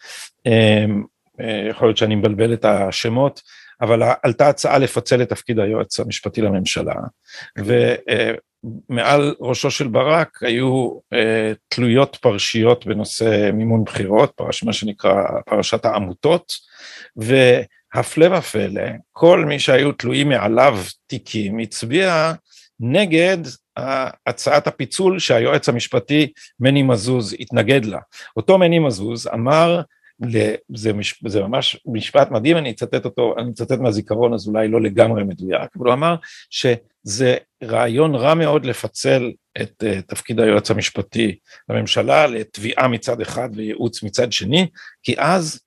יכול 1.70 1.88
להיות 1.88 1.96
שאני 1.96 2.14
מבלבל 2.14 2.52
את 2.52 2.64
השמות 2.64 3.42
אבל 3.80 4.02
עלתה 4.22 4.48
הצעה 4.48 4.78
לפצל 4.78 5.22
את 5.22 5.28
תפקיד 5.28 5.58
היועץ 5.58 6.00
המשפטי 6.00 6.40
לממשלה, 6.40 6.94
ומעל 7.58 9.34
ראשו 9.40 9.70
של 9.70 9.88
ברק 9.88 10.42
היו 10.42 10.98
אה, 11.12 11.52
תלויות 11.68 12.16
פרשיות 12.20 12.86
בנושא 12.86 13.50
מימון 13.52 13.84
בחירות, 13.84 14.32
פרש, 14.36 14.62
מה 14.62 14.72
שנקרא 14.72 15.22
פרשת 15.46 15.84
העמותות, 15.84 16.52
והפלא 17.16 18.38
ופלא, 18.38 18.90
כל 19.12 19.44
מי 19.44 19.58
שהיו 19.58 19.92
תלויים 19.92 20.28
מעליו 20.28 20.78
תיקים 21.06 21.58
הצביע 21.58 22.32
נגד 22.80 23.38
הצעת 24.26 24.66
הפיצול 24.66 25.18
שהיועץ 25.18 25.68
המשפטי 25.68 26.32
מני 26.60 26.82
מזוז 26.82 27.34
התנגד 27.40 27.84
לה. 27.84 27.98
אותו 28.36 28.58
מני 28.58 28.78
מזוז 28.78 29.28
אמר 29.34 29.80
זה, 30.74 30.92
מש, 30.92 31.24
זה 31.26 31.40
ממש 31.40 31.76
משפט 31.86 32.30
מדהים, 32.30 32.56
אני 32.56 32.70
אצטט 32.70 33.04
אותו, 33.04 33.34
אני 33.38 33.50
אצטט 33.50 33.78
מהזיכרון 33.78 34.34
אז 34.34 34.48
אולי 34.48 34.68
לא 34.68 34.80
לגמרי 34.80 35.24
מדויק, 35.24 35.70
אבל 35.76 35.86
הוא 35.86 35.94
אמר 35.94 36.16
שזה 36.50 37.36
רעיון 37.64 38.14
רע 38.14 38.34
מאוד 38.34 38.64
לפצל 38.64 39.32
את 39.62 39.82
uh, 39.82 40.02
תפקיד 40.02 40.40
היועץ 40.40 40.70
המשפטי 40.70 41.38
לממשלה 41.68 42.26
לתביעה 42.26 42.88
מצד 42.88 43.20
אחד 43.20 43.48
וייעוץ 43.56 44.02
מצד 44.02 44.32
שני, 44.32 44.66
כי 45.02 45.14
אז 45.18 45.60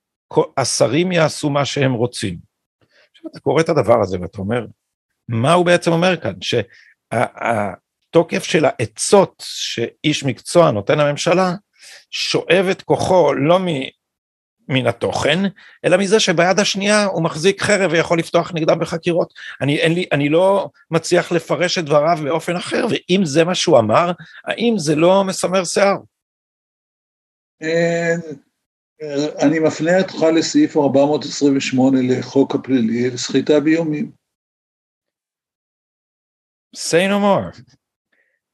השרים 0.56 1.12
יעשו 1.12 1.50
מה 1.50 1.64
שהם 1.64 1.92
רוצים. 1.92 2.38
עכשיו 3.12 3.30
אתה 3.30 3.40
קורא 3.40 3.60
את 3.60 3.68
הדבר 3.68 4.00
הזה 4.02 4.20
ואתה 4.20 4.38
אומר, 4.38 4.66
מה 5.28 5.52
הוא 5.52 5.66
בעצם 5.66 5.92
אומר 5.92 6.16
כאן? 6.16 6.34
שהתוקף 7.10 8.44
של 8.44 8.64
העצות 8.64 9.42
שאיש 9.46 10.24
מקצוע 10.24 10.70
נותן 10.70 10.98
לממשלה 10.98 11.54
שואב 12.10 12.66
את 12.70 12.82
כוחו 12.82 13.34
לא 13.34 13.58
מן 14.68 14.86
התוכן, 14.86 15.38
אלא 15.84 15.96
מזה 15.96 16.20
שביד 16.20 16.58
השנייה 16.58 17.04
הוא 17.04 17.22
מחזיק 17.22 17.62
חרב 17.62 17.90
ויכול 17.92 18.18
לפתוח 18.18 18.52
נגדם 18.54 18.78
בחקירות. 18.78 19.34
אני, 19.60 19.78
אין 19.78 19.92
לי, 19.92 20.06
אני 20.12 20.28
לא 20.28 20.70
מצליח 20.90 21.32
לפרש 21.32 21.78
את 21.78 21.84
דבריו 21.84 22.18
באופן 22.24 22.56
אחר, 22.56 22.86
ואם 22.90 23.20
זה 23.24 23.44
מה 23.44 23.54
שהוא 23.54 23.78
אמר, 23.78 24.12
האם 24.44 24.74
זה 24.78 24.94
לא 24.94 25.24
מסמר 25.24 25.64
שיער? 25.64 25.96
אה, 27.62 28.14
אני 29.42 29.58
מפנה 29.58 29.98
אותך 29.98 30.14
לסעיף 30.36 30.76
428 30.76 31.98
לחוק 32.02 32.54
הפלילי, 32.54 33.10
לסחיטה 33.10 33.60
באיומים. 33.60 34.10
say 36.76 37.08
no 37.08 37.18
more. 37.18 37.60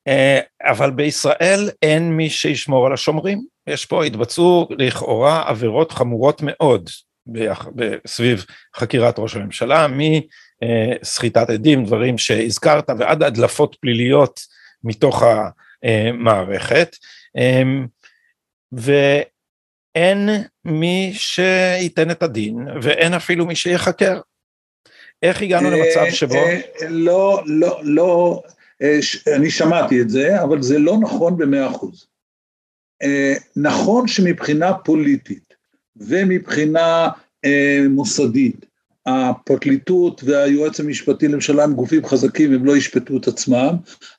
אה, 0.09 0.41
אבל 0.63 0.91
בישראל 0.91 1.71
אין 1.83 2.17
מי 2.17 2.31
שישמור 2.31 2.87
על 2.87 2.93
השומרים. 2.93 3.54
יש 3.67 3.87
פה, 3.87 4.05
התבצעו 4.05 4.69
לכאורה 4.79 5.49
עבירות 5.49 5.93
חמורות 5.93 6.41
מאוד 6.45 6.91
סביב 8.07 8.45
חקירת 8.77 9.19
ראש 9.19 9.37
הממשלה, 9.37 9.87
מסחיטת 10.61 11.51
עדים, 11.51 11.85
דברים 11.85 12.19
שהזכרת, 12.19 12.91
ועד 12.99 13.23
הדלפות 13.23 13.77
פליליות 13.81 14.41
מתוך 14.85 15.23
המערכת. 15.83 16.97
אמ, 17.37 17.87
ואין 18.73 20.29
מי 20.65 21.13
שייתן 21.15 22.11
את 22.11 22.23
הדין, 22.23 22.69
ואין 22.83 23.15
אפילו 23.15 23.47
מי 23.47 23.57
שיחקר. 23.57 24.21
איך 25.23 25.43
הגענו 25.43 25.71
למצב 25.71 26.01
אה, 26.01 26.13
שבו... 26.13 26.35
אה, 26.35 26.61
לא, 26.89 27.43
לא, 27.47 27.81
לא, 27.85 28.43
אני 29.37 29.51
שמעתי 29.51 30.01
את 30.01 30.11
זה, 30.11 30.43
אבל 30.43 30.63
זה 30.63 30.79
לא 30.79 30.97
נכון 31.01 31.37
במאה 31.37 31.71
אחוז. 31.71 32.07
אה, 33.05 33.35
נכון 33.57 34.09
שמבחינה 34.09 34.75
פוליטית 34.75 35.55
ומבחינה 35.97 37.09
אה, 37.45 37.81
מוסדית, 37.91 38.67
הפרקליטות 39.07 40.25
והיועץ 40.25 40.81
המשפטי 40.81 41.29
לממשלה 41.29 41.65
הם 41.65 41.75
גופים 41.75 42.07
חזקים, 42.07 42.53
הם 42.53 42.65
לא 42.65 42.77
ישפטו 42.77 43.17
את 43.17 43.29
עצמם, 43.29 43.77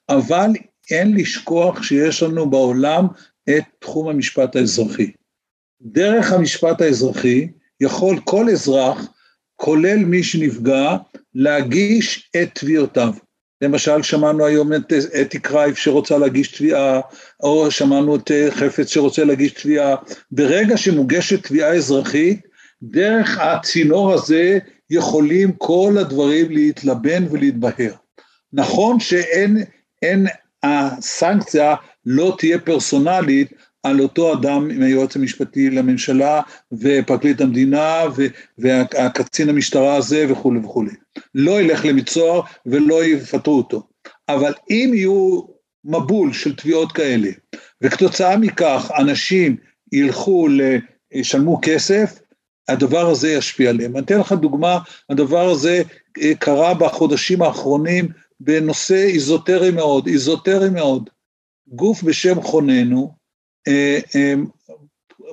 אבל 0.09 0.49
אין 0.91 1.15
לשכוח 1.15 1.83
שיש 1.83 2.23
לנו 2.23 2.49
בעולם 2.49 3.07
את 3.49 3.63
תחום 3.79 4.09
המשפט 4.09 4.55
האזרחי. 4.55 5.11
דרך 5.81 6.31
המשפט 6.31 6.81
האזרחי 6.81 7.47
יכול 7.81 8.19
כל 8.23 8.49
אזרח, 8.49 9.07
כולל 9.55 9.97
מי 9.97 10.23
שנפגע, 10.23 10.97
להגיש 11.35 12.29
את 12.41 12.49
תביעותיו. 12.59 13.13
למשל, 13.65 14.03
שמענו 14.03 14.45
היום 14.45 14.73
את 14.73 14.93
אתי 15.21 15.39
קרייף 15.39 15.77
שרוצה 15.77 16.17
להגיש 16.17 16.47
תביעה, 16.47 17.01
או 17.43 17.71
שמענו 17.71 18.15
את 18.15 18.31
חפץ 18.49 18.87
שרוצה 18.87 19.23
להגיש 19.23 19.51
תביעה. 19.51 19.95
ברגע 20.31 20.77
שמוגשת 20.77 21.47
תביעה 21.47 21.73
אזרחית, 21.73 22.41
דרך 22.83 23.37
הצינור 23.39 24.13
הזה 24.13 24.59
יכולים 24.89 25.51
כל 25.51 25.95
הדברים 25.99 26.51
להתלבן 26.51 27.23
ולהתבהר. 27.31 27.93
נכון 28.53 28.99
שאין 28.99 29.63
אין, 30.01 30.27
הסנקציה 30.63 31.75
לא 32.05 32.35
תהיה 32.37 32.59
פרסונלית 32.59 33.51
על 33.85 34.01
אותו 34.01 34.33
אדם 34.33 34.69
עם 34.71 34.81
היועץ 34.81 35.15
המשפטי 35.15 35.69
לממשלה 35.69 36.41
ופרקליט 36.71 37.41
המדינה 37.41 38.01
והקצין 38.57 39.49
המשטרה 39.49 39.95
הזה 39.95 40.25
וכולי 40.29 40.59
וכולי. 40.59 40.91
לא 41.35 41.61
ילך 41.61 41.85
למצואר 41.85 42.41
ולא 42.65 43.05
יפטרו 43.05 43.57
אותו. 43.57 43.87
אבל 44.29 44.53
אם 44.69 44.91
יהיו 44.93 45.41
מבול 45.85 46.33
של 46.33 46.55
תביעות 46.55 46.91
כאלה, 46.91 47.29
וכתוצאה 47.81 48.37
מכך 48.37 48.91
אנשים 48.99 49.57
ילכו, 49.91 50.47
ישלמו 51.11 51.59
כסף, 51.61 52.19
הדבר 52.67 53.09
הזה 53.09 53.31
ישפיע 53.31 53.69
עליהם. 53.69 53.97
אני 53.97 54.05
אתן 54.05 54.19
לך 54.19 54.31
דוגמה, 54.31 54.79
הדבר 55.09 55.49
הזה 55.49 55.81
אה, 56.21 56.31
קרה 56.39 56.73
בחודשים 56.73 57.41
האחרונים 57.41 58.07
בנושא 58.39 59.03
איזוטרי 59.03 59.71
מאוד, 59.71 60.07
איזוטרי 60.07 60.69
מאוד. 60.69 61.09
גוף 61.67 62.03
בשם 62.03 62.41
חוננו 62.41 63.24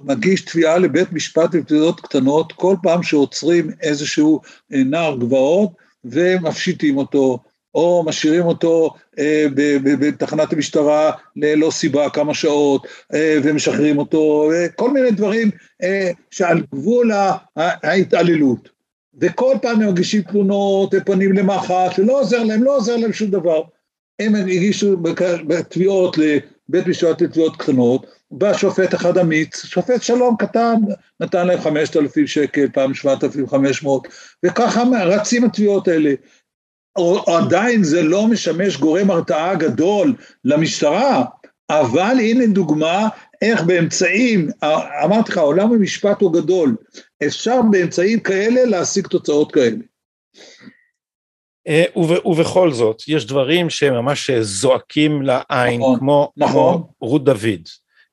מגיש 0.04 0.40
תביעה 0.40 0.78
לבית 0.78 1.12
משפט 1.12 1.54
לתביעות 1.54 2.00
קטנות 2.00 2.52
כל 2.52 2.76
פעם 2.82 3.02
שעוצרים 3.02 3.70
איזשהו 3.80 4.40
נער 4.70 5.16
גבעות 5.16 5.70
ומפשיטים 6.04 6.96
אותו, 6.96 7.38
או 7.74 8.04
משאירים 8.06 8.44
אותו 8.44 8.90
אה, 9.18 9.46
בתחנת 10.00 10.52
המשטרה 10.52 11.12
ללא 11.36 11.70
סיבה 11.70 12.10
כמה 12.10 12.34
שעות, 12.34 12.86
אה, 13.14 13.38
ומשחררים 13.42 13.98
אותו, 13.98 14.50
אה, 14.52 14.68
כל 14.68 14.90
מיני 14.90 15.10
דברים 15.10 15.50
אה, 15.82 16.10
שעל 16.30 16.62
גבול 16.74 17.10
ההתעללות. 17.56 18.68
וכל 19.20 19.56
פעם 19.62 19.80
הם 19.80 19.88
מגישים 19.88 20.22
תלונות, 20.22 20.94
פונים 21.06 21.32
למח"ש, 21.32 21.98
ולא 21.98 22.20
עוזר 22.20 22.44
להם, 22.44 22.62
לא 22.62 22.76
עוזר 22.76 22.96
להם 22.96 23.12
שום 23.12 23.30
דבר. 23.30 23.62
הם 24.18 24.34
הגישו 24.34 24.96
בתביעות 25.46 26.18
לבית 26.18 26.86
משפט 26.86 27.22
לתביעות 27.22 27.56
קטנות, 27.56 28.06
בא 28.32 28.54
שופט 28.54 28.94
אחד 28.94 29.18
אמיץ, 29.18 29.64
שופט 29.64 30.02
שלום 30.02 30.36
קטן, 30.38 30.74
נתן 31.20 31.46
להם 31.46 31.60
5,000 31.60 32.26
שקל, 32.26 32.68
פעם 32.72 32.94
7,500, 32.94 34.08
וככה 34.46 34.82
רצים 35.04 35.44
התביעות 35.44 35.88
האלה. 35.88 36.14
או, 36.96 37.36
עדיין 37.36 37.82
זה 37.84 38.02
לא 38.02 38.26
משמש 38.26 38.76
גורם 38.76 39.10
הרתעה 39.10 39.54
גדול 39.54 40.14
למשטרה, 40.44 41.24
אבל 41.70 42.16
הנה 42.20 42.46
דוגמה 42.46 43.08
איך 43.42 43.62
באמצעים, 43.62 44.48
אמרתי 45.04 45.32
לך, 45.32 45.38
עולם 45.38 45.72
המשפט 45.72 46.20
הוא 46.20 46.32
גדול, 46.32 46.76
אפשר 47.26 47.60
באמצעים 47.70 48.20
כאלה 48.20 48.64
להשיג 48.64 49.06
תוצאות 49.06 49.52
כאלה. 49.52 49.76
אה, 51.68 51.84
ובכל 52.24 52.72
זאת, 52.72 53.02
יש 53.08 53.26
דברים 53.26 53.70
שממש 53.70 54.30
זועקים 54.30 55.22
לעין, 55.22 55.80
נכון, 55.80 55.98
כמו, 55.98 56.32
נכון. 56.36 56.74
כמו 56.74 56.92
רות 57.00 57.24
דוד. 57.24 57.68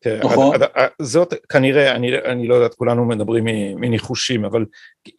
נכון. 0.07 0.55
זאת 1.01 1.33
כנראה, 1.49 1.91
אני, 1.91 2.17
אני 2.17 2.47
לא 2.47 2.55
יודעת, 2.55 2.73
כולנו 2.73 3.05
מדברים 3.05 3.45
מניחושים, 3.75 4.45
אבל 4.45 4.65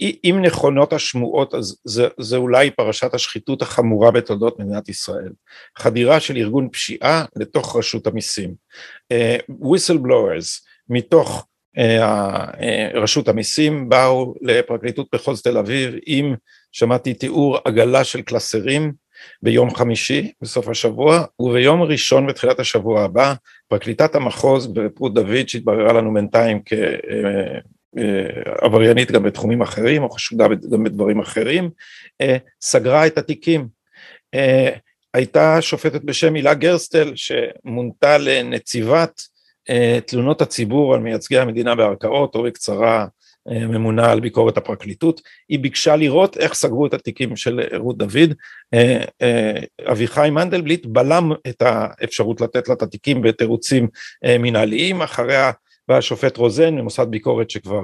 אם 0.00 0.38
נכונות 0.42 0.92
השמועות, 0.92 1.54
אז 1.54 1.76
זה, 1.84 2.08
זה 2.20 2.36
אולי 2.36 2.70
פרשת 2.70 3.14
השחיתות 3.14 3.62
החמורה 3.62 4.10
בתולדות 4.10 4.58
מדינת 4.58 4.88
ישראל. 4.88 5.32
חדירה 5.78 6.20
של 6.20 6.36
ארגון 6.36 6.68
פשיעה 6.72 7.24
לתוך 7.36 7.76
רשות 7.76 8.06
המיסים. 8.06 8.54
whistleblowers 9.50 10.58
uh, 10.58 10.68
מתוך 10.88 11.46
רשות 12.94 13.28
המיסים 13.28 13.88
באו 13.88 14.34
לפרקליטות 14.40 15.06
מחוז 15.14 15.42
תל 15.42 15.58
אביב 15.58 15.94
עם, 16.06 16.34
שמעתי 16.72 17.14
תיאור 17.14 17.58
עגלה 17.64 18.04
של 18.04 18.22
קלסרים, 18.22 18.92
ביום 19.42 19.74
חמישי 19.74 20.32
בסוף 20.42 20.68
השבוע, 20.68 21.24
וביום 21.40 21.82
ראשון 21.82 22.26
בתחילת 22.26 22.60
השבוע 22.60 23.02
הבא, 23.04 23.34
פרקליטת 23.68 24.14
המחוז 24.14 24.72
רות 24.98 25.14
דוד, 25.14 25.48
שהתבררה 25.48 25.92
לנו 25.92 26.14
בינתיים 26.14 26.60
כעבריינית 27.96 29.10
גם 29.10 29.22
בתחומים 29.22 29.62
אחרים, 29.62 30.02
או 30.02 30.10
חשודה 30.10 30.46
גם 30.70 30.84
בדברים 30.84 31.20
אחרים, 31.20 31.70
אה, 32.20 32.36
סגרה 32.60 33.06
את 33.06 33.18
התיקים. 33.18 33.68
אה, 34.34 34.70
הייתה 35.14 35.62
שופטת 35.62 36.02
בשם 36.02 36.34
הילה 36.34 36.54
גרסטל, 36.54 37.12
שמונתה 37.14 38.18
לנציבת 38.18 39.20
אה, 39.70 39.98
תלונות 40.06 40.42
הציבור 40.42 40.94
על 40.94 41.00
מייצגי 41.00 41.38
המדינה 41.38 41.74
בערכאות, 41.74 42.34
או 42.34 42.42
בקצרה 42.42 43.06
ממונה 43.50 44.10
על 44.12 44.20
ביקורת 44.20 44.56
הפרקליטות, 44.56 45.20
היא 45.48 45.58
ביקשה 45.58 45.96
לראות 45.96 46.36
איך 46.36 46.54
סגרו 46.54 46.86
את 46.86 46.94
התיקים 46.94 47.36
של 47.36 47.60
רות 47.76 47.98
דוד, 47.98 48.34
אה, 48.74 49.04
אה, 49.22 49.60
אביחי 49.92 50.28
מנדלבליט 50.32 50.86
בלם 50.86 51.32
את 51.48 51.62
האפשרות 51.62 52.40
לתת 52.40 52.68
לה 52.68 52.74
את 52.74 52.82
התיקים 52.82 53.22
בתירוצים 53.22 53.88
אה, 54.24 54.36
מנהליים, 54.38 55.02
אחריה 55.02 55.50
בא 55.88 55.96
השופט 55.96 56.36
רוזן 56.36 56.74
ממוסד 56.74 57.06
ביקורת 57.10 57.50
שכבר 57.50 57.82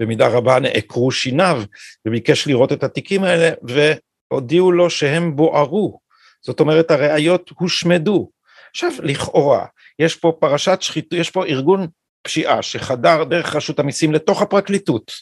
במידה 0.00 0.28
רבה 0.28 0.58
נעקרו 0.58 1.10
שיניו 1.10 1.62
וביקש 2.06 2.46
לראות 2.46 2.72
את 2.72 2.84
התיקים 2.84 3.24
האלה 3.24 3.50
והודיעו 3.62 4.72
לו 4.72 4.90
שהם 4.90 5.36
בוערו, 5.36 5.98
זאת 6.44 6.60
אומרת 6.60 6.90
הראיות 6.90 7.50
הושמדו. 7.58 8.30
עכשיו 8.70 8.90
לכאורה 9.02 9.66
יש 9.98 10.16
פה 10.16 10.32
פרשת 10.40 10.78
שחיתות, 10.80 11.18
יש 11.18 11.30
פה 11.30 11.44
ארגון 11.44 11.86
פשיעה 12.26 12.62
שחדר 12.62 13.24
דרך 13.24 13.56
רשות 13.56 13.78
המיסים 13.78 14.12
לתוך 14.12 14.42
הפרקליטות, 14.42 15.12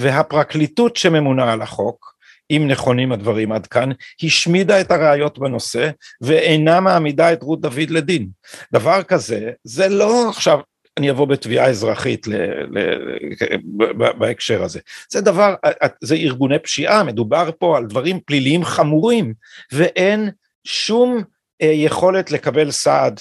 והפרקליטות 0.00 0.96
שממונה 0.96 1.52
על 1.52 1.62
החוק, 1.62 2.14
אם 2.50 2.64
נכונים 2.68 3.12
הדברים 3.12 3.52
עד 3.52 3.66
כאן, 3.66 3.90
השמידה 4.22 4.80
את 4.80 4.90
הראיות 4.90 5.38
בנושא 5.38 5.90
ואינה 6.20 6.80
מעמידה 6.80 7.32
את 7.32 7.42
רות 7.42 7.60
דוד 7.60 7.90
לדין. 7.90 8.28
דבר 8.72 9.02
כזה, 9.02 9.50
זה 9.64 9.88
לא 9.88 10.28
עכשיו 10.28 10.60
אני 10.98 11.10
אבוא 11.10 11.26
בתביעה 11.26 11.66
אזרחית 11.66 12.26
ל, 12.26 12.34
ל, 12.70 12.78
ל, 12.78 13.92
בהקשר 14.18 14.62
הזה. 14.62 14.80
זה 15.10 15.20
דבר, 15.20 15.54
זה 16.00 16.14
ארגוני 16.14 16.58
פשיעה, 16.58 17.02
מדובר 17.02 17.50
פה 17.58 17.76
על 17.76 17.86
דברים 17.86 18.20
פליליים 18.26 18.64
חמורים, 18.64 19.34
ואין 19.72 20.30
שום 20.64 21.22
אה, 21.62 21.66
יכולת 21.66 22.30
לקבל 22.30 22.70
סעד 22.70 23.20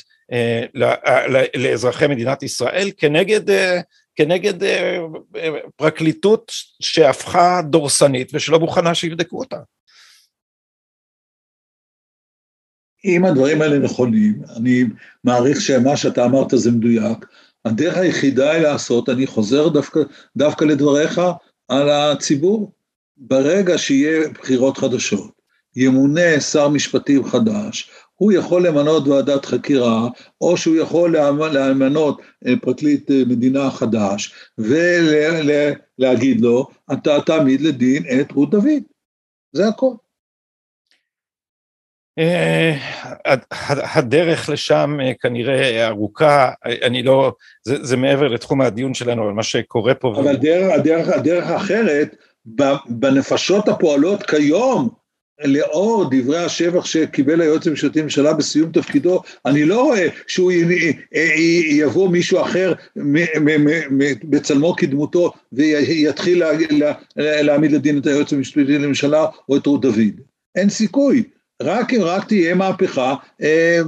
לאזרחי 1.54 2.08
מדינת 2.08 2.44
ישראל 2.44 2.92
כנגד, 2.98 3.50
אה, 3.50 3.82
כנגד 4.16 4.54
פרקליטות 5.76 6.52
שהפכה 6.82 7.62
דורסנית 7.70 8.32
ושלא 8.34 8.60
מוכנה 8.60 8.96
שיבדקו 8.96 9.40
אותה. 9.40 9.58
אם 13.06 13.26
הדברים 13.26 13.62
האלה 13.62 13.80
נכונים, 13.80 14.42
אני 14.58 14.84
מעריך 15.24 15.62
שמה 15.62 15.98
שאתה 15.98 16.26
אמרת 16.26 16.48
זה 16.56 16.72
מדויק, 16.72 17.26
הדרך 17.66 17.98
היחידה 17.98 18.52
היא 18.52 18.62
לעשות, 18.64 19.10
אני 19.10 19.28
חוזר 19.28 19.68
דווקא, 19.68 20.00
דווקא 20.38 20.66
לדבריך 20.66 21.22
על 21.68 21.90
הציבור, 21.90 22.72
ברגע 23.18 23.78
שיהיה 23.78 24.30
בחירות 24.30 24.78
חדשות, 24.78 25.32
ימונה 25.76 26.40
שר 26.40 26.68
משפטים 26.68 27.26
חדש, 27.26 27.92
הוא 28.16 28.32
יכול 28.32 28.68
למנות 28.68 29.08
ועדת 29.08 29.46
חקירה, 29.46 30.08
או 30.42 30.58
שהוא 30.58 30.76
יכול 30.76 31.18
למנות 31.54 32.22
אה, 32.48 32.54
פרקליט 32.62 33.12
אה, 33.12 33.22
מדינה 33.28 33.72
חדש, 33.72 34.34
ולהגיד 34.58 36.42
לו, 36.42 36.68
אתה 36.94 37.22
תעמיד 37.26 37.62
לדין 37.62 38.04
את 38.22 38.32
רות 38.32 38.50
דוד. 38.50 38.84
זה 39.54 39.68
הכל. 39.68 39.94
אה, 42.20 42.76
הדרך 43.96 44.50
לשם 44.50 44.98
כנראה 45.22 45.88
ארוכה, 45.88 46.52
אני 46.84 47.04
לא, 47.04 47.34
זה, 47.64 47.84
זה 47.84 47.98
מעבר 47.98 48.28
לתחום 48.28 48.62
הדיון 48.62 48.94
שלנו, 48.94 49.24
אבל 49.24 49.32
מה 49.32 49.44
שקורה 49.44 49.96
פה... 49.96 50.14
אבל 50.18 50.28
הדרך, 50.28 50.74
הדרך, 50.74 51.08
הדרך 51.08 51.48
האחרת, 51.48 52.16
בנפשות 52.90 53.68
הפועלות 53.68 54.24
כיום, 54.24 55.03
לאור 55.44 56.06
דברי 56.12 56.38
השבח 56.38 56.86
שקיבל 56.86 57.42
היועץ 57.42 57.68
המשפטי 57.68 58.00
לממשלה 58.00 58.34
בסיום 58.34 58.72
תפקידו, 58.72 59.22
אני 59.46 59.66
לא 59.66 59.82
רואה 59.82 60.08
שהוא 60.28 60.52
יבוא 61.70 62.10
מישהו 62.10 62.42
אחר 62.42 62.74
בצלמו 64.24 64.76
כדמותו 64.76 65.32
ויתחיל 65.54 66.44
להעמיד 67.16 67.72
לדין 67.72 67.98
את 67.98 68.08
היועץ 68.08 68.34
המשפטי 68.34 68.78
לממשלה 68.78 69.26
או 69.50 69.58
את 69.58 69.66
רות 69.66 69.82
דוד. 69.82 70.22
אין 70.56 70.70
סיכוי. 70.70 71.24
רק 71.62 71.94
אם 71.94 72.02
רק 72.02 72.28
תהיה 72.28 72.56
מהפכה 72.56 73.16
אה, 73.42 73.80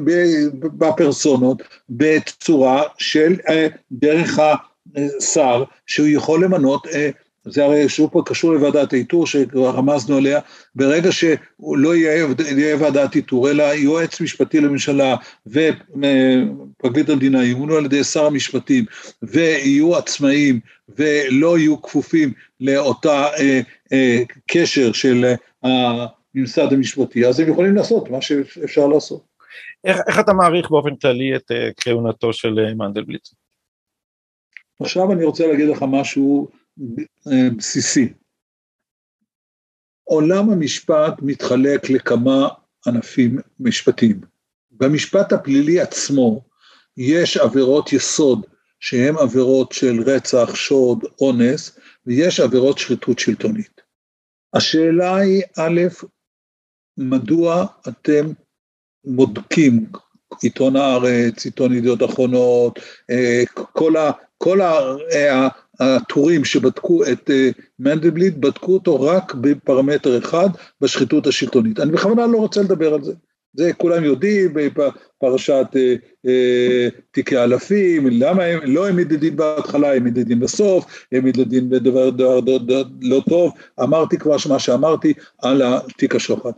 בפרסונות 0.64 1.62
בצורה 1.90 2.84
של 2.98 3.36
אה, 3.50 3.68
דרך 3.92 4.40
השר 4.40 5.64
שהוא 5.86 6.08
יכול 6.08 6.44
למנות 6.44 6.88
אה, 6.88 7.10
זה 7.46 7.66
הרי 7.66 7.90
שוב 7.90 8.10
פה 8.12 8.22
קשור 8.26 8.54
לוועדת 8.54 8.94
האיתור 8.94 9.28
שכבר 9.28 9.70
רמזנו 9.70 10.18
עליה, 10.18 10.40
ברגע 10.76 11.12
שהוא 11.12 11.78
לא 11.78 11.96
יהיה, 11.96 12.28
יהיה 12.58 12.76
ועדת 12.80 13.16
איתור, 13.16 13.50
אלא 13.50 13.64
יועץ 13.64 14.22
משפטי 14.22 14.62
לממשלה 14.62 15.16
ופרקליט 15.48 17.10
המדינה 17.10 17.46
ימונו 17.46 17.76
על 17.76 17.86
ידי 17.86 18.04
שר 18.04 18.26
המשפטים 18.26 18.86
ויהיו 19.24 19.96
עצמאים 19.96 20.60
ולא 20.98 21.58
יהיו 21.58 21.82
כפופים 21.82 22.34
לאותה 22.60 23.28
אה, 23.40 23.62
אה, 23.94 24.24
קשר 24.48 24.92
של 24.92 25.34
הממסד 25.64 26.74
המשפטי, 26.74 27.28
אז 27.28 27.40
הם 27.40 27.50
יכולים 27.50 27.76
לעשות 27.76 28.10
מה 28.10 28.22
שאפשר 28.22 28.88
לעשות. 28.88 29.36
איך, 29.84 29.98
איך 30.08 30.20
אתה 30.20 30.34
מעריך 30.34 30.70
באופן 30.70 30.96
כללי 30.96 31.36
את 31.36 31.52
אה, 31.52 31.70
כהונתו 31.78 32.34
של 32.34 32.60
אה, 32.60 32.74
מנדלבליט? 32.74 33.28
עכשיו 34.82 35.12
אני 35.12 35.24
רוצה 35.24 35.48
להגיד 35.48 35.68
לך 35.70 35.86
משהו 35.88 36.48
בסיסי. 37.58 38.14
עולם 40.04 40.50
המשפט 40.50 41.14
מתחלק 41.22 41.90
לכמה 41.90 42.48
ענפים 42.88 43.40
משפטיים. 43.60 44.22
במשפט 44.72 45.34
הפלילי 45.34 45.80
עצמו 45.80 46.42
יש 46.98 47.38
עבירות 47.38 47.94
יסוד 47.94 48.46
שהן 48.80 49.16
עבירות 49.18 49.72
של 49.72 50.02
רצח, 50.06 50.56
שוד, 50.56 51.04
אונס, 51.22 51.80
ויש 52.06 52.40
עבירות 52.40 52.78
שחיתות 52.78 53.20
שלטונית. 53.20 53.82
השאלה 54.54 55.16
היא, 55.16 55.44
א', 55.58 55.82
מדוע 56.98 57.66
אתם 57.88 58.26
בודקים, 59.06 59.86
עיתון 60.42 60.76
הארץ, 60.76 61.46
עיתון 61.46 61.74
ידיעות 61.74 62.04
אחרונות, 62.04 62.80
אה, 63.10 63.44
כל, 63.54 63.98
ה, 63.98 64.12
כל 64.38 64.62
אה, 64.62 65.48
הטורים 65.80 66.46
שבדקו 66.46 67.04
את 67.04 67.30
אה, 67.30 67.50
מנדלבליט, 67.80 68.34
בדקו 68.38 68.74
אותו 68.74 69.02
רק 69.02 69.34
בפרמטר 69.34 70.18
אחד, 70.18 70.50
בשחיתות 70.82 71.28
השלטונית. 71.28 71.80
אני 71.80 71.92
בכוונה 71.92 72.28
לא 72.28 72.38
רוצה 72.38 72.62
לדבר 72.62 72.94
על 72.94 73.04
זה. 73.04 73.14
זה 73.58 73.74
כולם 73.74 74.04
יודעים 74.04 74.54
בפרשת 74.54 75.68
אה, 75.76 75.96
אה, 76.26 76.88
תיקי 77.12 77.38
אלפים, 77.38 78.08
למה 78.12 78.44
הם 78.44 78.60
לא 78.64 78.86
העמיד 78.86 79.14
לדין 79.14 79.36
בהתחלה, 79.36 79.92
העמיד 79.92 80.18
לדין 80.18 80.40
בסוף, 80.40 81.06
העמיד 81.12 81.38
לדין 81.38 81.70
בדבר 81.70 82.10
דבר, 82.10 82.40
דבר, 82.40 82.58
דבר, 82.58 82.84
לא 83.02 83.22
טוב, 83.30 83.52
אמרתי 83.84 84.18
כבר 84.18 84.36
מה 84.50 84.60
שאמרתי 84.60 85.14
על 85.42 85.62
התיק 85.62 86.16
השוחד. 86.16 86.52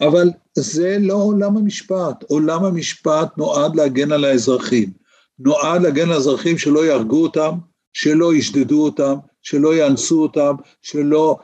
אבל 0.00 0.30
זה 0.54 0.96
לא 1.00 1.14
עולם 1.14 1.56
המשפט, 1.56 2.24
עולם 2.28 2.64
המשפט 2.64 3.38
נועד 3.38 3.76
להגן 3.76 4.12
על 4.12 4.24
האזרחים, 4.24 4.90
נועד 5.38 5.82
להגן 5.82 6.02
על 6.02 6.12
האזרחים 6.12 6.58
שלא 6.58 6.86
יהרגו 6.86 7.22
אותם, 7.22 7.50
שלא 7.92 8.34
ישדדו 8.34 8.84
אותם, 8.84 9.14
שלא 9.42 9.76
יאנסו 9.76 10.22
אותם, 10.22 10.54
שלא 10.82 11.36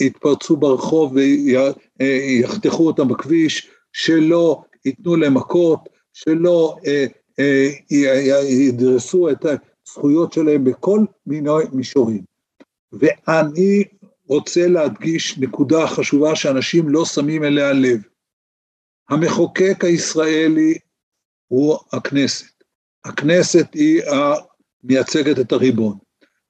יתפרצו 0.00 0.56
ברחוב 0.56 1.16
ויחתכו 2.00 2.86
אותם 2.86 3.08
בכביש, 3.08 3.70
שלא 3.92 4.62
ייתנו 4.84 5.16
להם 5.16 5.34
מכות, 5.34 5.88
שלא 6.12 6.76
אה, 6.86 7.06
אה, 7.38 7.70
ידרסו 8.48 9.30
את 9.30 9.46
הזכויות 9.86 10.32
שלהם 10.32 10.64
בכל 10.64 11.00
מיני 11.26 11.50
מישורים. 11.72 12.22
ואני 12.92 13.84
רוצה 14.26 14.68
להדגיש 14.68 15.38
נקודה 15.38 15.86
חשובה 15.86 16.36
שאנשים 16.36 16.88
לא 16.88 17.04
שמים 17.04 17.44
אליה 17.44 17.72
לב. 17.72 18.00
המחוקק 19.08 19.84
הישראלי 19.84 20.74
הוא 21.48 21.78
הכנסת. 21.92 22.64
הכנסת 23.04 23.74
היא 23.74 24.02
מייצגת 24.84 25.38
את 25.38 25.52
הריבון. 25.52 25.96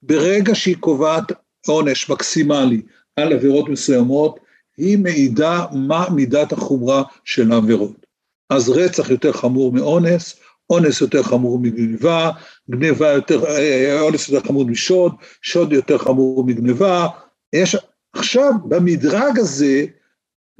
ברגע 0.02 0.54
שהיא 0.54 0.76
קובעת 0.80 1.32
עונש 1.66 2.10
מקסימלי 2.10 2.82
על 3.16 3.32
עבירות 3.32 3.68
מסוימות, 3.68 4.40
היא 4.76 4.98
מעידה 4.98 5.64
מה 5.72 6.06
מידת 6.14 6.52
החומרה 6.52 7.02
של 7.24 7.52
העבירות. 7.52 8.06
אז 8.50 8.68
רצח 8.68 9.10
יותר 9.10 9.32
חמור 9.32 9.72
מאונס, 9.72 10.40
אונס 10.70 11.00
יותר 11.00 11.22
חמור 11.22 11.58
מגניבה, 11.58 12.30
גניבה 12.70 13.08
יותר, 13.08 13.46
אה, 13.46 14.00
אונס 14.00 14.28
יותר 14.28 14.46
חמור 14.46 14.64
משוד, 14.64 15.12
שוד 15.42 15.72
יותר 15.72 15.98
חמור 15.98 16.44
מגניבה. 16.44 17.06
יש, 17.52 17.76
עכשיו, 18.12 18.52
במדרג 18.68 19.38
הזה, 19.38 19.84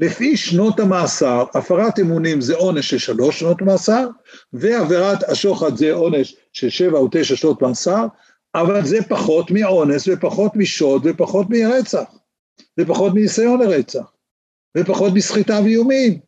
לפי 0.01 0.37
שנות 0.37 0.81
המאסר, 0.81 1.45
הפרת 1.55 1.99
אמונים 1.99 2.41
זה 2.41 2.57
עונש 2.57 2.91
של 2.91 2.99
שלוש 2.99 3.41
שנות 3.41 3.63
מאסר, 3.63 4.09
ועבירת 4.53 5.23
השוחד 5.23 5.77
זה 5.77 5.93
עונש 5.93 6.37
של 6.53 6.69
שבע 6.69 6.99
או 6.99 7.09
תשע 7.13 7.37
שנות 7.37 7.63
מאסר, 7.63 8.07
אבל 8.55 8.85
זה 8.85 8.99
פחות 9.09 9.51
מאונס 9.51 10.09
ופחות 10.09 10.57
משוד 10.57 11.03
ופחות 11.05 11.47
מרצח, 11.51 12.15
ופחות 12.81 13.15
מניסיון 13.15 13.61
לרצח, 13.61 14.13
ופחות 14.77 15.13
מסחיטה 15.13 15.61
ואיומים. 15.65 16.19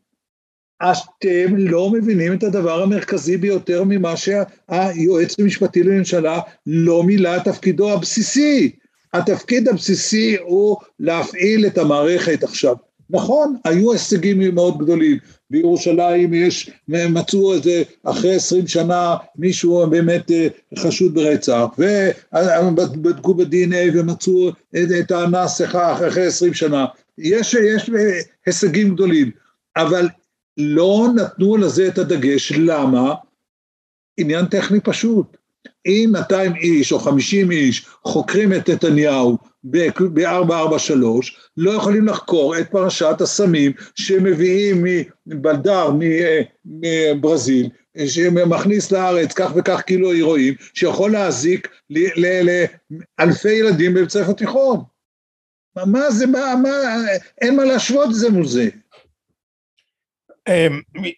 אתם 0.83 1.57
לא 1.57 1.91
מבינים 1.91 2.33
את 2.33 2.43
הדבר 2.43 2.83
המרכזי 2.83 3.37
ביותר 3.37 3.83
ממה 3.87 4.14
שהיועץ 4.16 5.41
המשפטי 5.41 5.83
לממשלה 5.83 6.41
לא 6.66 7.03
מילא 7.03 7.37
את 7.37 7.45
תפקידו 7.45 7.93
הבסיסי. 7.93 8.77
התפקיד 9.12 9.68
הבסיסי 9.68 10.37
הוא 10.41 10.77
להפעיל 11.01 11.66
את 11.66 11.79
המערכת 11.79 12.45
עכשיו. 12.45 12.77
נכון, 13.13 13.57
היו 13.65 13.93
הישגים 13.93 14.55
מאוד 14.55 14.79
גדולים, 14.79 15.19
בירושלים 15.51 16.35
יש, 16.35 16.71
מצאו 16.89 17.55
איזה, 17.55 17.83
אחרי 18.05 18.35
עשרים 18.35 18.67
שנה 18.67 19.17
מישהו 19.37 19.87
באמת 19.91 20.31
אה, 20.31 20.49
חשוד 20.79 21.15
ברצח, 21.15 21.65
ובדקו 21.79 23.35
ב-DNA 23.35 23.95
ומצאו 23.95 24.51
את 25.01 25.11
האנס 25.11 25.61
אחרי 25.73 26.27
עשרים 26.27 26.55
שנה, 26.55 26.87
יש, 27.19 27.55
יש 27.55 27.91
אה, 27.91 28.21
הישגים 28.47 28.95
גדולים, 28.95 29.31
אבל 29.77 30.09
לא 30.57 31.09
נתנו 31.15 31.57
לזה 31.57 31.89
את 31.89 31.99
הדגש, 31.99 32.53
למה? 32.53 33.15
עניין 34.17 34.47
טכני 34.47 34.81
פשוט. 34.81 35.37
אם 35.87 36.11
200 36.13 36.57
איש 36.57 36.93
או 36.93 36.99
50 36.99 37.51
איש 37.51 37.87
חוקרים 38.05 38.53
את 38.53 38.71
נתניהו 38.71 39.39
ב-443, 39.65 41.05
לא 41.57 41.71
יכולים 41.71 42.07
לחקור 42.07 42.59
את 42.59 42.71
פרשת 42.71 43.21
הסמים 43.21 43.73
שמביאים 43.95 44.85
מבלדר, 45.27 45.91
מברזיל, 46.65 47.69
שמכניס 48.07 48.93
לארץ 48.93 49.33
כך 49.33 49.53
וכך 49.57 49.81
קילו 49.81 50.13
הירואין, 50.13 50.55
שיכול 50.75 51.13
להזיק 51.13 51.69
לאלפי 53.19 53.53
ילדים 53.53 53.95
בבית 53.95 54.11
ספר 54.11 54.33
תיכון. 54.33 54.81
מה 55.77 56.11
זה, 56.11 56.27
מה, 56.27 56.55
מה, 56.63 56.71
אין 57.41 57.57
מה 57.57 57.65
להשוות 57.65 58.15
זה 58.15 58.31
מול 58.31 58.47
זה. 58.47 58.69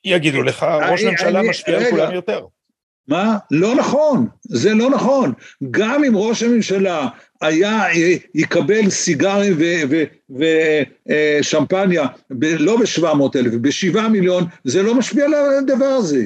יגידו 0.05 0.43
לך, 0.43 0.67
ראש 0.91 1.05
ממשלה 1.05 1.43
משפיע 1.43 1.79
על 1.79 1.91
כולם 1.91 2.15
יותר. 2.15 2.47
מה? 3.09 3.37
לא 3.51 3.75
נכון, 3.75 4.27
זה 4.43 4.75
לא 4.75 4.91
נכון. 4.91 5.33
גם 5.71 6.05
אם 6.05 6.17
ראש 6.17 6.43
הממשלה 6.43 7.09
היה, 7.41 7.83
יקבל 8.35 8.91
סיגרים 8.91 9.59
ושמפניה, 11.41 12.03
אה, 12.03 12.09
לא 12.59 12.77
ב-700 12.77 13.39
אלף, 13.39 13.53
ב-7 13.61 14.09
מיליון, 14.09 14.45
זה 14.65 14.83
לא 14.83 14.95
משפיע 14.95 15.25
על 15.25 15.35
הדבר 15.35 15.85
הזה. 15.85 16.25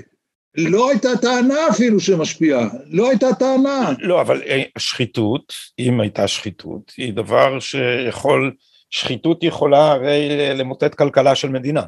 לא 0.57 0.91
הייתה 0.91 1.09
טענה 1.23 1.69
אפילו 1.71 2.01
שמשפיעה, 2.01 2.69
לא 2.87 3.09
הייתה 3.11 3.27
טענה. 3.39 3.93
לא, 3.99 4.21
אבל 4.21 4.43
אה, 4.47 4.63
שחיתות, 4.79 5.53
אם 5.79 6.01
הייתה 6.01 6.29
שחיתות, 6.29 6.93
היא 6.97 7.13
דבר 7.13 7.61
שיכול, 7.61 8.53
שחיתות 8.91 9.45
יכולה 9.45 9.93
הרי 9.93 10.29
למוטט 10.55 10.95
כלכלה 10.95 11.35
של 11.35 11.49
מדינה. 11.49 11.83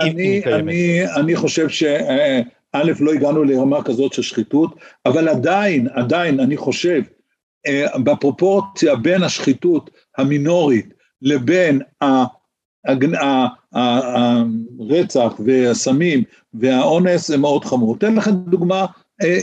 אני, 0.00 0.42
אני, 0.46 1.02
אני 1.16 1.36
חושב 1.36 1.68
ש... 1.68 1.82
א', 2.72 2.92
לא 3.00 3.12
הגענו 3.12 3.44
לרמה 3.44 3.82
כזאת 3.82 4.12
של 4.12 4.22
שחיתות, 4.22 4.74
אבל 5.06 5.28
עדיין, 5.28 5.88
עדיין, 5.94 6.40
אני 6.40 6.56
חושב, 6.56 7.02
אה, 7.66 7.98
בפרופורציה 7.98 8.96
בין 8.96 9.22
השחיתות 9.22 9.90
המינורית 10.18 10.94
לבין 11.22 11.80
הרצח 13.72 15.32
והסמים 15.44 16.22
והאונס 16.54 17.28
זה 17.28 17.36
מאוד 17.36 17.64
חמור. 17.64 17.96
אתן 17.96 18.14
לכם 18.14 18.30
דוגמה, 18.30 18.86
אה, 19.22 19.38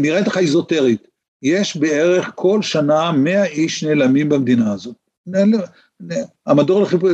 נראית 0.00 0.26
לך 0.26 0.38
איזוטרית, 0.38 1.08
יש 1.42 1.76
בערך 1.76 2.32
כל 2.34 2.62
שנה 2.62 3.12
100 3.12 3.44
איש 3.44 3.84
נעלמים 3.84 4.28
במדינה 4.28 4.72
הזאת. 4.72 4.96
המדור 6.46 6.82
לחיפוש, 6.82 7.12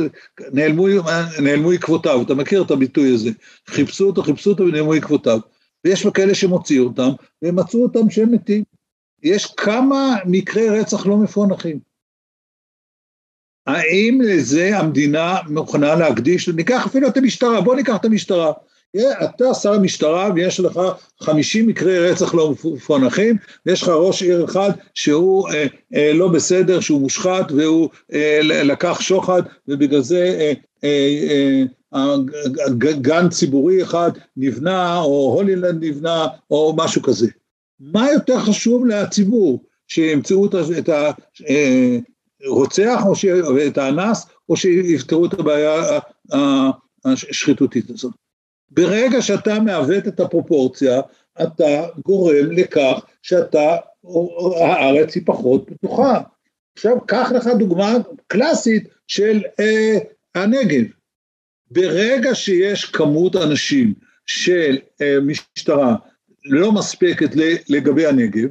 נעלמו 1.41 1.71
עקבותיו, 1.71 2.21
אתה 2.21 2.35
מכיר 2.35 2.61
את 2.61 2.71
הביטוי 2.71 3.13
הזה, 3.13 3.29
חיפשו 3.67 4.07
אותו, 4.07 4.23
חיפשו 4.23 4.49
אותו 4.49 4.63
ונעלמו 4.63 4.93
עקבותיו. 4.93 5.39
ויש 5.87 6.07
כאלה 6.13 6.35
שמוציאו 6.35 6.83
אותם, 6.83 7.09
והם 7.41 7.55
מצאו 7.55 7.83
אותם 7.83 8.09
שהם 8.09 8.31
מתים. 8.31 8.63
יש 9.23 9.45
כמה 9.45 10.15
מקרי 10.25 10.69
רצח 10.69 11.05
לא 11.05 11.17
מפוענחים. 11.17 11.79
האם 13.67 14.21
לזה 14.23 14.77
המדינה 14.77 15.37
מוכנה 15.49 15.95
להקדיש, 15.95 16.49
ניקח 16.49 16.85
אפילו 16.85 17.07
את 17.07 17.17
המשטרה, 17.17 17.61
בוא 17.61 17.75
ניקח 17.75 17.95
את 17.95 18.05
המשטרה. 18.05 18.51
אתה 18.95 19.53
שר 19.53 19.73
המשטרה 19.73 20.29
ויש 20.35 20.59
לך 20.59 20.79
50 21.19 21.67
מקרי 21.67 22.09
רצח 22.09 22.33
לא 22.33 22.53
מפוענחים, 22.73 23.37
ויש 23.65 23.81
לך 23.81 23.89
ראש 23.89 24.23
עיר 24.23 24.45
אחד 24.45 24.69
שהוא 24.93 25.49
אה, 25.49 25.65
אה, 25.95 26.13
לא 26.13 26.27
בסדר, 26.27 26.79
שהוא 26.79 27.01
מושחת 27.01 27.51
והוא 27.51 27.89
אה, 28.13 28.39
לקח 28.43 29.01
שוחד 29.01 29.41
ובגלל 29.67 30.01
זה 30.01 30.37
אה, 30.39 30.53
אה, 30.83 31.27
אה, 31.29 31.63
גן 33.01 33.29
ציבורי 33.29 33.83
אחד 33.83 34.11
נבנה 34.37 34.99
או 34.99 35.33
הולילנד 35.35 35.83
נבנה 35.83 36.27
או 36.51 36.73
משהו 36.77 37.01
כזה. 37.01 37.27
מה 37.79 38.11
יותר 38.11 38.39
חשוב 38.39 38.85
לציבור, 38.85 39.63
שימצאו 39.87 40.45
את 40.45 40.89
הרוצח 42.45 43.01
או 43.43 43.57
את 43.67 43.77
האנס 43.77 44.25
או 44.49 44.57
שיפתרו 44.57 45.25
את 45.25 45.33
הבעיה 45.33 45.99
השחיתותית 47.05 47.89
הזאת. 47.89 48.13
ברגע 48.71 49.21
שאתה 49.21 49.59
מעוות 49.59 50.07
את 50.07 50.19
הפרופורציה, 50.19 51.01
אתה 51.41 51.87
גורם 52.05 52.51
לכך 52.51 53.05
שאתה, 53.21 53.75
הארץ 54.61 55.15
היא 55.15 55.23
פחות 55.25 55.69
פתוחה. 55.69 56.21
עכשיו, 56.77 57.05
קח 57.05 57.31
לך 57.35 57.47
דוגמה 57.59 57.93
קלאסית 58.27 58.87
של 59.07 59.41
אה, 59.59 59.97
הנגב. 60.35 60.96
ברגע 61.71 62.35
שיש 62.35 62.85
כמות 62.85 63.35
אנשים 63.35 63.93
של 64.25 64.77
אה, 65.01 65.19
משטרה 65.21 65.95
לא 66.45 66.71
מספקת 66.71 67.29
לגבי 67.69 68.05
הנגב, 68.05 68.49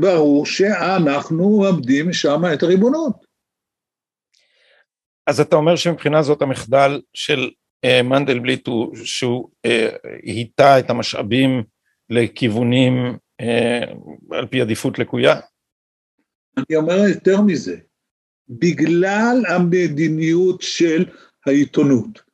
ברור 0.00 0.46
שאנחנו 0.46 1.60
מאבדים 1.60 2.12
שם 2.12 2.42
את 2.54 2.62
הריבונות. 2.62 3.26
אז 5.26 5.40
אתה 5.40 5.56
אומר 5.56 5.76
שמבחינה 5.76 6.22
זאת 6.22 6.42
המחדל 6.42 7.00
של 7.14 7.50
אה, 7.84 8.02
מנדלבליט 8.02 8.66
הוא 8.66 8.96
שהוא 9.04 9.50
היטה 10.22 10.74
אה, 10.74 10.78
את 10.78 10.90
המשאבים 10.90 11.62
לכיוונים 12.10 12.92
על 14.30 14.46
פי 14.46 14.60
עדיפות 14.60 14.98
לקויה? 14.98 15.40
אני 16.56 16.76
אומר 16.76 16.96
יותר 17.14 17.40
מזה, 17.40 17.76
בגלל 18.48 19.42
המדיניות 19.48 20.62
של 20.62 21.04
העיתונות, 21.46 22.25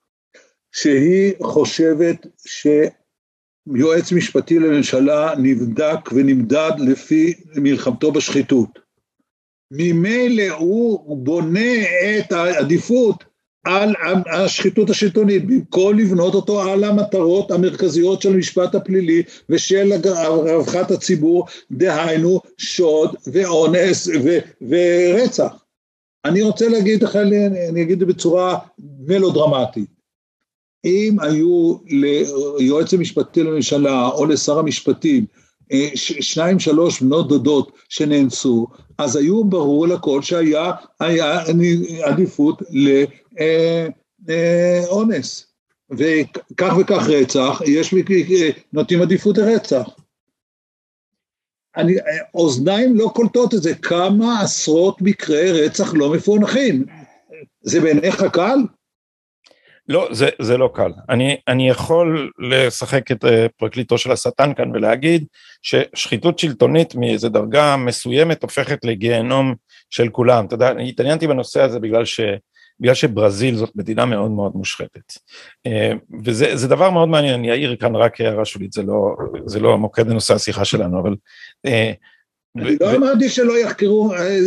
שהיא 0.72 1.32
חושבת 1.42 2.26
שיועץ 2.46 4.12
משפטי 4.12 4.58
לממשלה 4.58 5.34
נבדק 5.38 6.12
ונמדד 6.12 6.72
לפי 6.78 7.34
מלחמתו 7.56 8.12
בשחיתות. 8.12 8.78
ממילא 9.70 10.50
הוא 10.58 11.16
בונה 11.16 11.82
את 12.18 12.32
העדיפות 12.32 13.24
על 13.64 13.94
השחיתות 14.32 14.90
השלטונית, 14.90 15.46
במקום 15.46 15.98
לבנות 15.98 16.34
אותו 16.34 16.62
על 16.62 16.84
המטרות 16.84 17.50
המרכזיות 17.50 18.22
של 18.22 18.32
המשפט 18.32 18.74
הפלילי 18.74 19.22
ושל 19.48 19.92
רווחת 20.28 20.90
הציבור, 20.90 21.46
דהיינו 21.70 22.40
שוד 22.58 23.16
ואונס 23.26 24.08
ו- 24.08 24.38
ורצח. 24.68 25.64
אני 26.24 26.42
רוצה 26.42 26.68
להגיד 26.68 27.02
לך, 27.02 27.16
אני 27.68 27.82
אגיד 27.82 27.92
את 27.92 27.98
זה 27.98 28.06
בצורה 28.06 28.58
מלודרמטית. 28.78 30.01
אם 30.84 31.16
היו 31.20 31.76
ליועץ 32.58 32.94
המשפטי 32.94 33.42
לממשלה 33.42 34.08
או 34.08 34.26
לשר 34.26 34.58
המשפטים 34.58 35.26
אה, 35.72 35.88
שניים 35.94 36.58
שלוש 36.58 37.02
בנות 37.02 37.28
דודות 37.28 37.72
שנאנסו, 37.88 38.66
אז 38.98 39.16
היו 39.16 39.44
ברור 39.44 39.88
לכל 39.88 40.22
שהיה 40.22 40.72
עדיפות 42.02 42.62
לאונס. 44.28 45.46
וכך 45.90 46.72
וכך 46.80 47.06
רצח, 47.08 47.60
יש 47.66 47.94
נותנים 48.72 49.02
עדיפות 49.02 49.38
לרצח. 49.38 49.88
אני, 51.76 51.94
אוזניים 52.34 52.96
לא 52.96 53.10
קולטות 53.14 53.54
את 53.54 53.62
זה, 53.62 53.74
כמה 53.74 54.40
עשרות 54.40 55.02
מקרי 55.02 55.64
רצח 55.64 55.94
לא 55.94 56.12
מפוענחים. 56.12 56.84
זה 57.62 57.80
בעיניך 57.80 58.24
קל? 58.32 58.58
לא, 59.88 60.08
זה, 60.10 60.28
זה 60.38 60.56
לא 60.56 60.70
קל. 60.74 60.92
אני, 61.08 61.36
אני 61.48 61.68
יכול 61.68 62.30
לשחק 62.38 63.10
את 63.12 63.24
אה, 63.24 63.46
פרקליטו 63.56 63.98
של 63.98 64.12
השטן 64.12 64.54
כאן 64.54 64.70
ולהגיד 64.70 65.24
ששחיתות 65.62 66.38
שלטונית 66.38 66.94
מאיזה 66.94 67.28
דרגה 67.28 67.76
מסוימת 67.76 68.42
הופכת 68.42 68.84
לגיהנום 68.84 69.54
של 69.90 70.08
כולם. 70.08 70.46
אתה 70.46 70.54
יודע, 70.54 70.70
אני 70.70 70.88
התעניינתי 70.88 71.26
בנושא 71.26 71.62
הזה 71.62 71.80
בגלל, 71.80 72.04
ש, 72.04 72.20
בגלל 72.80 72.94
שברזיל 72.94 73.54
זאת 73.54 73.70
מדינה 73.76 74.04
מאוד 74.04 74.30
מאוד 74.30 74.52
מושחתת. 74.54 75.12
אה, 75.66 75.92
וזה 76.24 76.68
דבר 76.68 76.90
מאוד 76.90 77.08
מעניין, 77.08 77.34
אני 77.34 77.50
אעיר 77.50 77.76
כאן 77.76 77.96
רק 77.96 78.20
הערה 78.20 78.44
שולית, 78.44 78.72
זה 78.72 78.82
לא, 78.82 79.16
זה 79.46 79.60
לא 79.60 79.74
המוקד 79.74 80.06
לנושא 80.06 80.34
השיחה 80.34 80.64
שלנו, 80.64 81.00
אבל 81.00 81.14
אה, 81.66 81.92
אני 82.58 82.76
לא 82.80 82.96
אמרתי 82.96 83.28
שלא 83.28 83.58
יחקרו 83.58 84.12
אה, 84.14 84.38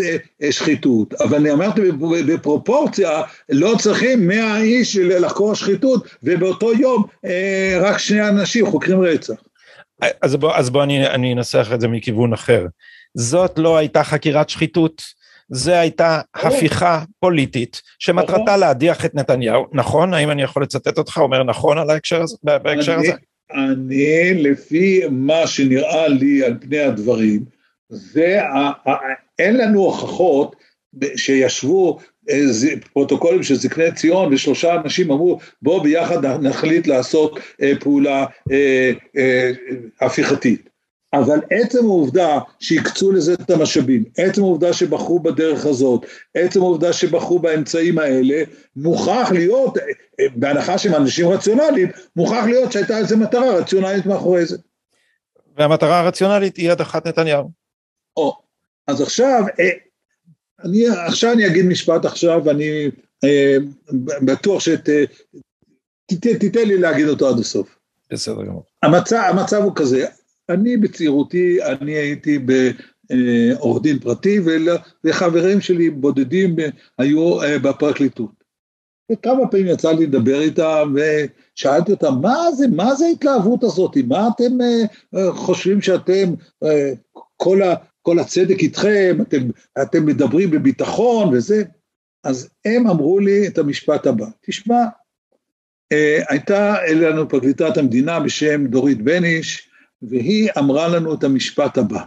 אה, 0.41 0.51
שחיתות, 0.51 1.14
אבל 1.14 1.38
אני 1.38 1.51
אמרתי 1.51 1.82
בפרופורציה, 2.28 3.22
לא 3.49 3.76
צריכים 3.80 4.28
מאה 4.28 4.62
איש 4.62 4.97
לחקור 4.97 5.56
שחיתות, 5.56 6.08
ובאותו 6.24 6.74
יום 6.74 7.03
אה, 7.26 7.78
רק 7.82 7.97
שני 7.97 8.30
אנשים 8.30 8.66
חוקרים 8.66 9.01
רצח. 9.01 9.36
אז 10.22 10.36
בוא, 10.36 10.56
אז 10.56 10.70
בוא 10.70 10.84
אני, 10.84 11.08
אני 11.08 11.34
אנסח 11.34 11.70
את 11.74 11.82
זה 11.82 11.88
מכיוון 11.88 12.34
אחר. 12.34 12.66
זאת 13.14 13.60
לא 13.60 13.78
הייתה 13.78 14.03
חקירת 14.03 14.49
שחיתות, 14.49 15.01
זה 15.49 15.80
הייתה 15.80 16.22
הפיכה 16.36 17.03
פוליטית 17.20 17.82
שמטרתה 17.99 18.41
נכון. 18.41 18.60
להדיח 18.60 19.06
את 19.06 19.16
נתניהו, 19.16 19.66
נכון? 19.72 20.14
האם 20.14 20.32
אני 20.32 20.41
יכול 20.41 20.64
לצטט 20.64 20.97
אותך 20.97 21.18
אומר 21.18 21.43
נכון 21.43 21.78
על 21.78 21.89
ההקשר 21.89 22.22
הזה, 22.22 22.36
בהקשר 22.43 22.99
הזה? 22.99 23.12
אני, 23.53 24.34
לפי 24.34 25.01
מה 25.12 25.47
שנראה 25.47 26.08
לי 26.08 26.43
על 26.43 26.58
פני 26.62 26.80
הדברים, 26.80 27.55
זה, 27.90 28.40
אין 29.40 29.58
לנו 29.58 29.80
הוכחות 29.80 30.56
שישבו 31.16 32.00
פרוטוקולים 32.94 33.44
של 33.44 33.56
זקני 33.56 33.92
ציון 33.92 34.34
ושלושה 34.34 34.76
אנשים 34.76 35.12
אמרו 35.12 35.40
בואו 35.62 35.84
ביחד 35.84 36.26
נחליט 36.26 36.88
לעשות 36.88 37.40
אה, 37.62 37.72
פעולה 37.80 38.26
אה, 38.52 38.92
אה, 39.18 39.52
הפיכתית. 40.02 40.70
אבל 41.14 41.40
עצם 41.50 41.86
העובדה 41.86 42.40
שהקצו 42.60 43.12
לזה 43.12 43.34
את 43.34 43.50
המשאבים, 43.50 44.04
עצם 44.18 44.42
העובדה 44.42 44.74
שבחרו 44.74 45.20
בדרך 45.20 45.66
הזאת, 45.66 46.06
עצם 46.36 46.62
העובדה 46.62 46.94
שבחרו 46.94 47.40
באמצעים 47.40 48.00
האלה, 48.00 48.44
מוכרח 48.76 49.32
להיות, 49.32 49.78
בהנחה 50.36 50.78
שהם 50.78 50.96
אנשים 50.96 51.28
רציונליים, 51.28 51.88
מוכרח 52.16 52.46
להיות 52.46 52.72
שהייתה 52.72 52.98
איזו 52.98 53.18
מטרה 53.18 53.56
רציונלית 53.56 54.06
מאחורי 54.06 54.46
זה. 54.46 54.58
והמטרה 55.58 56.00
הרציונלית 56.00 56.58
היא 56.58 56.72
הדחת 56.72 57.08
נתניהו. 57.08 57.64
או, 58.18 58.38
אז 58.88 59.01
עכשיו, 59.01 59.43
אה, 59.59 59.70
אני, 60.63 60.88
עכשיו 61.07 61.32
אני 61.32 61.47
אגיד 61.47 61.66
משפט 61.66 62.05
עכשיו, 62.05 62.41
ואני 62.45 62.89
אה, 63.24 63.57
בטוח 64.22 64.59
שתיתן 64.59 66.30
שת, 66.43 66.55
לי 66.55 66.78
להגיד 66.78 67.07
אותו 67.07 67.30
עד 67.30 67.39
הסוף. 67.39 67.78
בסדר 68.11 68.43
גמור. 68.43 68.63
המצב, 68.84 69.22
המצב 69.30 69.61
הוא 69.61 69.76
כזה, 69.76 70.05
אני 70.49 70.78
בצעירותי, 70.78 71.63
אני 71.63 71.91
הייתי 71.91 72.39
בעורך 72.39 73.84
דין 73.84 73.99
פרטי, 73.99 74.39
וחברים 75.03 75.61
שלי 75.61 75.89
בודדים 75.89 76.55
היו 76.97 77.41
אה, 77.41 77.59
בפרקליטות. 77.59 78.45
וכמה 79.11 79.47
פעמים 79.47 79.68
יצא 79.68 79.91
לי 79.91 80.05
לדבר 80.05 80.41
איתם, 80.41 80.95
ושאלתי 80.95 81.91
אותם, 81.91 82.13
מה 82.22 82.51
זה, 82.51 82.68
מה 82.68 82.95
זה 82.95 83.05
ההתלהבות 83.05 83.63
הזאת? 83.63 83.97
מה 84.07 84.30
אתם 84.36 84.57
חושבים 85.32 85.82
שאתם, 85.82 86.34
כל, 87.38 87.61
ה, 87.61 87.76
כל 88.06 88.20
הצדק 88.20 88.60
איתכם, 88.60 89.18
אתם, 89.22 89.38
אתם 89.82 90.06
מדברים 90.06 90.51
בביטחון 90.51 91.34
וזה, 91.34 91.64
אז 92.24 92.49
הם 92.66 92.88
אמרו 92.88 93.20
לי 93.20 93.47
את 93.47 93.58
המשפט 93.58 94.08
הבא, 94.08 94.26
תשמע, 94.41 94.84
אה, 95.91 96.24
הייתה 96.30 96.76
לנו 96.95 97.30
פרקליטת 97.30 97.78
המדינה 97.78 98.20
בשם 98.20 98.68
דורית 98.68 99.01
בניש, 99.01 99.70
והיא 100.01 100.49
אמרה 100.58 100.88
לנו 100.88 101.14
את 101.14 101.24
המשפט 101.24 101.78
הבא, 101.78 102.01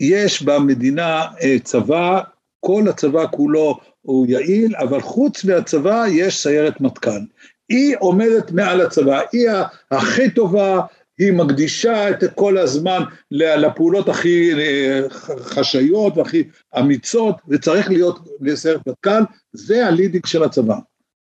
יש 0.00 0.42
במדינה 0.42 1.26
אה, 1.42 1.56
צבא, 1.64 2.20
כל 2.60 2.88
הצבא 2.88 3.26
כולו 3.30 3.80
הוא 4.02 4.26
יעיל, 4.26 4.76
אבל 4.76 5.00
חוץ 5.00 5.44
מהצבא 5.44 6.04
יש 6.08 6.42
סיירת 6.42 6.80
מטכ"ל. 6.80 7.20
היא 7.68 7.96
עומדת 7.98 8.50
מעל 8.50 8.80
הצבא, 8.80 9.20
היא 9.32 9.48
הכי 9.90 10.30
טובה, 10.30 10.80
היא 11.24 11.32
מקדישה 11.32 12.10
את 12.10 12.24
כל 12.34 12.58
הזמן 12.58 13.02
לפעולות 13.30 14.08
הכי 14.08 14.52
אה, 14.54 15.00
חשאיות 15.40 16.16
והכי 16.16 16.44
אמיצות, 16.78 17.36
וצריך 17.48 17.90
להיות 17.90 18.18
לסיירת 18.40 18.86
מטכ"ל, 18.88 19.22
זה 19.52 19.86
הלידינג 19.86 20.26
של 20.26 20.42
הצבא. 20.42 20.76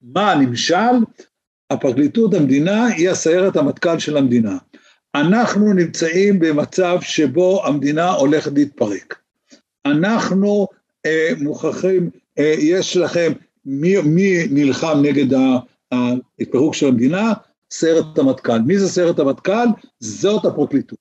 מה 0.02 0.32
הנמשל? 0.32 1.04
הפרקליטות 1.70 2.34
המדינה 2.34 2.86
היא 2.86 3.10
הסיירת 3.10 3.56
המטכ"ל 3.56 3.98
של 3.98 4.16
המדינה. 4.16 4.58
אנחנו 5.14 5.72
נמצאים 5.72 6.38
במצב 6.38 6.98
שבו 7.00 7.66
המדינה 7.66 8.10
הולכת 8.10 8.52
להתפרק. 8.54 9.18
אנחנו 9.86 10.66
אה, 11.06 11.30
מוכרחים 11.40 12.10
יש 12.58 12.96
לכם 12.96 13.32
מי, 13.66 14.00
מי 14.00 14.46
נלחם 14.50 14.98
נגד 15.02 15.38
הפירוק 15.92 16.74
של 16.74 16.86
המדינה? 16.86 17.32
סיירת 17.78 18.18
המטכ"ל. 18.18 18.58
מי 18.58 18.78
זה 18.78 18.88
סיירת 18.88 19.18
המטכ"ל? 19.18 19.66
זאת 20.00 20.44
הפרקליטות. 20.44 20.98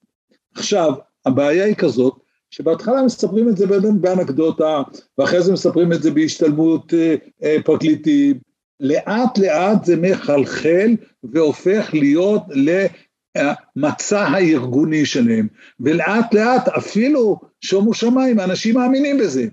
עכשיו, 0.55 0.93
הבעיה 1.25 1.65
היא 1.65 1.75
כזאת, 1.75 2.13
שבהתחלה 2.49 3.01
מספרים 3.01 3.49
את 3.49 3.57
זה 3.57 3.65
באנקדוטה, 4.01 4.81
ואחרי 5.17 5.41
זה 5.41 5.53
מספרים 5.53 5.93
את 5.93 6.03
זה 6.03 6.11
בהשתלמות 6.11 6.93
אה, 6.93 7.15
אה, 7.43 7.57
פרקליטים. 7.65 8.39
לאט 8.79 9.37
לאט 9.37 9.85
זה 9.85 9.95
מחלחל 9.95 10.95
והופך 11.23 11.89
להיות 11.93 12.41
למצע 13.35 14.21
הארגוני 14.21 15.05
שלהם, 15.05 15.47
ולאט 15.79 16.33
לאט 16.33 16.67
אפילו, 16.67 17.39
שומו 17.61 17.93
שמיים, 17.93 18.39
אנשים 18.39 18.75
מאמינים 18.75 19.17
בזה. 19.17 19.45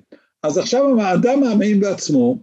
אז 0.42 0.58
עכשיו 0.58 1.00
האדם 1.00 1.40
מאמין 1.40 1.80
בעצמו, 1.80 2.38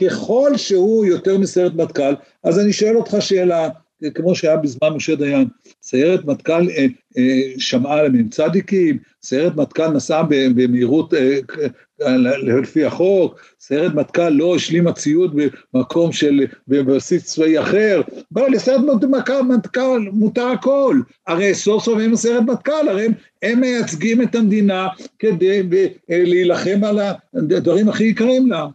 ככל 0.00 0.56
שהוא 0.56 1.04
יותר 1.04 1.38
מסיירת 1.38 1.74
מטכ"ל, 1.74 2.14
אז 2.44 2.58
אני 2.58 2.72
שואל 2.72 2.96
אותך 2.96 3.16
שאלה, 3.20 3.68
כמו 4.14 4.34
שהיה 4.34 4.56
בזמן 4.56 4.88
משה 4.88 5.14
דיין, 5.14 5.48
סיירת 5.82 6.24
מטכ"ל 6.24 6.68
אה, 6.70 6.86
אה, 7.18 7.52
שמעה 7.58 8.02
למ"צדיקים, 8.02 8.98
סיירת 9.22 9.56
מטכ"ל 9.56 9.88
נסעה 9.88 10.22
במהירות 10.28 11.14
אה, 11.14 11.38
אה, 12.02 12.16
לפי 12.42 12.84
החוק, 12.84 13.40
סיירת 13.60 13.94
מטכ"ל 13.94 14.28
לא 14.28 14.56
השלימה 14.56 14.92
ציוד 14.92 15.36
במקום 15.74 16.12
של, 16.12 16.46
בבסיס 16.68 17.24
צבאי 17.24 17.60
אחר, 17.60 18.00
בואו 18.30 18.48
לסיירת 18.48 18.80
מטכ"ל 19.48 19.98
מותר 20.12 20.46
הכל, 20.46 21.00
הרי 21.26 21.54
סוף 21.54 21.84
סוף 21.84 21.98
הם 21.98 22.16
סיירת 22.16 22.42
מטכ"ל, 22.42 22.88
הרי 22.88 23.06
הם, 23.06 23.12
הם 23.42 23.60
מייצגים 23.60 24.22
את 24.22 24.34
המדינה 24.34 24.88
כדי 25.18 25.62
אה, 26.10 26.22
להילחם 26.24 26.84
על 26.84 26.98
הדברים 27.34 27.88
הכי 27.88 28.04
יקרים 28.04 28.50
לה. 28.50 28.66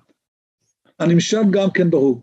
הנמשל 0.99 1.41
גם 1.51 1.71
כן 1.71 1.89
ברור. 1.89 2.21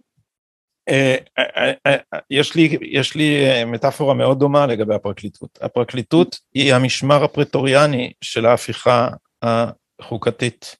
אה, 0.90 1.16
אה, 1.38 1.72
אה, 1.86 2.18
יש 2.30 2.54
לי, 2.54 2.78
יש 2.82 3.14
לי 3.14 3.44
מטאפורה 3.64 4.14
מאוד 4.14 4.38
דומה 4.38 4.66
לגבי 4.66 4.94
הפרקליטות. 4.94 5.58
הפרקליטות 5.62 6.38
היא 6.54 6.74
המשמר 6.74 7.24
הפרטוריאני 7.24 8.12
של 8.20 8.46
ההפיכה 8.46 9.08
החוקתית. 9.42 10.76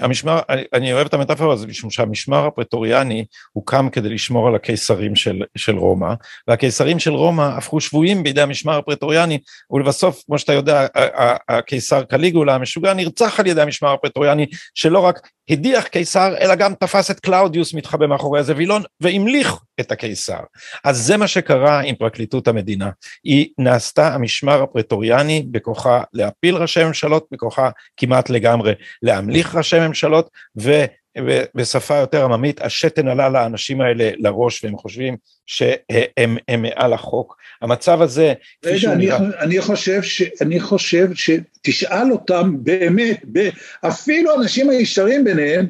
המשמר, 0.00 0.40
אני 0.72 0.92
אוהב 0.92 1.06
את 1.06 1.14
המטאפורה 1.14 1.54
הזאת 1.54 1.68
משום 1.68 1.90
שהמשמר 1.90 2.46
הפרטוריאני 2.46 3.24
הוקם 3.52 3.88
כדי 3.88 4.08
לשמור 4.08 4.48
על 4.48 4.54
הקיסרים 4.54 5.16
של, 5.16 5.42
של 5.56 5.78
רומא, 5.78 6.14
והקיסרים 6.48 6.98
של 6.98 7.10
רומא 7.10 7.42
הפכו 7.42 7.80
שבויים 7.80 8.22
בידי 8.22 8.40
המשמר 8.40 8.78
הפרטוריאני, 8.78 9.38
ולבסוף, 9.70 10.22
כמו 10.26 10.38
שאתה 10.38 10.52
יודע, 10.52 10.86
הקיסר 11.48 12.04
קליגולה 12.04 12.54
המשוגע 12.54 12.94
נרצח 12.94 13.40
על 13.40 13.46
ידי 13.46 13.60
המשמר 13.60 13.92
הפרטוריאני, 13.92 14.46
שלא 14.74 14.98
רק 14.98 15.28
הדיח 15.50 15.86
קיסר, 15.86 16.34
אלא 16.40 16.54
גם 16.54 16.74
תפס 16.74 17.10
את 17.10 17.20
קלאודיוס 17.20 17.74
מתחבא 17.74 18.06
מאחורי 18.06 18.38
איזה 18.38 18.54
וילון, 18.56 18.82
והמליך 19.00 19.56
את 19.80 19.92
הקיסר. 19.92 20.40
אז 20.84 20.98
זה 20.98 21.16
מה 21.16 21.26
שקרה 21.26 21.80
עם 21.80 21.94
פרקליטות 21.94 22.48
המדינה. 22.48 22.90
היא 23.24 23.48
נעשתה 23.58 24.14
המשמר 24.14 24.62
הפרטוריאני 24.62 25.46
בכוחה 25.50 26.02
להפיל 26.12 26.56
ראשי 26.56 26.84
ממשלות, 26.84 27.26
בכוחה 27.30 27.70
כמעט 27.96 28.30
לגמרי 28.30 28.72
להמליך 29.02 29.54
ראשי 29.54 29.78
ממשלות, 29.78 30.30
ובשפה 30.56 31.96
יותר 31.96 32.24
עממית, 32.24 32.60
השתן 32.60 33.08
עלה 33.08 33.28
לאנשים 33.28 33.80
האלה 33.80 34.10
לראש 34.16 34.64
והם 34.64 34.76
חושבים 34.76 35.16
שהם 35.46 36.36
הם 36.48 36.62
מעל 36.62 36.92
החוק. 36.92 37.36
המצב 37.62 38.02
הזה, 38.02 38.32
רגע, 38.64 38.92
אני, 38.92 39.06
נראה... 39.06 39.18
אני, 39.40 39.60
חושב 39.60 40.02
ש, 40.02 40.22
אני 40.40 40.60
חושב 40.60 41.08
שתשאל 41.14 42.12
אותם 42.12 42.54
באמת, 42.58 43.20
ב, 43.32 43.48
אפילו 43.86 44.30
האנשים 44.30 44.70
הישרים 44.70 45.24
ביניהם, 45.24 45.66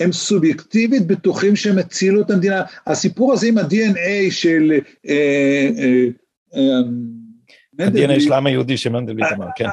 הם 0.00 0.12
סובייקטיבית 0.12 1.06
בטוחים 1.06 1.56
שהם 1.56 1.78
הצילו 1.78 2.20
את 2.20 2.30
המדינה. 2.30 2.62
הסיפור 2.86 3.32
הזה 3.32 3.46
עם 3.46 3.58
ה-DNA 3.58 4.30
של... 4.30 4.72
אה, 5.08 5.70
אה, 5.78 6.08
אה, 6.56 7.86
ה-DNA 7.86 8.20
של 8.20 8.32
העם 8.32 8.46
היהודי 8.46 8.76
שמנדלבליט 8.76 9.32
אמר, 9.32 9.46
כן. 9.56 9.68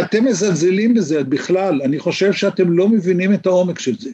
אתם 0.00 0.24
מזלזלים 0.24 0.94
בזה 0.94 1.24
בכלל, 1.24 1.82
אני 1.84 1.98
חושב 1.98 2.32
שאתם 2.32 2.72
לא 2.72 2.88
מבינים 2.88 3.34
את 3.34 3.46
העומק 3.46 3.78
של 3.78 3.98
זה. 3.98 4.10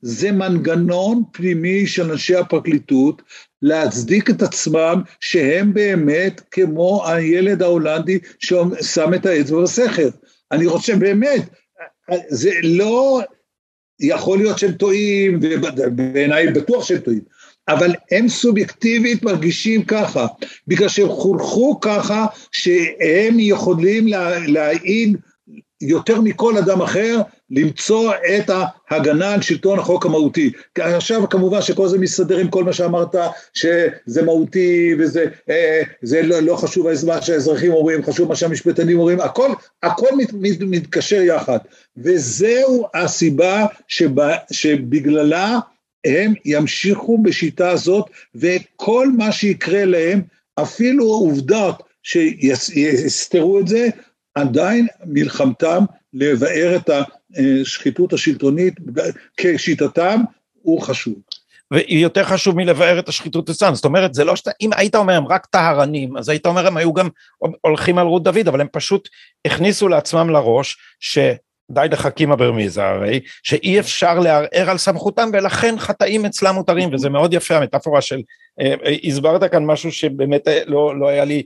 זה 0.00 0.32
מנגנון 0.32 1.22
פנימי 1.32 1.86
של 1.86 2.10
אנשי 2.10 2.36
הפרקליטות 2.36 3.22
להצדיק 3.62 4.30
את 4.30 4.42
עצמם 4.42 5.02
שהם 5.20 5.74
באמת 5.74 6.40
כמו 6.50 7.08
הילד 7.08 7.62
ההולנדי 7.62 8.18
ששם 8.38 9.14
את 9.14 9.26
האצבע 9.26 9.62
בסכר. 9.62 10.08
אני 10.52 10.68
חושב 10.68 10.98
באמת, 10.98 11.42
זה 12.28 12.50
לא, 12.62 13.20
יכול 14.00 14.38
להיות 14.38 14.58
שהם 14.58 14.72
טועים, 14.72 15.38
ובעיניי 15.42 16.52
בטוח 16.52 16.84
שהם 16.84 16.98
טועים, 16.98 17.20
אבל 17.68 17.94
הם 18.10 18.28
סובייקטיבית 18.28 19.22
מרגישים 19.22 19.84
ככה, 19.84 20.26
בגלל 20.68 20.88
שהם 20.88 21.08
חונכו 21.08 21.78
ככה 21.80 22.26
שהם 22.52 23.36
יכולים 23.38 24.06
להעיד 24.46 25.16
יותר 25.80 26.20
מכל 26.20 26.58
אדם 26.58 26.82
אחר 26.82 27.20
למצוא 27.56 28.12
את 28.14 28.50
ההגנה 28.90 29.34
על 29.34 29.42
שלטון 29.42 29.78
החוק 29.78 30.06
המהותי. 30.06 30.52
עכשיו 30.78 31.28
כמובן 31.28 31.62
שכל 31.62 31.88
זה 31.88 31.98
מסתדר 31.98 32.38
עם 32.38 32.48
כל 32.48 32.64
מה 32.64 32.72
שאמרת 32.72 33.14
שזה 33.54 34.22
מהותי 34.22 34.94
וזה 34.98 35.24
אה, 35.50 35.82
זה 36.02 36.22
לא, 36.22 36.40
לא 36.40 36.56
חשוב 36.56 36.86
מה 37.06 37.22
שהאזרחים 37.22 37.72
אומרים, 37.72 38.04
חשוב 38.04 38.28
מה 38.28 38.36
שהמשפטנים 38.36 38.98
אומרים, 38.98 39.20
הכל, 39.20 39.50
הכל 39.82 40.16
מת, 40.16 40.32
מת, 40.32 40.60
מתקשר 40.60 41.22
יחד 41.22 41.58
וזהו 41.96 42.86
הסיבה 42.94 43.66
שבה, 43.88 44.36
שבגללה 44.52 45.58
הם 46.04 46.34
ימשיכו 46.44 47.18
בשיטה 47.18 47.70
הזאת 47.70 48.04
וכל 48.34 49.08
מה 49.16 49.32
שיקרה 49.32 49.84
להם, 49.84 50.20
אפילו 50.62 51.04
עובדות 51.04 51.82
שיסתרו 52.02 53.60
את 53.60 53.68
זה, 53.68 53.88
עדיין 54.34 54.86
מלחמתם 55.06 55.84
לבאר 56.14 56.76
את 56.76 56.90
השחיתות 57.60 58.12
השלטונית 58.12 58.74
כשיטתם 59.36 60.20
הוא 60.62 60.80
חשוב. 60.80 61.14
ויותר 61.70 62.24
חשוב 62.24 62.56
מלבאר 62.56 62.98
את 62.98 63.08
השחיתות 63.08 63.50
אצלם, 63.50 63.74
זאת 63.74 63.84
אומרת 63.84 64.14
זה 64.14 64.24
לא 64.24 64.36
שאתה, 64.36 64.50
אם 64.60 64.70
היית 64.76 64.94
אומר 64.94 65.14
הם 65.14 65.26
רק 65.26 65.46
טהרנים, 65.46 66.16
אז 66.16 66.28
היית 66.28 66.46
אומר 66.46 66.66
הם 66.66 66.76
היו 66.76 66.92
גם 66.92 67.08
הולכים 67.60 67.98
על 67.98 68.06
רות 68.06 68.22
דוד, 68.22 68.48
אבל 68.48 68.60
הם 68.60 68.66
פשוט 68.72 69.08
הכניסו 69.44 69.88
לעצמם 69.88 70.30
לראש 70.30 70.76
ש... 71.00 71.18
די 71.70 71.86
לחכימה 71.90 72.36
ברמיזה 72.36 72.84
הרי, 72.84 73.20
שאי 73.42 73.80
אפשר 73.80 74.18
לערער 74.18 74.70
על 74.70 74.78
סמכותם 74.78 75.30
ולכן 75.32 75.74
חטאים 75.78 76.26
אצלם 76.26 76.54
מותרים 76.54 76.94
וזה 76.94 77.10
מאוד 77.10 77.34
יפה 77.34 77.56
המטאפורה 77.56 78.00
של, 78.00 78.20
אה, 78.60 78.74
אה, 78.84 78.96
הסברת 79.04 79.50
כאן 79.50 79.64
משהו 79.64 79.92
שבאמת 79.92 80.48
אה, 80.48 80.60
לא, 80.66 80.98
לא 80.98 81.08
היה 81.08 81.24
לי 81.24 81.42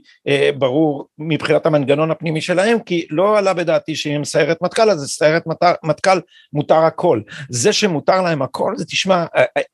ברור 0.57 1.07
מבחינת 1.17 1.65
המנגנון 1.65 2.11
הפנימי 2.11 2.41
שלהם 2.41 2.79
כי 2.79 3.07
לא 3.09 3.37
עלה 3.37 3.53
בדעתי 3.53 3.95
שאם 3.95 4.25
סיירת 4.25 4.57
מטכ"ל 4.61 4.89
אז 4.89 5.07
סיירת 5.07 5.43
מטכ"ל 5.83 6.19
מותר 6.53 6.75
הכל, 6.75 7.21
זה 7.49 7.73
שמותר 7.73 8.21
להם 8.21 8.41
הכל 8.41 8.73
זה 8.77 8.85
תשמע 8.85 9.25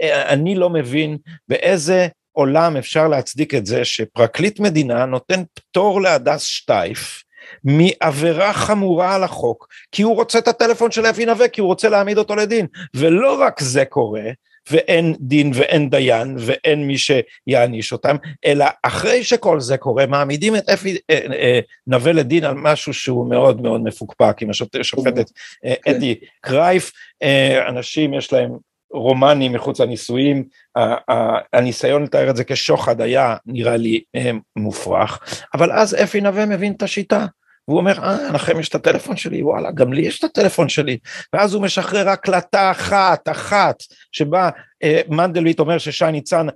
אני 0.04 0.56
לא 0.56 0.70
מבין 0.70 1.18
באיזה 1.48 2.08
עולם 2.32 2.78
אפשר 2.78 3.08
להצדיק 3.08 3.54
את 3.54 3.66
זה 3.66 3.86
שפרקליט 3.86 4.60
מדינה 4.60 5.06
נותן 5.06 5.44
פטור 5.54 6.02
להדס 6.02 6.42
שטייף 6.42 7.25
מעבירה 7.64 8.54
חמורה 8.54 9.16
על 9.16 9.24
החוק, 9.24 9.68
כי 9.92 10.02
הוא 10.02 10.16
רוצה 10.16 10.40
את 10.40 10.48
הטלפון 10.48 10.92
של 10.92 11.06
אפי 11.06 11.26
נווה, 11.26 11.48
כי 11.48 11.62
הוא 11.62 11.68
רוצה 11.68 11.90
להעמיד 11.90 12.18
אותו 12.18 12.36
לדין. 12.36 12.68
ולא 12.96 13.42
רק 13.42 13.60
זה 13.60 13.86
קורה, 13.86 14.24
ואין 14.72 15.16
דין 15.20 15.52
ואין 15.54 15.90
דיין 15.90 16.36
ואין 16.40 16.88
מי 16.88 16.96
שיעניש 16.98 17.92
אותם, 17.92 18.16
אלא 18.46 18.66
אחרי 18.84 19.24
שכל 19.24 19.60
זה 19.60 19.78
קורה 19.78 20.06
מעמידים 20.06 20.56
את 20.56 20.70
אפי 20.70 20.98
אה, 21.10 21.20
אה, 21.34 21.60
נווה 21.88 22.12
לדין 22.12 22.44
על 22.44 22.54
משהו 22.56 22.94
שהוא 22.94 23.30
מאוד 23.30 23.62
מאוד 23.62 23.82
מפוקפק 23.82 24.42
עם 24.42 24.50
השופטת 24.50 25.32
אה, 25.66 25.74
כן. 25.82 25.96
אדי 25.96 26.16
קרייף, 26.42 26.92
אה, 27.24 27.70
אנשים 27.70 28.14
יש 28.14 28.34
להם 28.34 28.52
רומנים 28.92 29.54
מחוץ 29.54 29.80
לנישואים, 29.80 30.44
הניסיון 31.54 32.04
לתאר 32.04 32.30
את 32.30 32.36
זה 32.36 32.44
כשוחד 32.44 33.02
היה 33.02 33.36
נראה 33.46 33.78
לי 33.78 34.04
אה, 34.16 34.32
מופרך, 34.56 35.20
אבל 35.54 35.72
אז 35.72 35.96
אפי 36.04 36.22
נווה 36.22 36.46
מבין 36.46 36.74
את 36.74 36.84
השיטה. 36.84 37.26
והוא 37.68 37.80
אומר, 37.80 38.04
אה, 38.04 38.32
לכם 38.34 38.60
יש 38.60 38.70
את 38.70 38.76
הטלפון 38.76 39.18
שלי, 39.18 39.44
וואלה, 39.44 39.72
גם 39.72 39.94
לי 39.94 40.02
יש 40.02 40.20
את 40.20 40.24
הטלפון 40.24 40.70
שלי. 40.70 40.98
ואז 41.34 41.54
הוא 41.54 41.62
משחרר 41.62 42.10
הקלטה 42.10 42.72
אחת, 42.72 43.30
אחת, 43.30 43.76
שבה 44.12 44.50
אה, 44.84 45.02
מנדלבליט 45.10 45.60
אומר 45.60 45.78
ששי 45.78 46.12
ניצן, 46.12 46.48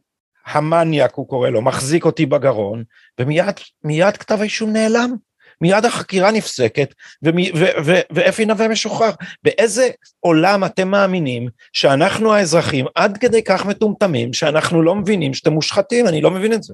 המניאק 0.46 1.16
הוא 1.16 1.28
קורא 1.28 1.50
לו, 1.50 1.62
מחזיק 1.62 2.06
אותי 2.06 2.26
בגרון, 2.26 2.84
ומיד 3.20 4.18
כתב 4.18 4.38
האישום 4.42 4.74
נעלם. 4.74 5.16
מיד 5.62 5.86
החקירה 5.86 6.32
נפסקת 6.32 6.94
ואפי 8.10 8.46
נווה 8.46 8.68
משוחרר. 8.68 9.12
באיזה 9.44 9.90
עולם 10.20 10.66
אתם 10.66 10.88
מאמינים 10.88 11.50
שאנחנו 11.74 12.34
האזרחים 12.34 12.86
עד 12.96 13.18
כדי 13.18 13.44
כך 13.44 13.66
מטומטמים 13.66 14.34
שאנחנו 14.34 14.82
לא 14.82 14.96
מבינים 14.96 15.34
שאתם 15.34 15.54
מושחתים, 15.54 16.08
אני 16.08 16.22
לא 16.22 16.32
מבין 16.32 16.54
את 16.54 16.64
זה. 16.64 16.74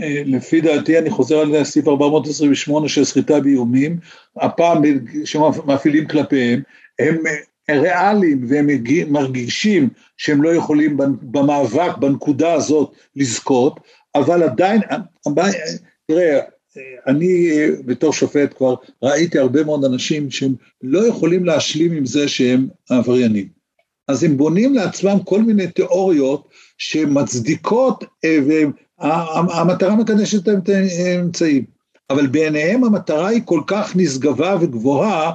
אה, 0.00 0.22
לפי 0.26 0.60
דעתי 0.60 0.98
אני 0.98 1.10
חוזר 1.10 1.38
על 1.38 1.64
סעיף 1.64 1.88
428 1.88 2.88
של 2.88 3.04
סחיטה 3.04 3.40
באיומים, 3.40 3.98
הפעם 4.36 4.82
שמפעילים 5.24 6.08
כלפיהם, 6.08 6.62
הם 6.98 7.16
ריאליים 7.70 8.44
והם 8.48 8.68
מרגישים 9.08 9.88
שהם 10.16 10.42
לא 10.42 10.54
יכולים 10.54 10.96
במאבק 11.22 11.96
בנקודה 11.96 12.52
הזאת 12.52 12.92
לזכות, 13.16 13.80
אבל 14.14 14.42
עדיין, 14.42 14.80
תראה, 16.06 16.40
אני 17.06 17.50
בתור 17.84 18.12
שופט 18.12 18.54
כבר 18.56 18.74
ראיתי 19.02 19.38
הרבה 19.38 19.64
מאוד 19.64 19.84
אנשים 19.84 20.30
שהם 20.30 20.54
לא 20.82 21.06
יכולים 21.06 21.44
להשלים 21.44 21.92
עם 21.92 22.06
זה 22.06 22.28
שהם 22.28 22.68
עבריינים. 22.90 23.48
אז 24.08 24.24
הם 24.24 24.36
בונים 24.36 24.74
לעצמם 24.74 25.18
כל 25.24 25.42
מיני 25.42 25.66
תיאוריות 25.66 26.48
שמצדיקות, 26.78 28.04
והמטרה 29.00 29.96
מקדשת 29.96 30.48
את 30.48 30.68
האמצעים. 30.68 31.64
אבל 32.10 32.26
בעיניהם 32.26 32.84
המטרה 32.84 33.28
היא 33.28 33.42
כל 33.44 33.60
כך 33.66 33.96
נשגבה 33.96 34.56
וגבוהה, 34.60 35.32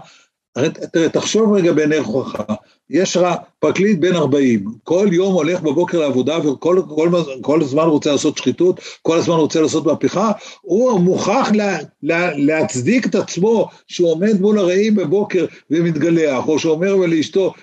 תחשוב 1.13 1.53
רגע 1.53 1.73
בעיני 1.73 1.97
רוחך, 1.97 2.43
יש 2.89 3.17
לך 3.17 3.35
פרקליט 3.59 3.99
בן 3.99 4.15
40, 4.15 4.65
כל 4.83 5.07
יום 5.11 5.33
הולך 5.33 5.61
בבוקר 5.61 5.99
לעבודה 5.99 6.47
וכל 6.47 6.81
כל, 6.89 7.09
כל 7.41 7.61
הזמן 7.61 7.83
רוצה 7.83 8.11
לעשות 8.11 8.37
שחיתות, 8.37 8.79
כל 9.01 9.17
הזמן 9.17 9.35
רוצה 9.35 9.61
לעשות 9.61 9.85
מהפכה, 9.85 10.31
הוא 10.61 10.99
מוכרח 10.99 11.51
לה, 11.51 11.77
לה, 12.03 12.37
להצדיק 12.37 13.05
את 13.05 13.15
עצמו 13.15 13.67
שהוא 13.87 14.11
עומד 14.11 14.41
מול 14.41 14.59
הרעים 14.59 14.95
בבוקר 14.95 15.45
ומתגלח, 15.71 16.47
או 16.47 16.59
שאומר 16.59 16.95
לאשתו, 16.95 17.53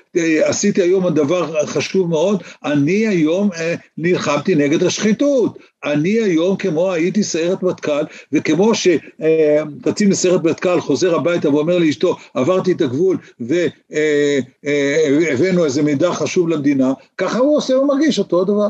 עשיתי 0.44 0.82
היום 0.82 1.08
דבר 1.10 1.66
חשוב 1.66 2.08
מאוד, 2.10 2.42
אני 2.64 3.06
היום 3.06 3.50
אה, 3.52 3.74
נלחמתי 3.98 4.54
נגד 4.54 4.82
השחיתות, 4.82 5.58
אני 5.84 6.10
היום 6.10 6.56
כמו 6.56 6.92
הייתי 6.92 7.22
סיירת 7.22 7.62
מטכ"ל, 7.62 8.02
וכמו 8.32 8.72
שקצין 8.74 10.10
בסיירת 10.10 10.44
מטכ"ל 10.44 10.80
חוזר 10.80 11.14
הביתה 11.14 11.50
ואומר 11.50 11.78
לאשתו, 11.78 12.16
עברתי 12.34 12.72
את 12.72 12.80
הגבול 12.80 13.16
והבאנו 15.16 15.64
איזה 15.64 15.82
מידע 15.82 16.12
חשוב 16.12 16.48
למדינה, 16.48 16.92
ככה 17.18 17.38
הוא 17.38 17.56
עושה 17.56 17.78
ומרגיש 17.78 18.18
אותו 18.18 18.44
דבר. 18.44 18.68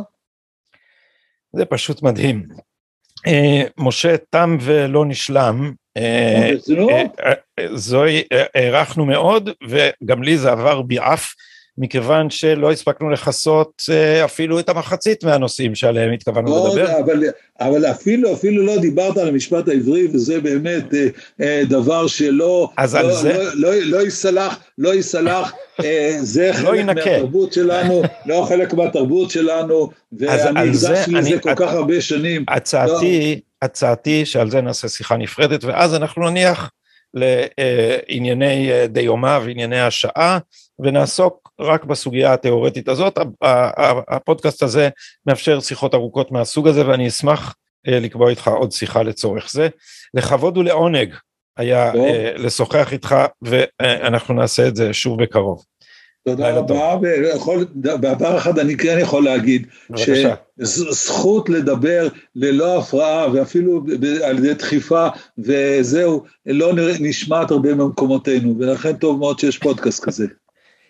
זה 1.53 1.65
פשוט 1.65 2.03
מדהים. 2.03 2.47
משה, 3.79 4.17
תם 4.31 4.57
ולא 4.61 5.05
נשלם. 5.07 5.73
זוהי, 7.75 8.23
הערכנו 8.55 9.07
מאוד, 9.07 9.51
וגם 9.69 10.23
לי 10.23 10.39
זה 10.39 10.53
עבר 10.53 10.83
ביעף. 10.83 11.35
מכיוון 11.79 12.31
שלא 12.31 12.73
הספקנו 12.73 13.11
לכסות 13.11 13.83
אה, 13.91 14.25
אפילו 14.25 14.59
את 14.59 14.69
המחצית 14.69 15.25
מהנושאים 15.25 15.75
שעליהם 15.75 16.13
התכוונו 16.13 16.49
לא, 16.49 16.69
לדבר. 16.69 17.01
אבל, 17.01 17.25
אבל 17.61 17.87
אפילו, 17.91 18.33
אפילו 18.33 18.67
לא 18.67 18.77
דיברת 18.81 19.17
על 19.17 19.29
המשפט 19.29 19.69
העברי, 19.69 20.09
וזה 20.13 20.41
באמת 20.41 20.95
אה, 20.95 21.07
אה, 21.41 21.63
דבר 21.69 22.07
שלא, 22.07 22.71
אז 22.77 22.95
לא, 22.95 23.01
על 23.01 23.13
זה... 23.13 23.33
לא, 23.33 23.75
לא, 23.75 23.75
לא 23.85 24.07
יסלח, 24.07 24.59
לא 24.79 24.95
יסלח, 24.95 25.53
זה 26.21 26.51
לא 26.63 26.69
חלק 26.69 26.81
ינקה. 26.81 27.11
מהתרבות 27.11 27.53
שלנו, 27.53 28.03
לא 28.27 28.47
חלק 28.49 28.75
מהתרבות 28.75 29.31
שלנו, 29.31 29.91
ואני 30.19 30.69
הקדשתי 30.69 31.11
לזה 31.13 31.39
כל 31.41 31.55
כך 31.57 31.73
הרבה 31.73 32.01
שנים. 32.01 32.45
הצעתי, 32.49 33.35
לא... 33.35 33.67
הצעתי 33.67 34.25
שעל 34.25 34.51
זה 34.51 34.61
נעשה 34.61 34.89
שיחה 34.89 35.17
נפרדת, 35.17 35.65
ואז 35.65 35.95
אנחנו 35.95 36.31
נניח 36.31 36.71
לענייני 37.17 38.71
דיומא 38.89 39.39
וענייני 39.45 39.81
השעה, 39.81 40.39
ונעסוק 40.79 41.51
רק 41.61 41.85
בסוגיה 41.85 42.33
התיאורטית 42.33 42.89
הזאת. 42.89 43.19
הפודקאסט 44.09 44.63
הזה 44.63 44.89
מאפשר 45.27 45.61
שיחות 45.61 45.95
ארוכות 45.95 46.33
מהסוג 46.33 46.69
הזה, 46.69 46.89
ואני 46.89 47.09
אשמח 47.09 47.55
אה, 47.89 48.01
לקבוע 48.01 48.31
איתך 48.31 48.49
עוד 48.49 48.73
שיחה 48.73 49.03
לצורך 49.03 49.51
זה. 49.53 49.69
לכבוד 50.15 50.57
ולעונג 50.57 51.15
היה 51.57 51.95
אה, 51.95 52.33
לשוחח 52.37 52.93
איתך, 52.93 53.15
ואנחנו 53.43 54.35
נעשה 54.35 54.69
את 54.69 54.77
זה 54.77 54.93
שוב 54.93 55.23
בקרוב. 55.23 55.65
תודה 56.27 56.51
רבה, 56.51 56.99
ובעבר 57.75 58.39
אחד 58.39 58.59
אני 58.59 58.77
כן 58.77 58.99
יכול 59.01 59.25
להגיד, 59.25 59.67
שזכות 59.97 61.49
לדבר 61.49 62.09
ללא 62.37 62.79
הפרעה 62.79 63.33
ואפילו 63.33 63.85
על 64.25 64.39
ידי 64.39 64.55
דחיפה 64.55 65.09
וזהו, 65.39 66.25
לא 66.47 66.73
נשמעת 67.01 67.51
הרבה 67.51 67.75
במקומותינו, 67.75 68.55
ולכן 68.59 68.93
טוב 68.93 69.19
מאוד 69.19 69.39
שיש 69.39 69.59
פודקאסט 69.59 70.05
כזה. 70.05 70.27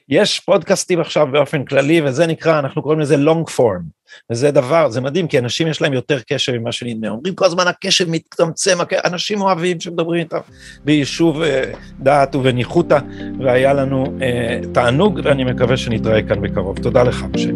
יש 0.09 0.41
פודקאסטים 0.41 1.01
עכשיו 1.01 1.27
באופן 1.33 1.65
כללי, 1.65 2.01
וזה 2.05 2.27
נקרא, 2.27 2.59
אנחנו 2.59 2.83
קוראים 2.83 3.01
לזה 3.01 3.17
long 3.17 3.51
form, 3.59 3.83
וזה 4.31 4.51
דבר, 4.51 4.91
זה 4.91 5.01
מדהים, 5.01 5.29
כי 5.29 5.39
אנשים 5.39 5.69
יש 5.69 5.83
להם 5.83 5.93
יותר 5.93 6.19
קשב 6.29 6.53
ממה 6.53 6.73
שנדמה. 6.73 7.09
אומרים 7.09 7.35
כל 7.35 7.45
הזמן 7.45 7.67
הקשב 7.67 8.11
מתקמצם, 8.11 8.79
אנשים 9.05 9.41
אוהבים 9.41 9.81
שמדברים 9.81 10.21
איתם 10.21 10.39
ביישוב 10.85 11.43
אה, 11.43 11.73
דעת 11.99 12.35
ובניחותא, 12.35 12.99
והיה 13.41 13.73
לנו 13.73 14.19
אה, 14.23 14.61
תענוג, 14.73 15.21
ואני 15.25 15.45
מקווה 15.45 15.77
שנתראה 15.77 16.23
כאן 16.23 16.41
בקרוב. 16.41 16.79
תודה 16.79 17.03
לך, 17.03 17.25
משה. 17.35 17.51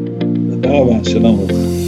תודה 0.50 0.68
רבה, 0.68 1.10
שלום 1.10 1.40
רב. 1.40 1.79